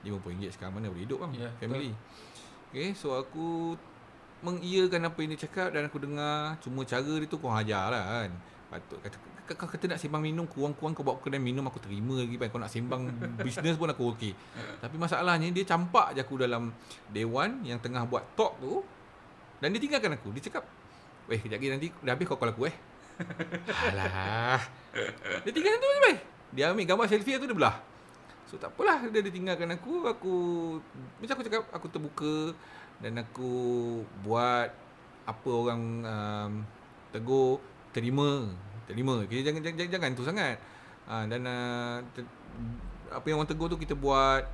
RM50 0.00 0.54
sekarang 0.54 0.72
mana 0.72 0.88
boleh 0.88 1.04
hidup 1.04 1.18
bang 1.20 1.32
Ya, 1.36 1.50
family. 1.58 1.92
Okay 2.70 2.94
so 2.94 3.12
aku 3.12 3.74
mengiyakan 4.40 5.12
apa 5.12 5.18
yang 5.20 5.30
dia 5.36 5.40
cakap 5.44 5.68
dan 5.72 5.88
aku 5.88 5.98
dengar 6.00 6.56
cuma 6.64 6.84
cara 6.88 7.12
dia 7.20 7.28
tu 7.28 7.36
kau 7.36 7.52
ajar 7.52 7.92
lah 7.92 8.04
kan. 8.24 8.30
Patut 8.70 8.98
kata 9.02 9.16
kau 9.50 9.66
kata 9.66 9.90
nak 9.90 9.98
sembang 9.98 10.22
minum 10.22 10.46
kurang-kurang 10.46 10.94
kau 10.94 11.02
bawa 11.02 11.18
aku 11.18 11.26
kedai 11.26 11.42
minum 11.42 11.66
aku 11.66 11.82
terima 11.82 12.22
lagi 12.22 12.38
kan 12.38 12.48
kau 12.54 12.62
nak 12.62 12.70
sembang 12.70 13.02
bisnes 13.46 13.74
pun 13.74 13.90
aku 13.90 14.14
okey. 14.14 14.32
Tapi 14.78 14.96
masalahnya 14.96 15.50
dia 15.50 15.66
campak 15.66 16.14
je 16.14 16.22
aku 16.22 16.38
dalam 16.38 16.70
dewan 17.10 17.60
yang 17.66 17.82
tengah 17.82 18.06
buat 18.06 18.22
talk 18.38 18.56
tu 18.62 18.80
dan 19.58 19.74
dia 19.74 19.80
tinggalkan 19.82 20.16
aku. 20.16 20.32
Dia 20.32 20.48
cakap, 20.48 20.64
"Weh, 21.28 21.36
kejap 21.36 21.60
lagi 21.60 21.66
nanti 21.68 21.88
dah 22.00 22.14
habis 22.14 22.24
kau 22.24 22.38
call 22.38 22.54
aku 22.54 22.70
eh." 22.70 22.74
Alah. 23.92 24.62
Dia 25.44 25.52
tinggalkan 25.52 25.78
tu 25.82 25.88
je, 25.90 26.00
bye. 26.00 26.18
Dia 26.56 26.72
ambil 26.72 26.86
gambar 26.88 27.06
selfie 27.10 27.36
tu 27.36 27.46
dia 27.46 27.56
belah. 27.56 27.76
So 28.50 28.58
tak 28.58 28.74
apalah 28.74 29.06
dia, 29.06 29.22
dia 29.22 29.30
tinggalkan 29.30 29.70
aku, 29.70 30.10
aku 30.10 30.34
macam 31.22 31.34
aku 31.38 31.44
cakap 31.46 31.62
aku 31.70 31.86
terbuka 31.86 32.34
dan 33.00 33.16
aku 33.16 33.52
buat 34.20 34.68
apa 35.24 35.50
orang 35.50 35.82
um, 36.04 36.52
tegur 37.10 37.60
terima, 37.90 38.46
terima. 38.84 39.24
Okay, 39.24 39.40
jangan 39.40 39.64
jangan 39.64 39.76
jangan, 39.76 39.92
jangan 39.96 40.10
tu 40.16 40.24
sangat. 40.24 40.56
Ha, 41.10 41.26
dan 41.26 41.42
uh, 41.42 41.98
ter, 42.14 42.22
apa 43.10 43.24
yang 43.26 43.42
orang 43.42 43.50
tegur 43.50 43.66
tu 43.66 43.80
kita 43.80 43.98
buat 43.98 44.46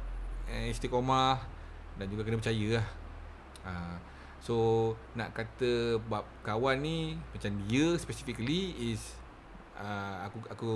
eh, 0.49 0.73
istiqomah 0.73 1.43
dan 2.01 2.07
juga 2.09 2.25
kena 2.25 2.41
percaya 2.41 2.81
lah. 2.81 2.87
Ha, 3.67 3.73
so 4.39 4.57
nak 5.19 5.35
kata 5.35 5.99
bab 6.07 6.25
kawan 6.47 6.81
ni 6.81 7.19
macam 7.35 7.51
dia 7.67 7.99
specifically 7.99 8.95
is 8.95 9.19
uh, 9.75 10.23
aku 10.25 10.39
aku 10.49 10.71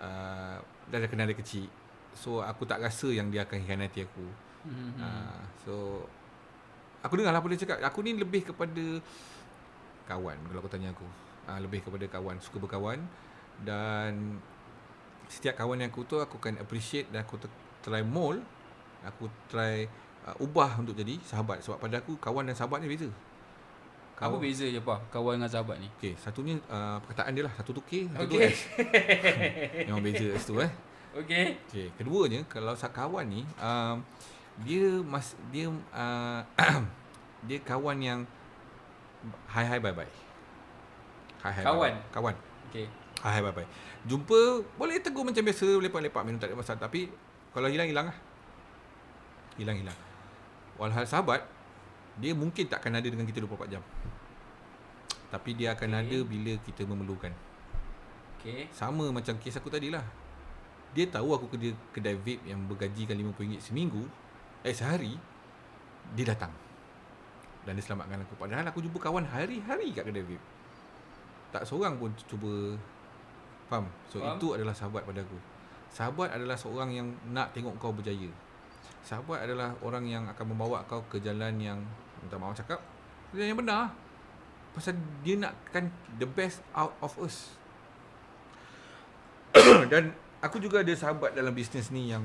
uh, 0.00 0.56
dah 0.88 0.98
dah 0.98 1.08
kenal 1.10 1.28
dari 1.28 1.38
kecil. 1.38 1.68
So 2.12 2.40
aku 2.40 2.64
tak 2.64 2.80
rasa 2.80 3.08
yang 3.12 3.28
dia 3.28 3.44
akan 3.44 3.58
hianati 3.62 4.04
aku. 4.04 4.26
Hmm. 4.62 4.94
Uh, 4.96 5.42
so 5.62 5.74
aku 7.02 7.18
dengar 7.18 7.34
lah 7.34 7.42
apa 7.42 7.48
dia 7.52 7.60
cakap. 7.66 7.76
Aku 7.82 8.00
ni 8.00 8.14
lebih 8.16 8.46
kepada 8.46 9.02
kawan 10.06 10.38
kalau 10.48 10.60
kau 10.62 10.70
tanya 10.70 10.94
aku. 10.94 11.06
Uh, 11.42 11.58
lebih 11.58 11.82
kepada 11.82 12.06
kawan, 12.06 12.38
suka 12.38 12.62
berkawan 12.62 13.02
dan 13.66 14.38
setiap 15.26 15.58
kawan 15.58 15.82
yang 15.82 15.90
aku 15.90 16.06
tu 16.06 16.22
aku 16.22 16.38
akan 16.38 16.62
appreciate 16.62 17.10
dan 17.10 17.26
aku 17.26 17.34
ter- 17.40 17.58
try 17.82 18.04
mold, 18.06 18.38
aku 19.02 19.26
try 19.50 19.90
uh, 20.28 20.36
ubah 20.38 20.78
untuk 20.78 20.94
jadi 20.94 21.18
sahabat 21.26 21.64
sebab 21.66 21.82
pada 21.82 21.98
aku 21.98 22.14
kawan 22.22 22.46
dan 22.46 22.54
sahabat 22.54 22.78
ni 22.84 22.90
beza. 22.90 23.10
Apa 24.22 24.38
beza 24.38 24.62
je 24.70 24.78
pak 24.78 25.10
kawan 25.10 25.42
dengan 25.42 25.50
sahabat 25.50 25.82
ni? 25.82 25.90
Okey, 25.98 26.14
satunya 26.14 26.54
uh, 26.70 27.02
perkataan 27.02 27.34
dia 27.34 27.42
lah. 27.42 27.54
Satu 27.58 27.74
tu 27.74 27.82
K, 27.82 28.06
satu 28.06 28.30
Okey. 28.30 28.38
tu 28.38 28.38
S. 28.38 28.58
Memang 29.90 29.98
beza 29.98 30.26
kat 30.30 30.38
situ 30.38 30.54
eh. 30.62 30.70
Okey. 31.18 31.46
Okey, 31.66 31.86
keduanya 31.98 32.40
kalau 32.46 32.78
kawan 32.78 33.26
ni 33.26 33.42
um, 33.58 33.98
dia 34.60 35.00
mas 35.00 35.32
dia 35.48 35.72
uh, 35.72 36.40
dia 37.48 37.58
kawan 37.64 37.98
yang 37.98 38.20
hi 39.48 39.64
hi 39.64 39.78
bye 39.80 39.94
bye. 39.96 40.08
Hi 41.42 41.50
hi 41.50 41.62
Kawan? 41.64 41.92
bye, 41.96 41.96
bye. 41.96 42.12
Kawan. 42.12 42.36
Okey. 42.68 42.86
Hi 43.24 43.38
hi 43.38 43.40
bye 43.40 43.54
bye. 43.54 43.68
Jumpa 44.04 44.66
boleh 44.76 45.00
tegur 45.00 45.24
macam 45.24 45.40
biasa, 45.40 45.66
lepak-lepak 45.80 46.22
minum 46.26 46.38
tak 46.38 46.52
ada 46.52 46.58
masalah 46.58 46.80
tapi 46.84 47.08
kalau 47.56 47.72
hilang 47.72 47.88
hilang 47.88 48.06
lah. 48.12 48.16
Hilang 49.56 49.78
hilang. 49.80 49.98
Walhal 50.76 51.08
sahabat 51.08 51.44
dia 52.20 52.36
mungkin 52.36 52.68
takkan 52.68 52.92
ada 52.92 53.08
dengan 53.08 53.24
kita 53.24 53.40
24 53.40 53.72
jam. 53.72 53.82
Tapi 55.32 55.50
dia 55.56 55.72
akan 55.72 55.88
Okey. 55.96 56.02
ada 56.04 56.18
bila 56.28 56.52
kita 56.60 56.82
memerlukan. 56.84 57.32
Okey. 58.36 58.68
Sama 58.74 59.08
macam 59.14 59.38
kes 59.38 59.54
aku 59.54 59.70
tadi 59.70 59.86
lah 59.94 60.02
Dia 60.92 61.06
tahu 61.06 61.30
aku 61.30 61.46
kerja 61.46 61.72
kedai 61.94 62.18
vape 62.18 62.42
yang 62.42 62.66
bergajikan 62.66 63.14
RM50 63.14 63.62
seminggu 63.62 64.02
Eh 64.62 64.74
sehari 64.74 65.18
Dia 66.14 66.24
datang 66.34 66.54
Dan 67.66 67.78
dia 67.78 67.84
selamatkan 67.86 68.22
aku. 68.26 68.34
Padahal 68.38 68.66
aku 68.66 68.82
jumpa 68.82 68.98
kawan 68.98 69.22
hari-hari 69.22 69.94
kat 69.94 70.02
kedai 70.02 70.26
vape. 70.26 70.42
Tak 71.54 71.62
seorang 71.62 71.94
pun 71.94 72.10
cuba 72.26 72.74
Faham? 73.70 73.86
So 74.10 74.18
Faham. 74.18 74.36
itu 74.36 74.46
adalah 74.58 74.74
sahabat 74.74 75.06
pada 75.06 75.22
aku. 75.22 75.38
Sahabat 75.92 76.34
adalah 76.34 76.58
seorang 76.58 76.90
yang 76.90 77.08
nak 77.30 77.54
tengok 77.54 77.78
kau 77.78 77.94
berjaya. 77.94 78.28
Sahabat 79.06 79.46
adalah 79.46 79.72
orang 79.84 80.04
yang 80.10 80.24
akan 80.26 80.44
membawa 80.52 80.82
kau 80.90 81.00
ke 81.06 81.22
jalan 81.22 81.54
yang 81.62 81.78
Minta 82.22 82.38
maaf 82.38 82.54
cakap 82.58 82.82
Jalan 83.30 83.46
yang 83.54 83.60
benar. 83.62 83.94
Pasal 84.74 84.98
dia 85.22 85.36
nakkan 85.38 85.88
the 86.18 86.26
best 86.26 86.60
out 86.74 86.92
of 87.00 87.14
us. 87.20 87.54
Dan 89.92 90.12
aku 90.44 90.60
juga 90.60 90.80
ada 90.84 90.92
sahabat 90.92 91.32
dalam 91.32 91.52
bisnes 91.52 91.88
ni 91.88 92.12
yang 92.12 92.24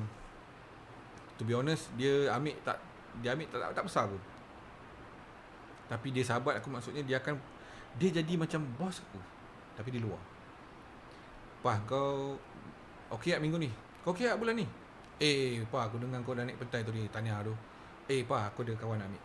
To 1.38 1.46
be 1.46 1.54
honest 1.54 1.94
Dia 1.96 2.34
ambil 2.34 2.58
tak 2.66 2.82
Dia 3.22 3.38
ambil 3.38 3.48
tak, 3.50 3.60
tak, 3.62 3.72
tak 3.78 3.86
besar 3.86 4.06
pun. 4.10 4.22
Tapi 5.88 6.08
dia 6.12 6.24
sahabat 6.26 6.60
aku 6.60 6.68
maksudnya 6.74 7.06
Dia 7.06 7.22
akan 7.22 7.38
Dia 8.02 8.10
jadi 8.12 8.34
macam 8.36 8.62
bos 8.76 9.00
aku 9.00 9.22
Tapi 9.78 9.90
di 9.94 10.00
luar. 10.02 10.20
Pah 11.62 11.78
kau 11.86 12.36
Okey 13.14 13.38
tak 13.38 13.42
minggu 13.42 13.56
ni? 13.62 13.72
Kau 14.04 14.12
okey 14.12 14.28
tak 14.28 14.38
bulan 14.42 14.58
ni? 14.60 14.68
Eh 15.22 15.64
Pah 15.70 15.88
aku 15.88 16.02
dengar 16.02 16.20
kau 16.26 16.36
dah 16.36 16.44
naik 16.44 16.60
pentai 16.60 16.84
tu 16.84 16.92
ni 16.92 17.08
Tanya 17.08 17.40
tu. 17.46 17.54
Eh 18.10 18.26
pa 18.26 18.50
aku 18.52 18.64
ada 18.68 18.74
kawan 18.76 19.00
nak 19.00 19.08
ambil. 19.08 19.24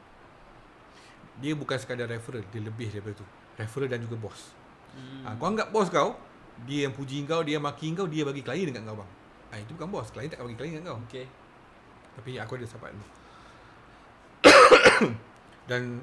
Dia 1.40 1.52
bukan 1.56 1.76
sekadar 1.80 2.06
referral 2.06 2.44
Dia 2.52 2.60
lebih 2.60 2.92
daripada 2.92 3.18
tu. 3.18 3.26
Referral 3.56 3.88
dan 3.88 4.00
juga 4.04 4.16
bos. 4.20 4.52
Hmm. 4.92 5.24
ha, 5.24 5.28
Kau 5.40 5.48
anggap 5.48 5.72
bos 5.72 5.88
kau 5.88 6.14
Dia 6.68 6.86
yang 6.86 6.94
puji 6.94 7.24
kau 7.24 7.40
Dia 7.40 7.56
yang 7.56 7.64
maki 7.64 7.96
kau 7.96 8.04
Dia 8.04 8.28
bagi 8.28 8.44
klien 8.44 8.68
dekat 8.68 8.84
kau 8.84 9.00
bang. 9.00 9.10
Ha, 9.50 9.54
Itu 9.64 9.72
bukan 9.74 9.88
bos. 9.88 10.08
Klien 10.12 10.28
tak 10.28 10.44
bagi 10.44 10.56
klien 10.60 10.78
dekat 10.78 10.92
kau. 10.92 11.00
Okay. 11.08 11.26
Tapi 12.16 12.36
aku 12.36 12.52
ada 12.60 12.66
sahabat 12.68 12.92
ni. 12.92 13.06
Dan 15.70 16.02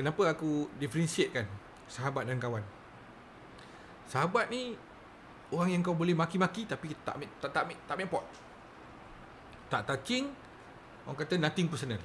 Kenapa 0.00 0.32
aku 0.32 0.70
differentiate 0.78 1.34
kan 1.34 1.46
Sahabat 1.90 2.24
dan 2.24 2.38
kawan? 2.38 2.62
Sahabat 4.06 4.48
ni 4.48 4.78
Orang 5.50 5.68
yang 5.68 5.82
kau 5.82 5.98
boleh 5.98 6.14
maki-maki 6.14 6.64
Tapi 6.64 6.94
tak 7.02 7.18
ambil, 7.18 7.28
tak, 7.42 7.50
tak, 7.50 7.62
ambil, 7.66 7.78
tak 7.84 7.94
ambil 7.98 8.08
pot. 8.08 8.24
Tak 9.68 9.82
touching 9.84 10.30
Orang 11.04 11.16
kata 11.18 11.34
nothing 11.40 11.66
personal. 11.66 11.98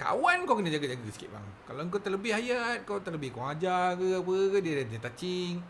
Kawan 0.00 0.42
kau 0.48 0.58
kena 0.58 0.72
jaga-jaga 0.72 1.06
sikit 1.12 1.30
bang. 1.30 1.46
Kalau 1.68 1.80
kau 1.86 2.02
terlebih 2.02 2.32
ayat 2.34 2.82
Kau 2.82 2.98
terlebih 2.98 3.30
kau 3.30 3.46
ajar 3.46 3.94
ke 3.94 4.18
apa 4.18 4.34
ke 4.52 4.58
Dia, 4.58 4.82
dia 4.82 4.98
touching. 4.98 5.62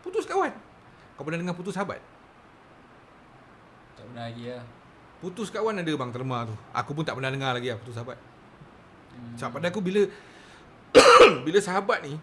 Putus 0.00 0.28
kawan. 0.28 0.52
Kau 1.18 1.26
pernah 1.26 1.42
dengar 1.42 1.56
putus 1.58 1.74
sahabat 1.74 2.13
Tak 3.94 4.04
pernah 4.04 4.24
lagi 4.26 4.44
lah. 4.50 4.64
Putus 5.22 5.48
kawan 5.48 5.80
ada 5.80 5.88
bang 5.88 6.10
terma 6.12 6.44
tu 6.44 6.52
Aku 6.76 6.92
pun 6.92 7.00
tak 7.00 7.16
pernah 7.16 7.32
dengar 7.32 7.56
lagi 7.56 7.72
lah 7.72 7.78
putus 7.80 7.96
sahabat 7.96 8.18
Hmm. 9.14 9.38
Sebab 9.38 9.62
pada 9.62 9.70
aku 9.70 9.78
bila 9.78 10.02
Bila 11.46 11.58
sahabat 11.62 12.02
ni 12.02 12.18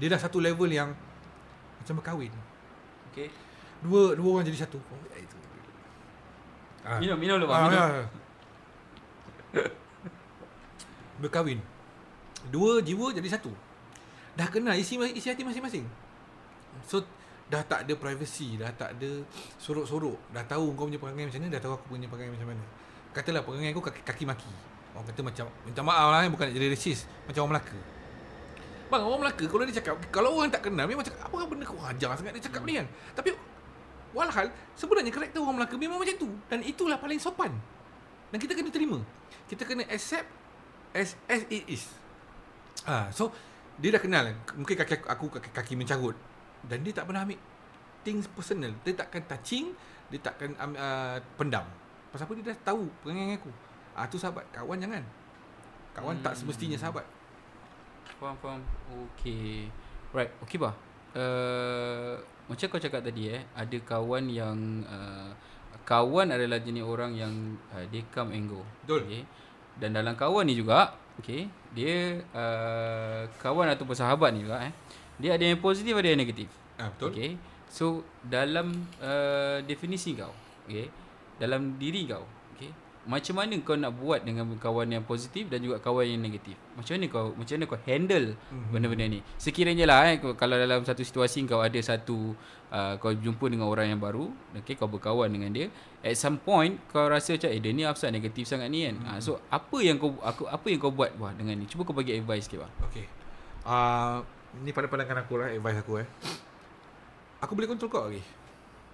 Dia 0.00 0.08
dah 0.08 0.16
satu 0.16 0.40
level 0.40 0.72
yang 0.72 0.96
Macam 1.78 2.00
berkahwin 2.00 2.32
Okay. 3.12 3.28
Dua 3.84 4.16
dua 4.16 4.28
orang 4.40 4.48
jadi 4.48 4.64
satu 4.64 4.80
oh, 4.80 4.98
itu. 5.14 5.36
Ah. 6.80 6.96
Minum, 6.96 7.20
minum 7.20 7.36
dulu 7.38 7.52
Ah, 7.52 7.68
bang. 7.68 7.70
Minum. 7.70 7.84
ya. 7.92 8.04
Berkahwin 11.22 11.60
Dua 12.48 12.80
jiwa 12.80 13.12
jadi 13.12 13.28
satu 13.28 13.52
Dah 14.34 14.48
kenal 14.48 14.74
isi, 14.74 14.96
isi 14.96 15.28
hati 15.28 15.44
masing-masing 15.44 15.84
So 16.88 17.04
Dah 17.44 17.60
tak 17.60 17.84
ada 17.84 17.92
privacy 17.92 18.56
Dah 18.56 18.72
tak 18.72 18.96
ada 18.96 19.20
Sorok-sorok. 19.60 20.32
Dah 20.32 20.44
tahu 20.48 20.72
kau 20.72 20.88
punya 20.88 20.96
perangai 20.96 21.28
macam 21.28 21.40
mana 21.44 21.52
Dah 21.52 21.60
tahu 21.60 21.72
aku 21.76 21.86
punya 21.92 22.08
perangai 22.08 22.32
macam 22.32 22.48
mana. 22.56 22.64
Katalah 23.12 23.42
perangai 23.44 23.70
aku 23.76 23.82
kaki, 23.84 24.00
kaki 24.00 24.24
maki. 24.24 24.52
Orang 24.96 25.06
kata 25.12 25.20
macam 25.20 25.44
Minta 25.68 25.80
maaf 25.84 26.08
lah 26.08 26.20
eh, 26.24 26.30
Bukan 26.32 26.44
nak 26.48 26.54
jadi 26.56 26.68
racist. 26.72 27.04
Macam 27.28 27.40
orang 27.44 27.52
Melaka. 27.58 27.78
Bang 28.88 29.02
orang 29.04 29.20
Melaka 29.28 29.44
Kalau 29.44 29.62
dia 29.68 29.76
cakap 29.76 29.94
Kalau 30.08 30.30
orang 30.40 30.50
tak 30.50 30.62
kenal 30.64 30.86
Memang 30.88 31.04
cakap 31.04 31.20
Apa 31.28 31.36
benda 31.44 31.64
kau 31.68 31.80
ajar 31.84 32.08
sangat 32.16 32.32
Dia 32.38 32.44
cakap 32.48 32.62
ni 32.64 32.72
kan? 32.80 32.86
Tapi 33.12 33.30
Walhal 34.14 34.46
Sebenarnya 34.78 35.12
karakter 35.12 35.38
orang 35.42 35.56
Melaka 35.60 35.74
Memang 35.76 35.98
macam 36.00 36.16
tu. 36.16 36.30
Dan 36.48 36.64
itulah 36.64 36.96
paling 36.96 37.20
sopan. 37.20 37.52
Dan 38.32 38.38
kita 38.40 38.56
kena 38.56 38.70
terima. 38.72 38.98
Kita 39.50 39.68
kena 39.68 39.84
accept 39.92 40.26
As 40.94 41.18
as 41.28 41.44
it 41.52 41.68
is. 41.68 41.84
Ah, 42.88 43.12
So 43.12 43.34
Dia 43.76 43.92
dah 43.92 44.00
kenal. 44.00 44.32
Mungkin 44.54 44.74
kaki 44.78 45.02
aku, 45.02 45.06
aku 45.10 45.24
kaki, 45.38 45.50
kaki 45.52 45.74
mencarut 45.76 46.16
Dan 46.68 46.84
dia 46.84 46.92
tak 46.96 47.08
pernah 47.08 47.24
ambil 47.24 47.40
Things 48.04 48.28
personal 48.32 48.72
Dia 48.84 48.92
takkan 48.96 49.24
touching 49.24 49.72
Dia 50.12 50.20
takkan 50.20 50.52
um, 50.60 50.72
uh, 50.76 51.16
pendam 51.36 51.64
Pasal 52.12 52.28
apa 52.28 52.32
dia 52.36 52.52
dah 52.52 52.58
tahu 52.74 52.88
Perangai 53.00 53.36
aku 53.40 53.50
Ah 53.96 54.04
tu 54.08 54.20
sahabat 54.20 54.44
Kawan 54.52 54.76
jangan 54.80 55.02
Kawan 55.94 56.20
tak 56.20 56.34
Hmm. 56.36 56.40
semestinya 56.44 56.76
sahabat 56.76 57.06
Faham, 58.20 58.36
faham. 58.38 58.60
Okay. 59.10 59.68
Right, 60.14 60.30
okay 60.40 60.56
bah. 60.56 60.74
Uh, 61.14 62.18
macam 62.46 62.66
kau 62.70 62.80
cakap 62.82 63.02
tadi 63.02 63.30
eh, 63.30 63.42
ada 63.54 63.76
kawan 63.82 64.30
yang 64.30 64.82
uh, 64.86 65.30
kawan 65.82 66.30
adalah 66.32 66.62
jenis 66.62 66.82
orang 66.86 67.14
yang 67.14 67.32
uh, 67.74 67.82
they 67.90 68.06
come 68.14 68.30
and 68.32 68.46
go. 68.50 68.62
Betul. 68.86 69.04
Okay. 69.06 69.22
Dan 69.74 69.92
dalam 69.98 70.14
kawan 70.14 70.46
ni 70.46 70.54
juga, 70.54 70.94
okay, 71.18 71.50
dia 71.74 72.22
uh, 72.30 73.26
kawan 73.42 73.74
ataupun 73.74 73.96
sahabat 73.98 74.30
ni 74.32 74.46
juga 74.46 74.62
eh, 74.62 74.72
dia 75.18 75.38
ada 75.38 75.44
yang 75.46 75.60
positif 75.62 75.94
ada 75.94 76.08
yang 76.10 76.20
negatif. 76.20 76.48
Ah 76.78 76.90
betul 76.90 77.14
Okay. 77.14 77.30
So 77.74 78.06
dalam 78.22 78.86
uh, 79.02 79.58
definisi 79.66 80.14
kau, 80.14 80.30
okay, 80.66 80.86
dalam 81.42 81.74
diri 81.74 82.06
kau, 82.06 82.22
okay, 82.54 82.70
macam 83.02 83.34
mana 83.42 83.58
kau 83.66 83.74
nak 83.74 83.98
buat 83.98 84.22
dengan 84.22 84.46
kawan 84.54 84.94
yang 84.94 85.02
positif 85.02 85.50
dan 85.50 85.58
juga 85.58 85.82
kawan 85.82 86.06
yang 86.06 86.22
negatif? 86.22 86.54
Macam 86.78 86.94
mana 86.94 87.06
kau 87.10 87.24
macam 87.34 87.54
mana 87.58 87.64
kau 87.66 87.80
handle 87.82 88.26
Mhm. 88.38 88.70
benda-benda 88.70 89.06
ni? 89.10 89.20
Sekiranya 89.42 89.90
lah 89.90 90.14
eh, 90.14 90.22
kalau 90.22 90.54
dalam 90.54 90.86
satu 90.86 91.02
situasi 91.02 91.42
kau 91.50 91.58
ada 91.66 91.78
satu 91.82 92.38
uh, 92.70 92.94
kau 93.02 93.10
jumpa 93.10 93.50
dengan 93.50 93.66
orang 93.66 93.90
yang 93.90 93.98
baru, 93.98 94.30
okay, 94.54 94.78
kau 94.78 94.86
berkawan 94.86 95.26
dengan 95.34 95.50
dia, 95.50 95.66
at 96.06 96.14
some 96.14 96.38
point 96.38 96.78
kau 96.94 97.10
rasa 97.10 97.34
macam 97.34 97.50
eh 97.50 97.58
dia 97.58 97.74
ni 97.74 97.82
asal 97.82 98.14
negatif 98.14 98.46
sangat 98.46 98.70
ni 98.70 98.86
kan. 98.86 99.02
Uh, 99.02 99.18
so 99.18 99.42
apa 99.50 99.82
yang 99.82 99.98
kau 99.98 100.14
aku 100.22 100.46
apa 100.46 100.66
yang 100.70 100.78
kau 100.78 100.94
buat 100.94 101.10
wah 101.18 101.34
dengan 101.34 101.58
ni? 101.58 101.66
Cuba 101.66 101.82
kau 101.82 101.94
bagi 101.94 102.14
advice 102.14 102.46
sikit 102.46 102.62
bah. 102.62 102.70
Okay 102.86 103.24
uh, 103.66 104.22
Ni 104.62 104.70
pada 104.70 104.86
pandangan 104.86 105.26
aku 105.26 105.40
lah 105.40 105.50
Advice 105.50 105.80
aku 105.82 105.92
eh. 105.98 106.08
Aku 107.42 107.58
boleh 107.58 107.66
control 107.66 107.90
kau 107.90 108.06
lagi? 108.06 108.22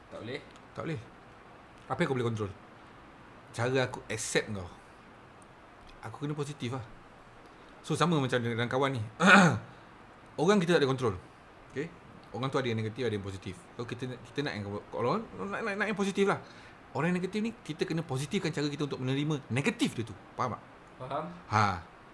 Tak 0.08 0.24
boleh. 0.24 0.40
Tak 0.72 0.82
boleh? 0.88 1.00
Apa 1.90 1.98
yang 2.00 2.08
kau 2.08 2.16
boleh 2.16 2.28
control? 2.32 2.50
Cara 3.52 3.78
aku 3.84 4.00
accept 4.08 4.46
kau. 4.54 4.68
Aku 6.06 6.16
kena 6.24 6.32
positif 6.32 6.72
lah. 6.72 6.84
So 7.84 7.92
sama 7.92 8.16
macam 8.16 8.40
dengan 8.40 8.68
kawan 8.70 8.96
ni. 8.96 9.02
Orang 10.40 10.56
kita 10.60 10.76
tak 10.76 10.84
ada 10.84 10.88
control 10.88 11.14
Okay? 11.72 11.92
Orang 12.32 12.48
tu 12.48 12.56
ada 12.56 12.68
yang 12.68 12.80
negatif 12.80 13.04
Ada 13.04 13.14
yang 13.18 13.26
positif. 13.26 13.54
So 13.76 13.84
kita 13.84 14.08
kita 14.32 14.38
nak 14.46 14.52
yang 14.56 14.64
Kalau 14.88 15.20
nak, 15.20 15.60
nak, 15.60 15.74
nak 15.76 15.86
yang 15.92 15.98
positif 15.98 16.24
lah. 16.24 16.40
Orang 16.96 17.12
yang 17.12 17.18
negatif 17.20 17.38
ni 17.44 17.52
Kita 17.52 17.84
kena 17.84 18.02
positifkan 18.02 18.50
cara 18.50 18.66
kita 18.66 18.88
Untuk 18.88 18.98
menerima 19.02 19.44
Negatif 19.52 19.92
dia 19.94 20.04
tu. 20.08 20.16
Faham 20.34 20.56
tak? 20.56 20.62
Faham? 21.00 21.24
Ha, 21.52 21.62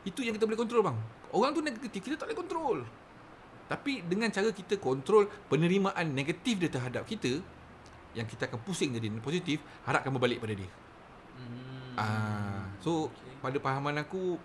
itu 0.06 0.22
yang 0.22 0.38
kita 0.38 0.46
boleh 0.46 0.58
kontrol 0.62 0.82
bang. 0.86 0.96
Orang 1.34 1.50
tu 1.50 1.58
negatif, 1.58 1.98
kita 1.98 2.14
tak 2.14 2.30
boleh 2.30 2.38
kontrol. 2.38 2.78
Tapi 3.66 4.06
dengan 4.06 4.30
cara 4.30 4.50
kita 4.54 4.78
kontrol 4.78 5.26
penerimaan 5.50 6.14
negatif 6.14 6.62
dia 6.62 6.70
terhadap 6.70 7.02
kita, 7.02 7.42
yang 8.14 8.24
kita 8.24 8.46
akan 8.46 8.62
pusing 8.62 8.94
jadi 8.94 9.10
positif, 9.18 9.60
harapkan 9.84 10.14
berbalik 10.14 10.38
pada 10.38 10.54
dia. 10.54 10.70
Hmm. 11.36 11.98
Ah, 11.98 12.64
so 12.80 13.10
Okay. 13.10 13.34
pada 13.42 13.58
pahaman 13.60 14.00
aku, 14.00 14.38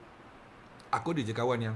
aku 0.92 1.08
ada 1.16 1.22
je 1.24 1.32
kawan 1.32 1.60
yang 1.72 1.76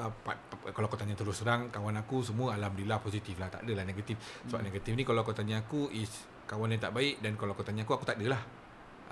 uh, 0.00 0.10
pa, 0.24 0.34
pa, 0.34 0.72
kalau 0.72 0.88
kau 0.88 0.96
tanya 0.98 1.14
terus 1.14 1.44
terang 1.44 1.68
kawan 1.68 2.00
aku 2.00 2.24
semua 2.24 2.56
alhamdulillah 2.56 2.98
positif 3.04 3.36
lah 3.36 3.52
tak 3.52 3.62
adalah 3.68 3.84
negatif 3.84 4.16
sebab 4.48 4.64
Hmm. 4.64 4.66
negatif 4.72 4.92
ni 4.96 5.04
kalau 5.04 5.20
kau 5.22 5.36
tanya 5.36 5.60
aku 5.60 5.92
is 5.92 6.10
kawan 6.48 6.72
yang 6.72 6.82
tak 6.82 6.96
baik 6.96 7.20
dan 7.22 7.36
kalau 7.36 7.52
kau 7.54 7.62
tanya 7.62 7.84
aku 7.86 7.94
aku 7.94 8.06
tak 8.08 8.18
adalah 8.18 8.42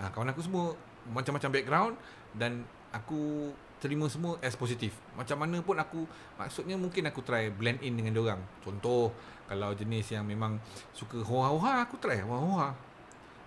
uh, 0.01 0.09
kawan 0.11 0.33
aku 0.33 0.43
semua 0.43 0.75
macam-macam 1.09 1.51
background 1.55 1.95
dan 2.35 2.65
aku 2.91 3.53
terima 3.79 4.11
semua 4.11 4.37
as 4.43 4.59
positif 4.59 4.95
macam 5.15 5.39
mana 5.39 5.63
pun 5.63 5.79
aku 5.79 6.03
maksudnya 6.35 6.75
mungkin 6.75 7.07
aku 7.07 7.23
try 7.23 7.51
blend 7.51 7.79
in 7.83 7.95
dengan 7.95 8.15
orang 8.19 8.41
contoh 8.63 9.15
kalau 9.47 9.73
jenis 9.73 10.13
yang 10.13 10.27
memang 10.27 10.59
suka 10.91 11.23
hoa-hoa 11.23 11.87
aku 11.87 11.95
try 12.03 12.21
hoa-hoa 12.21 12.75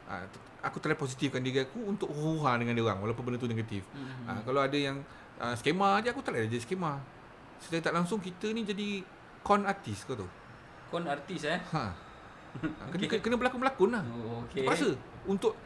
uh, 0.07 0.25
aku 0.61 0.77
try 0.77 0.93
positifkan 0.93 1.41
diri 1.41 1.65
aku 1.65 1.81
untuk 1.89 2.09
hoa 2.13 2.55
dengan 2.61 2.77
dia 2.77 2.85
orang 2.85 3.01
walaupun 3.01 3.23
benda 3.25 3.37
tu 3.41 3.49
negatif. 3.49 3.81
Ha, 4.29 4.45
kalau 4.45 4.61
ada 4.61 4.77
yang 4.77 5.01
uh, 5.41 5.53
skema 5.57 5.99
je 6.05 6.13
aku 6.13 6.21
ada 6.21 6.45
jadi 6.45 6.61
skema. 6.61 7.01
Secara 7.61 7.91
tak 7.91 7.93
langsung 7.97 8.21
kita 8.21 8.49
ni 8.53 8.65
jadi 8.65 9.01
con 9.41 9.65
artis 9.65 10.05
kau 10.05 10.13
tu. 10.17 10.27
Kon 10.93 11.05
artis 11.09 11.45
eh. 11.49 11.59
Ha. 11.73 11.85
Ha, 12.61 12.83
kena, 12.93 13.05
Okay. 13.09 13.19
kena 13.23 13.35
berlakon-berlakon 13.39 13.89
lah. 13.89 14.03
Oh, 14.05 14.45
okay. 14.45 14.65
Terpaksa. 14.65 14.93
Untuk 15.25 15.57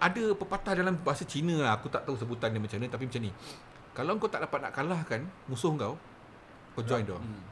ada 0.00 0.24
pepatah 0.36 0.72
dalam 0.76 0.94
bahasa 1.04 1.24
Cina 1.28 1.60
lah. 1.60 1.76
Aku 1.76 1.92
tak 1.92 2.08
tahu 2.08 2.16
sebutan 2.16 2.52
dia 2.52 2.60
macam 2.60 2.78
mana 2.80 2.88
tapi 2.92 3.04
macam 3.08 3.22
ni. 3.24 3.32
Kalau 3.94 4.18
kau 4.18 4.26
tak 4.26 4.42
dapat 4.42 4.58
nak 4.58 4.72
kalahkan 4.74 5.22
musuh 5.46 5.70
kau, 5.78 5.94
kau 6.74 6.82
join 6.82 7.06
dia. 7.06 7.14
Hmm. 7.14 7.42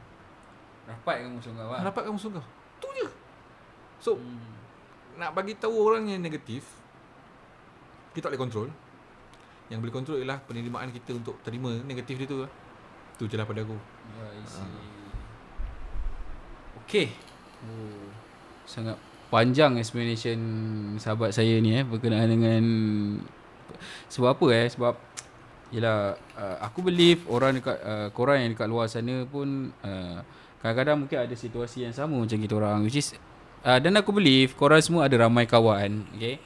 Rapat 0.83 1.23
dengan 1.23 1.31
musuh 1.39 1.51
kau 1.55 1.67
Ha. 1.71 1.75
ah. 1.79 1.83
Dapatkan 1.87 2.11
musuh 2.11 2.29
kau. 2.35 2.45
Tu 2.83 2.87
je. 2.99 3.07
So, 4.03 4.19
Hmm. 4.19 4.51
nak 5.15 5.31
bagi 5.31 5.55
tahu 5.55 5.71
orang 5.71 6.11
yang 6.11 6.19
negatif, 6.19 6.67
kita 8.11 8.27
tak 8.27 8.35
boleh 8.35 8.43
kontrol. 8.43 8.69
Yang 9.71 9.79
boleh 9.87 9.93
kontrol 9.95 10.17
ialah 10.19 10.43
penerimaan 10.43 10.91
kita 10.91 11.15
untuk 11.15 11.39
terima 11.41 11.71
negatif 11.87 12.19
dia 12.19 12.27
tu 12.27 12.43
lah. 12.43 12.51
Tu 13.15 13.23
je 13.31 13.39
lah 13.39 13.47
pada 13.47 13.63
aku. 13.63 13.79
Ya, 14.19 14.25
see. 14.43 14.59
Ah. 14.59 14.83
Okay. 16.83 17.07
Oh, 17.63 18.11
sangat 18.67 18.99
panjang 19.31 19.79
explanation 19.79 20.37
sahabat 20.99 21.31
saya 21.31 21.57
ni 21.63 21.79
eh 21.79 21.81
berkenaan 21.81 22.27
dengan 22.27 22.63
sebab 24.11 24.35
apa 24.37 24.47
eh 24.53 24.67
sebab 24.69 24.93
Yelah 25.73 26.13
uh, 26.37 26.57
aku 26.61 26.85
believe 26.85 27.25
orang 27.25 27.57
dekat 27.57 27.77
uh, 27.81 28.07
korang 28.13 28.45
yang 28.45 28.53
dekat 28.53 28.69
luar 28.69 28.85
sana 28.85 29.25
pun 29.25 29.73
uh, 29.81 30.21
kadang-kadang 30.61 31.01
mungkin 31.01 31.17
ada 31.25 31.33
situasi 31.33 31.89
yang 31.89 31.91
sama 31.97 32.13
macam 32.13 32.37
kita 32.37 32.53
orang 32.53 32.85
which 32.85 33.01
is 33.01 33.17
uh, 33.65 33.81
dan 33.81 33.97
aku 33.97 34.13
believe 34.13 34.53
korang 34.53 34.79
semua 34.85 35.09
ada 35.09 35.25
ramai 35.25 35.49
kawan 35.49 36.05
okay? 36.13 36.37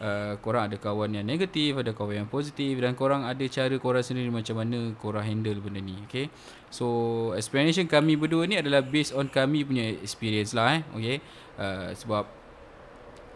Uh, 0.00 0.40
korang 0.40 0.64
ada 0.64 0.80
kawan 0.80 1.12
yang 1.12 1.28
negatif 1.28 1.76
ada 1.76 1.92
kawan 1.92 2.24
yang 2.24 2.30
positif 2.32 2.72
dan 2.80 2.96
korang 2.96 3.20
ada 3.20 3.44
cara 3.52 3.76
korang 3.76 4.00
sendiri 4.00 4.32
macam 4.32 4.64
mana 4.64 4.96
korang 4.96 5.28
handle 5.28 5.60
benda 5.60 5.84
ni 5.84 6.00
okay? 6.08 6.32
So 6.72 7.36
explanation 7.36 7.84
kami 7.84 8.16
berdua 8.16 8.48
ni 8.48 8.56
adalah 8.56 8.80
based 8.80 9.12
on 9.12 9.28
kami 9.28 9.60
punya 9.68 9.92
experience 10.00 10.56
lah 10.56 10.80
eh 10.80 10.82
okay? 10.96 11.16
Uh, 11.60 11.92
sebab 11.92 12.39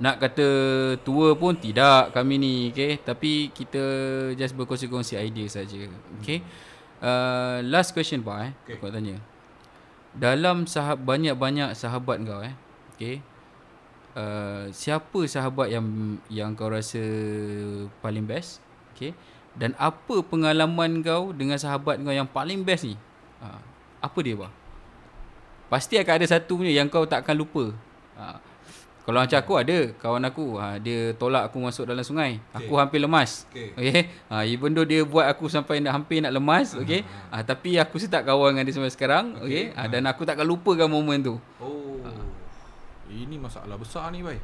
nak 0.02 0.18
kata 0.18 0.46
tua 1.06 1.38
pun 1.38 1.54
tidak 1.54 2.10
kami 2.10 2.34
ni 2.34 2.54
okay 2.74 2.98
tapi 2.98 3.54
kita 3.54 3.82
just 4.34 4.58
berkongsi-kongsi 4.58 5.14
idea 5.14 5.46
saja 5.46 5.86
okay 6.18 6.42
uh, 6.98 7.62
last 7.62 7.94
question 7.94 8.18
pak 8.26 8.36
eh 8.42 8.52
Okay. 8.66 8.74
aku 8.74 8.90
nak 8.90 8.94
tanya. 8.98 9.16
Dalam 10.14 10.66
sahab 10.70 11.02
banyak-banyak 11.02 11.74
sahabat 11.78 12.22
kau 12.26 12.42
eh 12.42 12.54
okay 12.94 13.22
uh, 14.18 14.66
siapa 14.74 15.20
sahabat 15.30 15.70
yang 15.70 16.18
yang 16.26 16.50
kau 16.58 16.70
rasa 16.70 17.02
paling 18.02 18.26
best 18.26 18.58
okay 18.94 19.14
dan 19.54 19.78
apa 19.78 20.26
pengalaman 20.26 21.02
kau 21.06 21.30
dengan 21.30 21.54
sahabat 21.54 22.02
kau 22.02 22.10
yang 22.10 22.26
paling 22.26 22.66
best 22.66 22.90
ni? 22.90 22.98
Uh, 23.38 23.62
apa 24.02 24.18
dia 24.26 24.34
pak? 24.34 24.52
Pasti 25.70 25.94
akan 25.98 26.14
ada 26.18 26.26
satu 26.26 26.58
punya 26.58 26.74
yang 26.74 26.90
kau 26.90 27.06
tak 27.06 27.22
akan 27.22 27.36
lupa. 27.38 27.64
Ha. 28.18 28.38
Kalau 29.04 29.20
macam 29.20 29.36
aku 29.36 29.52
ada 29.60 29.78
kawan 30.00 30.24
aku, 30.24 30.56
ha, 30.56 30.80
dia 30.80 31.12
tolak 31.20 31.52
aku 31.52 31.60
masuk 31.60 31.84
dalam 31.84 32.00
sungai. 32.00 32.40
Okay. 32.40 32.64
Aku 32.64 32.80
hampir 32.80 33.04
lemas. 33.04 33.44
Okay. 33.52 33.76
Okay. 33.76 34.00
Ha, 34.32 34.48
even 34.48 34.72
though 34.72 34.88
dia 34.88 35.04
buat 35.04 35.28
aku 35.28 35.44
sampai 35.52 35.84
nak 35.84 36.00
hampir 36.00 36.24
nak 36.24 36.32
lemas, 36.32 36.72
okay. 36.72 37.04
Ha, 37.28 37.44
tapi 37.44 37.76
aku 37.76 38.00
tetap 38.00 38.24
kawan 38.24 38.56
dengan 38.56 38.64
dia 38.64 38.72
sampai 38.72 38.88
sekarang, 38.88 39.36
okay. 39.44 39.76
Okay. 39.76 39.76
Ha, 39.76 39.92
dan 39.92 40.08
aku 40.08 40.24
takkan 40.24 40.48
lupakan 40.48 40.88
momen 40.88 41.20
tu. 41.20 41.36
Oh. 41.60 42.00
Ini 43.12 43.36
masalah 43.36 43.76
besar 43.76 44.08
ni, 44.08 44.24
bai. 44.24 44.40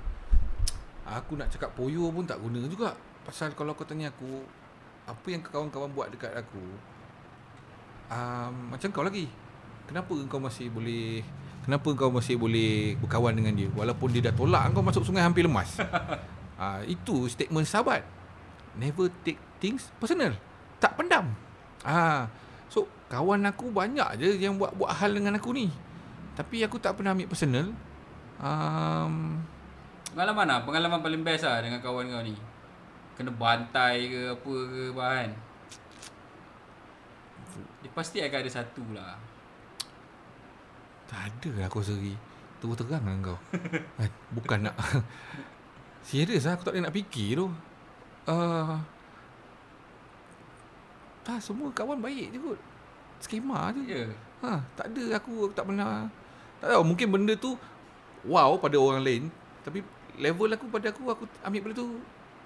Aku 1.09 1.35
nak 1.41 1.49
cakap 1.49 1.73
poyo 1.73 2.13
pun 2.13 2.29
tak 2.29 2.39
guna 2.39 2.61
juga. 2.69 2.93
Pasal 3.25 3.57
kalau 3.57 3.73
kau 3.73 3.89
tanya 3.89 4.13
aku 4.13 4.45
apa 5.09 5.27
yang 5.27 5.43
kawan-kawan 5.43 5.91
buat 5.91 6.13
dekat 6.15 6.31
aku 6.39 6.63
um, 8.13 8.53
macam 8.71 8.89
kau 8.95 9.03
lagi. 9.03 9.27
Kenapa 9.91 10.15
kau 10.31 10.39
masih 10.39 10.71
boleh 10.71 11.27
Kenapa 11.61 11.89
kau 11.93 12.09
masih 12.09 12.41
boleh 12.41 12.97
berkawan 12.99 13.37
dengan 13.37 13.53
dia? 13.53 13.69
Walaupun 13.77 14.09
dia 14.11 14.25
dah 14.25 14.35
tolak 14.35 14.73
kau 14.73 14.81
masuk 14.81 15.05
sungai 15.05 15.21
hampir 15.21 15.45
lemas. 15.45 15.77
Uh, 16.57 16.81
Itu 16.95 17.29
statement 17.29 17.69
sahabat. 17.69 18.03
Never 18.81 19.13
take 19.23 19.39
things 19.61 19.93
personal. 20.01 20.33
Tak 20.81 20.97
pendam. 20.97 21.37
Ah, 21.85 22.29
So 22.71 22.87
kawan 23.11 23.43
aku 23.51 23.75
banyak 23.75 24.23
je 24.23 24.39
yang 24.39 24.55
buat 24.55 24.71
buat 24.79 24.95
hal 24.95 25.11
dengan 25.11 25.37
aku 25.37 25.51
ni. 25.51 25.67
Tapi 26.39 26.63
aku 26.63 26.79
tak 26.79 26.97
pernah 26.97 27.13
ambil 27.13 27.27
personal. 27.27 27.67
Um, 28.41 29.43
Pengalaman 30.15 30.47
lah, 30.47 30.59
pengalaman 30.63 31.03
paling 31.03 31.23
best 31.27 31.45
lah 31.45 31.61
dengan 31.61 31.83
kawan 31.83 32.09
kau 32.09 32.23
ni. 32.23 32.39
Kena 33.19 33.35
bantai 33.35 34.09
ke 34.09 34.21
apa 34.33 34.55
ke 34.71 34.83
bahan. 34.95 35.31
Dia 37.83 37.91
pasti 37.93 38.23
akan 38.23 38.39
ada 38.39 38.51
satu 38.51 38.85
lah. 38.95 39.19
Tak 41.11 41.21
ada 41.27 41.51
lah 41.59 41.67
aku 41.67 41.83
rasa 41.83 41.99
lagi 41.99 42.15
Terus 42.61 42.77
terang 42.77 43.03
dengan 43.03 43.19
kau. 43.35 43.39
Eh, 43.99 44.11
Bukan 44.37 44.69
nak. 44.69 44.77
Serius 46.07 46.45
lah 46.45 46.55
aku 46.55 46.63
tak 46.69 46.77
boleh 46.77 46.85
nak 46.85 46.95
fikir 46.95 47.29
tu. 47.41 47.47
Uh, 48.29 48.77
Tak 51.25 51.41
semua 51.41 51.73
kawan 51.73 51.99
baik 51.99 52.37
je 52.37 52.39
kot. 52.39 52.61
Skema 53.21 53.73
je 53.75 53.83
Ya. 53.89 54.03
ha, 54.45 54.61
Tak 54.77 54.93
ada 54.93 55.19
aku, 55.19 55.51
aku 55.51 55.55
tak 55.57 55.67
pernah. 55.67 56.07
Tak 56.61 56.69
tahu 56.77 56.85
mungkin 56.85 57.09
benda 57.11 57.35
tu 57.35 57.57
Wow 58.29 58.61
pada 58.61 58.77
orang 58.77 59.01
lain. 59.03 59.23
Tapi 59.65 59.81
level 60.21 60.53
aku 60.53 60.69
pada 60.69 60.93
aku 60.93 61.03
Aku 61.09 61.25
ambil 61.43 61.61
benda 61.65 61.75
tu 61.81 61.97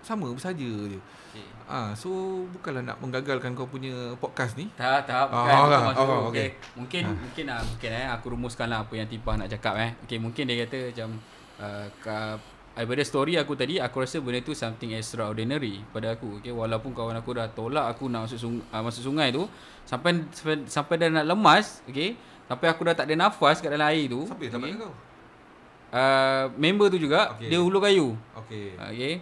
Sama 0.04 0.28
bersaja 0.30 0.70
je 0.86 1.00
Okay. 1.34 1.42
ha, 1.66 1.90
So 1.98 2.08
bukanlah 2.54 2.86
nak 2.86 3.02
menggagalkan 3.02 3.58
kau 3.58 3.66
punya 3.66 3.90
podcast 4.22 4.54
ni 4.54 4.70
Tak, 4.78 5.02
tak, 5.02 5.26
Oh, 5.26 5.42
bukan. 5.42 5.50
oh, 5.50 5.66
bukan 5.66 5.80
oh, 5.82 5.90
oh, 5.90 6.20
okay. 6.30 6.46
okay. 6.46 6.48
Mungkin, 6.78 7.02
mungkin 7.10 7.44
lah, 7.50 7.58
mungkin 7.58 7.90
eh. 7.90 8.06
Aku 8.06 8.26
rumuskan 8.30 8.70
lah 8.70 8.86
apa 8.86 8.94
yang 8.94 9.10
Tipah 9.10 9.34
nak 9.34 9.50
cakap 9.50 9.74
eh. 9.82 9.90
Okay, 10.06 10.22
mungkin 10.22 10.46
dia 10.46 10.62
kata 10.62 10.94
macam, 10.94 11.08
uh, 11.58 11.86
ka, 11.98 12.38
daripada 12.78 13.02
story 13.02 13.34
aku 13.34 13.58
tadi, 13.58 13.82
aku 13.82 14.06
rasa 14.06 14.22
benda 14.22 14.46
tu 14.46 14.54
something 14.54 14.94
extraordinary 14.94 15.82
pada 15.90 16.14
aku. 16.14 16.38
Okay, 16.38 16.54
walaupun 16.54 16.94
kawan 16.94 17.18
aku 17.18 17.34
dah 17.34 17.50
tolak 17.50 17.86
aku 17.90 18.06
nak 18.06 18.30
masuk, 18.30 18.38
sung, 18.38 18.62
uh, 18.70 18.82
masuk 18.86 19.02
sungai 19.10 19.34
tu, 19.34 19.42
sampai 19.82 20.22
sampai, 20.70 20.94
dah 21.02 21.10
nak 21.18 21.26
lemas, 21.26 21.82
okay, 21.90 22.14
sampai 22.46 22.70
aku 22.70 22.86
dah 22.86 22.94
tak 22.94 23.10
ada 23.10 23.26
nafas 23.26 23.58
kat 23.58 23.74
dalam 23.74 23.90
air 23.90 24.06
tu. 24.06 24.22
Siapa 24.22 24.38
okay, 24.38 24.74
kau? 24.78 24.94
uh, 25.90 26.44
member 26.54 26.94
tu 26.94 26.98
juga, 27.02 27.34
Okay. 27.34 27.50
dia 27.50 27.58
hulu 27.58 27.82
kayu. 27.82 28.14
Okay 28.46 28.78
Okay. 28.78 29.14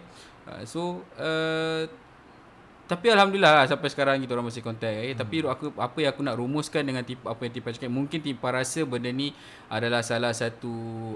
Uh, 0.43 0.63
so 0.67 0.81
uh, 1.15 1.87
tapi 2.83 3.07
alhamdulillah 3.07 3.63
lah, 3.63 3.65
sampai 3.65 3.87
sekarang 3.87 4.19
kita 4.19 4.35
orang 4.35 4.51
masih 4.51 4.59
kontak. 4.59 4.91
Eh. 4.91 5.15
Hmm. 5.15 5.19
Tapi 5.23 5.35
aku 5.47 5.71
apa 5.79 5.97
yang 6.03 6.11
aku 6.11 6.21
nak 6.21 6.35
rumuskan 6.35 6.83
dengan 6.83 7.01
tipe 7.07 7.23
apa 7.23 7.41
yang 7.47 7.53
Tipa 7.55 7.71
cakap 7.71 7.89
mungkin 7.89 8.19
Tipa 8.19 8.51
rasa 8.51 8.83
benda 8.83 9.07
ni 9.07 9.31
adalah 9.71 10.03
salah 10.03 10.35
satu 10.35 10.69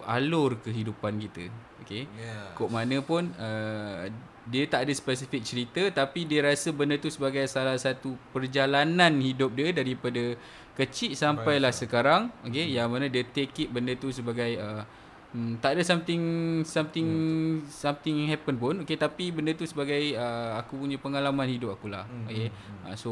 alur 0.07 0.63
kehidupan 0.63 1.19
kita. 1.19 1.51
Okay. 1.83 2.07
yeah. 2.15 2.55
Kok 2.55 2.71
mana 2.71 3.03
pun 3.03 3.29
uh, 3.35 4.07
dia 4.47 4.63
tak 4.65 4.87
ada 4.87 4.93
spesifik 4.95 5.43
cerita 5.43 5.83
tapi 5.91 6.23
dia 6.23 6.39
rasa 6.39 6.71
benda 6.71 6.95
tu 6.95 7.11
sebagai 7.11 7.43
salah 7.51 7.75
satu 7.75 8.15
perjalanan 8.31 9.11
hidup 9.19 9.51
dia 9.51 9.75
daripada 9.75 10.39
kecil 10.79 11.19
sampailah 11.19 11.75
sekarang 11.75 12.31
okey 12.47 12.71
yang 12.71 12.87
mana 12.87 13.11
dia 13.11 13.27
take 13.27 13.67
it 13.67 13.69
benda 13.71 13.91
tu 13.99 14.07
sebagai 14.07 14.55
uh, 14.55 14.87
hmm, 15.33 15.59
tak 15.63 15.75
ada 15.75 15.83
something 15.83 16.23
something 16.63 17.07
hmm. 17.07 17.67
something 17.67 18.27
happen 18.29 18.55
pun. 18.55 18.83
Okey 18.83 18.95
tapi 18.99 19.31
benda 19.31 19.55
tu 19.57 19.65
sebagai 19.67 20.15
uh, 20.15 20.59
aku 20.59 20.79
punya 20.79 20.99
pengalaman 21.01 21.47
hidup 21.49 21.75
aku 21.75 21.89
lah 21.91 22.05
Hmm, 22.07 22.27
okey 22.29 22.47
uh, 22.87 22.95
so 22.95 23.11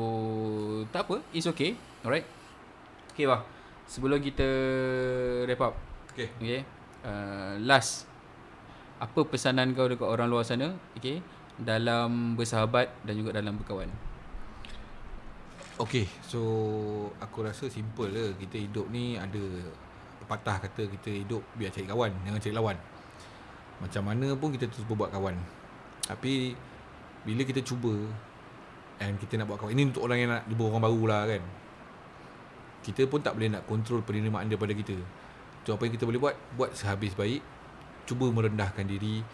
tak 0.94 1.10
apa. 1.10 1.24
It's 1.36 1.50
okay. 1.50 1.76
Alright. 2.06 2.28
Okey 3.16 3.26
bah 3.28 3.44
sebelum 3.86 4.20
kita 4.22 4.48
wrap 5.46 5.62
up. 5.72 5.76
Okay. 6.14 6.32
Okay. 6.40 6.62
Uh, 7.06 7.60
Last. 7.62 8.10
Apa 8.98 9.28
pesanan 9.28 9.76
kau 9.76 9.92
dekat 9.92 10.08
orang 10.08 10.32
luar 10.32 10.48
sana? 10.48 10.74
Okay. 10.96 11.20
Dalam 11.56 12.36
bersahabat 12.36 12.92
Dan 13.08 13.20
juga 13.20 13.36
dalam 13.36 13.56
berkawan. 13.56 13.88
Okay, 15.76 16.08
so 16.24 16.40
aku 17.20 17.44
rasa 17.44 17.68
simple 17.68 18.08
je. 18.08 18.32
Kita 18.40 18.56
hidup 18.56 18.88
ni 18.88 19.20
ada 19.20 19.44
pepatah 20.26 20.66
kata 20.66 20.90
kita 20.90 21.10
hidup 21.14 21.46
biar 21.56 21.70
cari 21.70 21.86
kawan, 21.86 22.12
jangan 22.26 22.40
cari 22.42 22.56
lawan. 22.58 22.78
Macam 23.80 24.02
mana 24.10 24.28
pun 24.34 24.50
kita 24.52 24.66
terus 24.66 24.84
buat 24.90 25.14
kawan. 25.14 25.38
Tapi 26.10 26.58
bila 27.26 27.42
kita 27.46 27.62
cuba 27.62 27.94
and 29.00 29.16
kita 29.22 29.38
nak 29.38 29.54
buat 29.54 29.62
kawan, 29.62 29.72
ini 29.78 29.94
untuk 29.94 30.10
orang 30.10 30.18
yang 30.18 30.30
nak 30.34 30.44
jumpa 30.50 30.64
orang 30.66 30.84
baru 30.90 31.02
lah 31.06 31.22
kan. 31.30 31.44
Kita 32.82 33.02
pun 33.10 33.22
tak 33.22 33.38
boleh 33.38 33.50
nak 33.54 33.64
kontrol 33.70 34.02
penerimaan 34.02 34.50
daripada 34.50 34.74
kita. 34.74 34.98
So 35.66 35.74
apa 35.78 35.90
yang 35.90 35.94
kita 35.98 36.06
boleh 36.06 36.22
buat, 36.22 36.36
buat 36.58 36.74
sehabis 36.74 37.14
baik. 37.14 37.42
Cuba 38.06 38.30
merendahkan 38.30 38.86
diri 38.86 39.26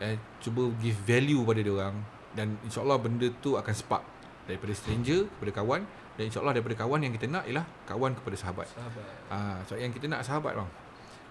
eh, 0.00 0.16
Cuba 0.40 0.70
give 0.80 0.96
value 1.04 1.42
pada 1.44 1.60
dia 1.60 1.74
orang 1.74 1.94
Dan 2.32 2.56
insyaAllah 2.64 2.98
benda 3.02 3.28
tu 3.42 3.58
akan 3.58 3.74
spark 3.74 4.04
Daripada 4.46 4.72
stranger 4.74 5.28
kepada 5.36 5.62
kawan 5.62 5.82
Dan 6.20 6.28
insyaAllah 6.28 6.52
daripada 6.52 6.84
kawan 6.84 7.00
yang 7.00 7.16
kita 7.16 7.32
nak 7.32 7.48
Ialah 7.48 7.64
kawan 7.88 8.12
kepada 8.12 8.36
sahabat 8.36 8.68
Sahabat 8.68 9.08
Ah, 9.32 9.56
so 9.64 9.72
yang 9.80 9.88
kita 9.88 10.04
nak 10.04 10.20
sahabat 10.20 10.52
bang. 10.52 10.70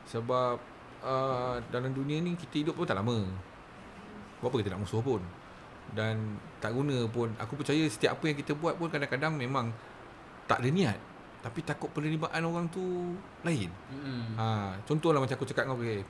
Sebab 0.09 0.57
uh, 1.05 1.61
dalam 1.69 1.93
dunia 1.93 2.17
ni 2.17 2.33
kita 2.33 2.65
hidup 2.65 2.73
pun 2.73 2.89
tak 2.89 2.97
lama. 2.97 3.21
Berapa 4.41 4.55
kita 4.57 4.73
nak 4.73 4.81
musuh 4.81 5.05
pun. 5.05 5.21
Dan 5.93 6.41
tak 6.57 6.73
guna 6.73 7.05
pun. 7.05 7.29
Aku 7.37 7.53
percaya 7.53 7.85
setiap 7.85 8.17
apa 8.17 8.33
yang 8.33 8.37
kita 8.41 8.57
buat 8.57 8.81
pun 8.81 8.89
kadang-kadang 8.89 9.37
memang 9.37 9.69
tak 10.49 10.65
ada 10.65 10.73
niat. 10.73 10.97
Tapi 11.45 11.61
takut 11.61 11.93
penerimaan 11.93 12.41
orang 12.41 12.65
tu 12.73 13.13
lain. 13.45 13.69
mm-hmm. 13.69 14.41
Ha, 14.41 14.73
contohlah 14.89 15.21
macam 15.21 15.37
aku 15.37 15.45
cakap 15.45 15.69
dengan 15.69 15.77
kau 15.77 15.85
okay, 15.85 16.01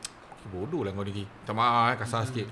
bodoh 0.56 0.88
lah 0.88 0.96
kau 0.96 1.04
ni. 1.04 1.28
Tak 1.44 1.52
maaf 1.52 1.92
eh, 1.92 1.96
kasar 2.00 2.24
sikit. 2.24 2.48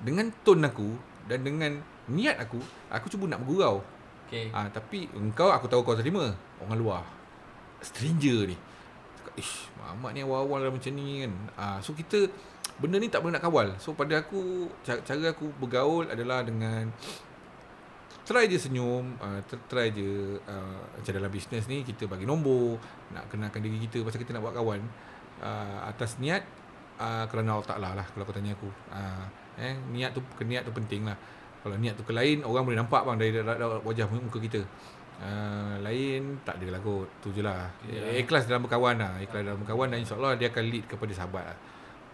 Dengan 0.00 0.32
tone 0.40 0.64
aku 0.64 0.96
dan 1.28 1.44
dengan 1.44 1.84
niat 2.08 2.40
aku, 2.40 2.64
aku 2.88 3.12
cuba 3.12 3.28
nak 3.28 3.44
bergurau. 3.44 3.84
Okay 4.26 4.50
Ah, 4.50 4.66
tapi 4.68 5.06
engkau 5.14 5.48
aku 5.54 5.70
tahu 5.70 5.86
kau 5.86 5.94
terima. 5.94 6.34
Orang 6.58 6.78
luar. 6.82 7.02
Stranger 7.78 8.50
ni. 8.50 8.56
Ish, 9.36 9.68
Muhammad 9.78 10.16
ni 10.16 10.20
awal-awal 10.24 10.66
dah 10.66 10.72
macam 10.72 10.92
ni 10.96 11.22
kan. 11.22 11.32
Ah, 11.54 11.78
so 11.78 11.94
kita 11.94 12.26
benda 12.82 13.00
ni 13.00 13.08
tak 13.08 13.22
boleh 13.22 13.38
nak 13.38 13.44
kawal. 13.44 13.68
So 13.78 13.94
pada 13.94 14.20
aku 14.20 14.68
cara 14.82 15.24
aku 15.30 15.48
bergaul 15.60 16.08
adalah 16.10 16.44
dengan 16.44 16.92
try 18.26 18.50
je 18.50 18.58
senyum, 18.58 19.14
uh, 19.22 19.38
try 19.70 19.94
je 19.94 20.34
uh, 20.42 20.82
macam 20.98 21.12
dalam 21.14 21.30
bisnes 21.30 21.64
ni 21.70 21.86
kita 21.86 22.10
bagi 22.10 22.26
nombor, 22.26 22.74
nak 23.14 23.30
kenalkan 23.30 23.62
diri 23.62 23.78
kita 23.86 24.02
pasal 24.02 24.18
kita 24.18 24.34
nak 24.34 24.42
buat 24.42 24.54
kawan. 24.58 24.82
Uh, 25.38 25.78
atas 25.86 26.18
niat 26.18 26.42
uh, 26.98 27.24
kerana 27.30 27.54
Allah 27.54 27.68
Taala 27.70 27.88
lah 27.94 28.06
kalau 28.10 28.26
kau 28.26 28.34
tanya 28.34 28.58
aku. 28.58 28.66
Uh, 28.90 29.24
eh 29.56 29.78
niat 29.94 30.10
tu 30.12 30.20
niat 30.42 30.66
tu 30.66 30.74
penting 30.74 31.06
lah. 31.06 31.16
Kalau 31.66 31.82
niat 31.82 31.98
tu 31.98 32.06
ke 32.06 32.14
lain 32.14 32.46
orang 32.46 32.62
boleh 32.62 32.78
nampak 32.78 33.02
bang 33.02 33.18
dari, 33.18 33.42
wajah 33.82 34.06
muka 34.06 34.38
kita. 34.38 34.62
Uh, 35.16 35.80
lain 35.80 36.36
tak 36.44 36.60
adalah 36.60 36.76
kot 36.76 37.08
Tu 37.24 37.32
je 37.32 37.40
lah 37.40 37.72
Ya. 37.88 38.20
Ikhlas 38.20 38.44
dalam 38.44 38.68
berkawan 38.68 39.00
lah 39.00 39.16
Ikhlas 39.16 39.48
dalam 39.48 39.64
berkawan 39.64 39.88
Dan 39.88 40.04
insyaAllah 40.04 40.36
dia 40.36 40.52
akan 40.52 40.64
lead 40.68 40.84
kepada 40.84 41.08
sahabat 41.16 41.40
lah 41.40 41.56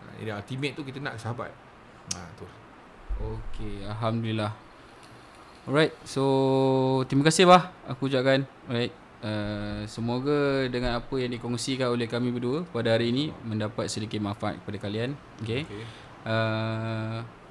uh, 0.07 0.15
Dia 0.23 0.39
ultimate 0.39 0.79
tu 0.79 0.87
kita 0.87 1.03
nak 1.03 1.19
sahabat 1.19 1.51
ha, 2.15 2.23
tu. 2.39 2.47
Okay 3.19 3.83
Alhamdulillah 3.91 4.55
Alright 5.67 5.99
So 6.07 6.23
Terima 7.11 7.27
kasih 7.27 7.43
bah 7.51 7.75
Aku 7.91 8.07
ucapkan 8.07 8.47
Alright 8.71 8.95
uh, 9.27 9.83
Semoga 9.91 10.71
dengan 10.71 11.03
apa 11.03 11.15
yang 11.19 11.35
dikongsikan 11.35 11.91
oleh 11.91 12.07
kami 12.07 12.31
berdua 12.31 12.63
Pada 12.71 12.95
hari 12.95 13.11
ini 13.11 13.35
Mendapat 13.43 13.91
sedikit 13.91 14.23
manfaat 14.23 14.63
kepada 14.63 14.79
kalian 14.79 15.19
Okay 15.43 15.67
Okay. 15.67 15.83
uh, 16.31 17.42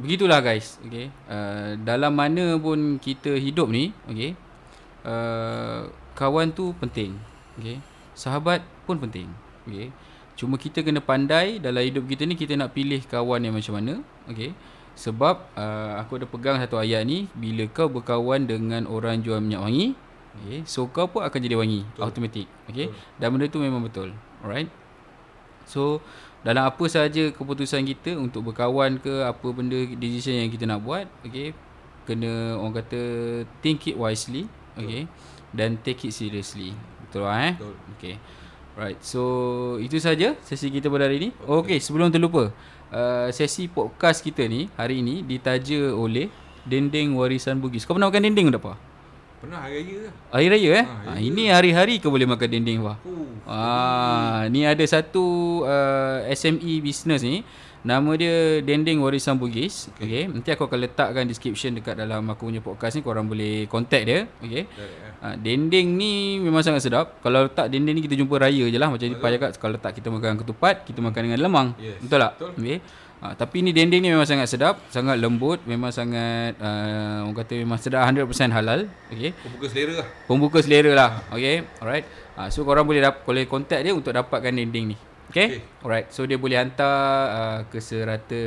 begitulah 0.00 0.40
guys. 0.40 0.80
Okay. 0.82 1.12
Uh, 1.28 1.76
dalam 1.84 2.16
mana 2.16 2.56
pun 2.56 2.96
kita 2.98 3.36
hidup 3.36 3.68
ni 3.70 3.92
okay 4.08 4.34
uh, 5.04 5.88
kawan 6.16 6.50
tu 6.50 6.72
penting 6.80 7.16
okay. 7.60 7.78
Sahabat 8.16 8.64
pun 8.84 8.98
penting 8.98 9.28
okay. 9.68 9.92
Cuma 10.34 10.56
kita 10.56 10.80
kena 10.80 11.04
pandai 11.04 11.60
dalam 11.60 11.84
hidup 11.84 12.08
kita 12.08 12.24
ni 12.24 12.32
kita 12.32 12.56
nak 12.56 12.72
pilih 12.72 13.04
kawan 13.04 13.44
yang 13.44 13.54
macam 13.54 13.76
mana 13.76 13.94
okay. 14.26 14.56
Sebab 14.98 15.54
uh, 15.56 16.02
aku 16.02 16.20
ada 16.20 16.26
pegang 16.26 16.56
satu 16.60 16.76
ayat 16.76 17.06
ni 17.06 17.30
bila 17.32 17.64
kau 17.70 17.88
berkawan 17.88 18.44
dengan 18.44 18.84
orang 18.90 19.22
jual 19.22 19.38
minyak 19.40 19.62
wangi 19.62 19.86
okay 20.36 20.62
so 20.66 20.86
kau 20.86 21.10
pun 21.10 21.26
akan 21.26 21.38
jadi 21.42 21.56
wangi 21.58 21.82
betul. 21.82 22.02
automatic 22.06 22.46
okay. 22.70 22.86
Betul. 22.88 23.18
dan 23.18 23.26
benda 23.34 23.46
tu 23.50 23.58
memang 23.58 23.82
betul 23.82 24.08
alright 24.42 24.70
so 25.70 26.02
dalam 26.42 26.66
apa 26.66 26.84
sahaja 26.90 27.30
keputusan 27.30 27.86
kita 27.86 28.18
untuk 28.18 28.50
berkawan 28.50 28.98
ke 28.98 29.22
apa 29.22 29.48
benda 29.54 29.78
decision 29.94 30.34
yang 30.34 30.50
kita 30.50 30.66
nak 30.66 30.82
buat 30.82 31.06
okay 31.22 31.54
kena 32.08 32.58
orang 32.58 32.82
kata 32.82 33.00
think 33.62 33.86
it 33.86 33.94
wisely 33.94 34.50
okay 34.74 35.06
dan 35.54 35.78
take 35.82 36.06
it 36.06 36.14
seriously. 36.14 36.74
Betul 37.06 37.26
lah 37.26 37.38
eh? 37.50 37.54
Betul. 37.58 37.74
okay. 37.94 38.14
Right 38.78 38.98
so 39.02 39.22
itu 39.82 39.98
saja 40.02 40.34
sesi 40.42 40.74
kita 40.74 40.90
pada 40.90 41.06
hari 41.06 41.22
ini. 41.22 41.28
Okay, 41.46 41.78
okay 41.78 41.78
sebelum 41.78 42.10
terlupa 42.10 42.50
uh, 42.90 43.28
sesi 43.30 43.70
podcast 43.70 44.24
kita 44.24 44.46
ni 44.50 44.66
hari 44.74 45.06
ini 45.06 45.22
ditaja 45.22 45.94
oleh 45.94 46.32
dendeng 46.66 47.14
warisan 47.14 47.62
Bugis. 47.62 47.86
Kau 47.86 47.94
pernah 47.94 48.10
makan 48.10 48.26
dendeng 48.26 48.50
tak 48.50 48.62
apa 48.64 48.89
Pernah 49.40 49.64
hari 49.64 49.80
raya 49.80 49.96
ke? 49.96 50.10
Hari 50.36 50.46
raya 50.52 50.70
eh? 50.76 50.84
Ha, 50.84 50.96
ha, 51.00 51.12
ini 51.16 51.48
hari-hari 51.48 51.96
kau 51.96 52.12
boleh 52.12 52.28
makan 52.28 52.44
dinding 52.44 52.84
apa? 52.84 53.00
Uh, 53.08 53.24
ah, 53.48 54.40
ni 54.52 54.68
ada 54.68 54.84
satu 54.84 55.24
uh, 55.64 56.28
SME 56.28 56.84
business 56.84 57.24
ni. 57.24 57.40
Nama 57.80 58.10
dia 58.20 58.60
Dending 58.60 59.00
Warisan 59.00 59.40
Bugis. 59.40 59.88
Okay. 59.96 60.04
okay. 60.04 60.22
Nanti 60.28 60.52
aku 60.52 60.68
akan 60.68 60.84
letakkan 60.84 61.24
description 61.24 61.72
dekat 61.72 61.96
dalam 61.96 62.28
aku 62.28 62.52
punya 62.52 62.60
podcast 62.60 62.92
ni. 62.92 63.00
Korang 63.00 63.24
boleh 63.24 63.64
contact 63.72 64.04
dia. 64.04 64.28
Okay. 64.44 64.68
Ha, 65.24 65.40
dending 65.40 65.96
ni 65.96 66.36
memang 66.36 66.60
sangat 66.60 66.84
sedap. 66.84 67.24
Kalau 67.24 67.48
letak 67.48 67.72
dending 67.72 67.96
ni 67.96 68.04
kita 68.04 68.20
jumpa 68.20 68.36
raya 68.36 68.68
je 68.68 68.76
lah. 68.76 68.92
Macam 68.92 69.08
Pak 69.08 69.30
cakap. 69.32 69.50
Kalau 69.56 69.72
letak 69.80 69.92
kita 69.96 70.12
makan 70.12 70.36
ketupat, 70.36 70.84
kita 70.84 71.00
makan 71.00 71.32
dengan 71.32 71.40
lemang. 71.40 71.68
Yes. 71.80 71.96
Betul 72.04 72.20
tak? 72.20 72.32
Betul. 72.36 72.50
Okay. 72.60 72.78
Ha, 73.20 73.36
tapi 73.36 73.60
ni 73.60 73.76
dendeng 73.76 74.00
ni 74.00 74.08
memang 74.08 74.24
sangat 74.24 74.48
sedap, 74.48 74.80
sangat 74.88 75.20
lembut, 75.20 75.60
memang 75.68 75.92
sangat 75.92 76.56
uh, 76.56 77.28
orang 77.28 77.36
kata 77.36 77.52
memang 77.60 77.76
sedap 77.76 78.08
100% 78.08 78.48
halal. 78.48 78.88
Okey. 79.12 79.36
Pembuka 79.36 79.66
selera 79.68 79.92
lah. 79.92 80.06
Pembuka 80.24 80.58
selera 80.64 80.92
lah. 80.96 81.10
Okey. 81.36 81.56
Alright. 81.84 82.08
Ha, 82.40 82.48
so 82.48 82.64
korang 82.64 82.88
boleh 82.88 83.04
dap- 83.04 83.20
boleh 83.28 83.44
contact 83.44 83.84
dia 83.84 83.92
untuk 83.92 84.16
dapatkan 84.16 84.56
dendeng 84.56 84.96
ni. 84.96 84.96
Okey. 85.28 85.46
Okay. 85.52 85.60
Alright. 85.84 86.08
So 86.08 86.24
dia 86.24 86.40
boleh 86.40 86.56
hantar 86.56 86.96
uh, 87.28 87.58
ke 87.68 87.76
serata 87.84 88.40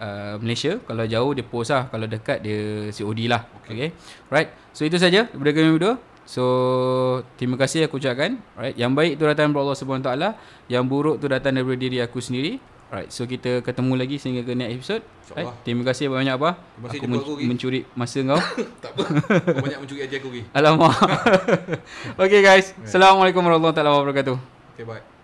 uh, 0.00 0.34
Malaysia. 0.40 0.80
Kalau 0.80 1.04
jauh 1.04 1.32
dia 1.36 1.44
post 1.44 1.68
lah. 1.68 1.92
Kalau 1.92 2.08
dekat 2.08 2.40
dia 2.40 2.88
COD 2.96 3.20
lah. 3.28 3.44
Okey. 3.68 3.72
Okay. 3.76 3.88
Alright. 4.32 4.48
So 4.72 4.88
itu 4.88 4.96
saja 4.96 5.28
daripada 5.28 5.52
kami 5.52 5.76
berdua. 5.76 6.00
So 6.24 6.44
terima 7.36 7.60
kasih 7.60 7.84
aku 7.84 8.00
ucapkan. 8.00 8.40
Alright. 8.56 8.80
Yang 8.80 8.92
baik 8.96 9.12
tu 9.20 9.28
datang 9.28 9.52
daripada 9.52 9.64
Allah 9.68 9.76
Subhanahu 9.76 10.08
Taala, 10.08 10.28
yang 10.72 10.88
buruk 10.88 11.20
tu 11.20 11.28
datang 11.28 11.52
daripada 11.52 11.76
diri 11.76 12.00
aku 12.00 12.16
sendiri. 12.24 12.79
Alright, 12.90 13.14
so 13.14 13.22
kita 13.22 13.62
ketemu 13.62 13.94
lagi 13.94 14.18
sehingga 14.18 14.42
ke 14.42 14.50
next 14.50 14.74
episode. 14.82 15.02
Right. 15.30 15.46
Terima 15.62 15.86
kasih 15.86 16.10
banyak 16.10 16.34
apa? 16.34 16.58
Terima 16.58 16.86
kasih 16.90 16.98
aku 16.98 17.06
men- 17.06 17.22
aku 17.22 17.32
mencuri 17.46 17.80
masa 17.94 18.18
kau. 18.26 18.34
tak 18.82 18.90
apa. 18.98 19.02
Kau 19.46 19.62
banyak 19.62 19.78
mencuri 19.78 20.00
ajar 20.02 20.18
aku 20.18 20.28
lagi. 20.34 20.42
Alamak. 20.50 20.94
okay 22.26 22.40
guys. 22.42 22.74
Assalamualaikum 22.82 23.46
warahmatullahi 23.46 23.94
wabarakatuh. 23.94 24.36
Okay, 24.74 24.82
bye. 24.82 25.19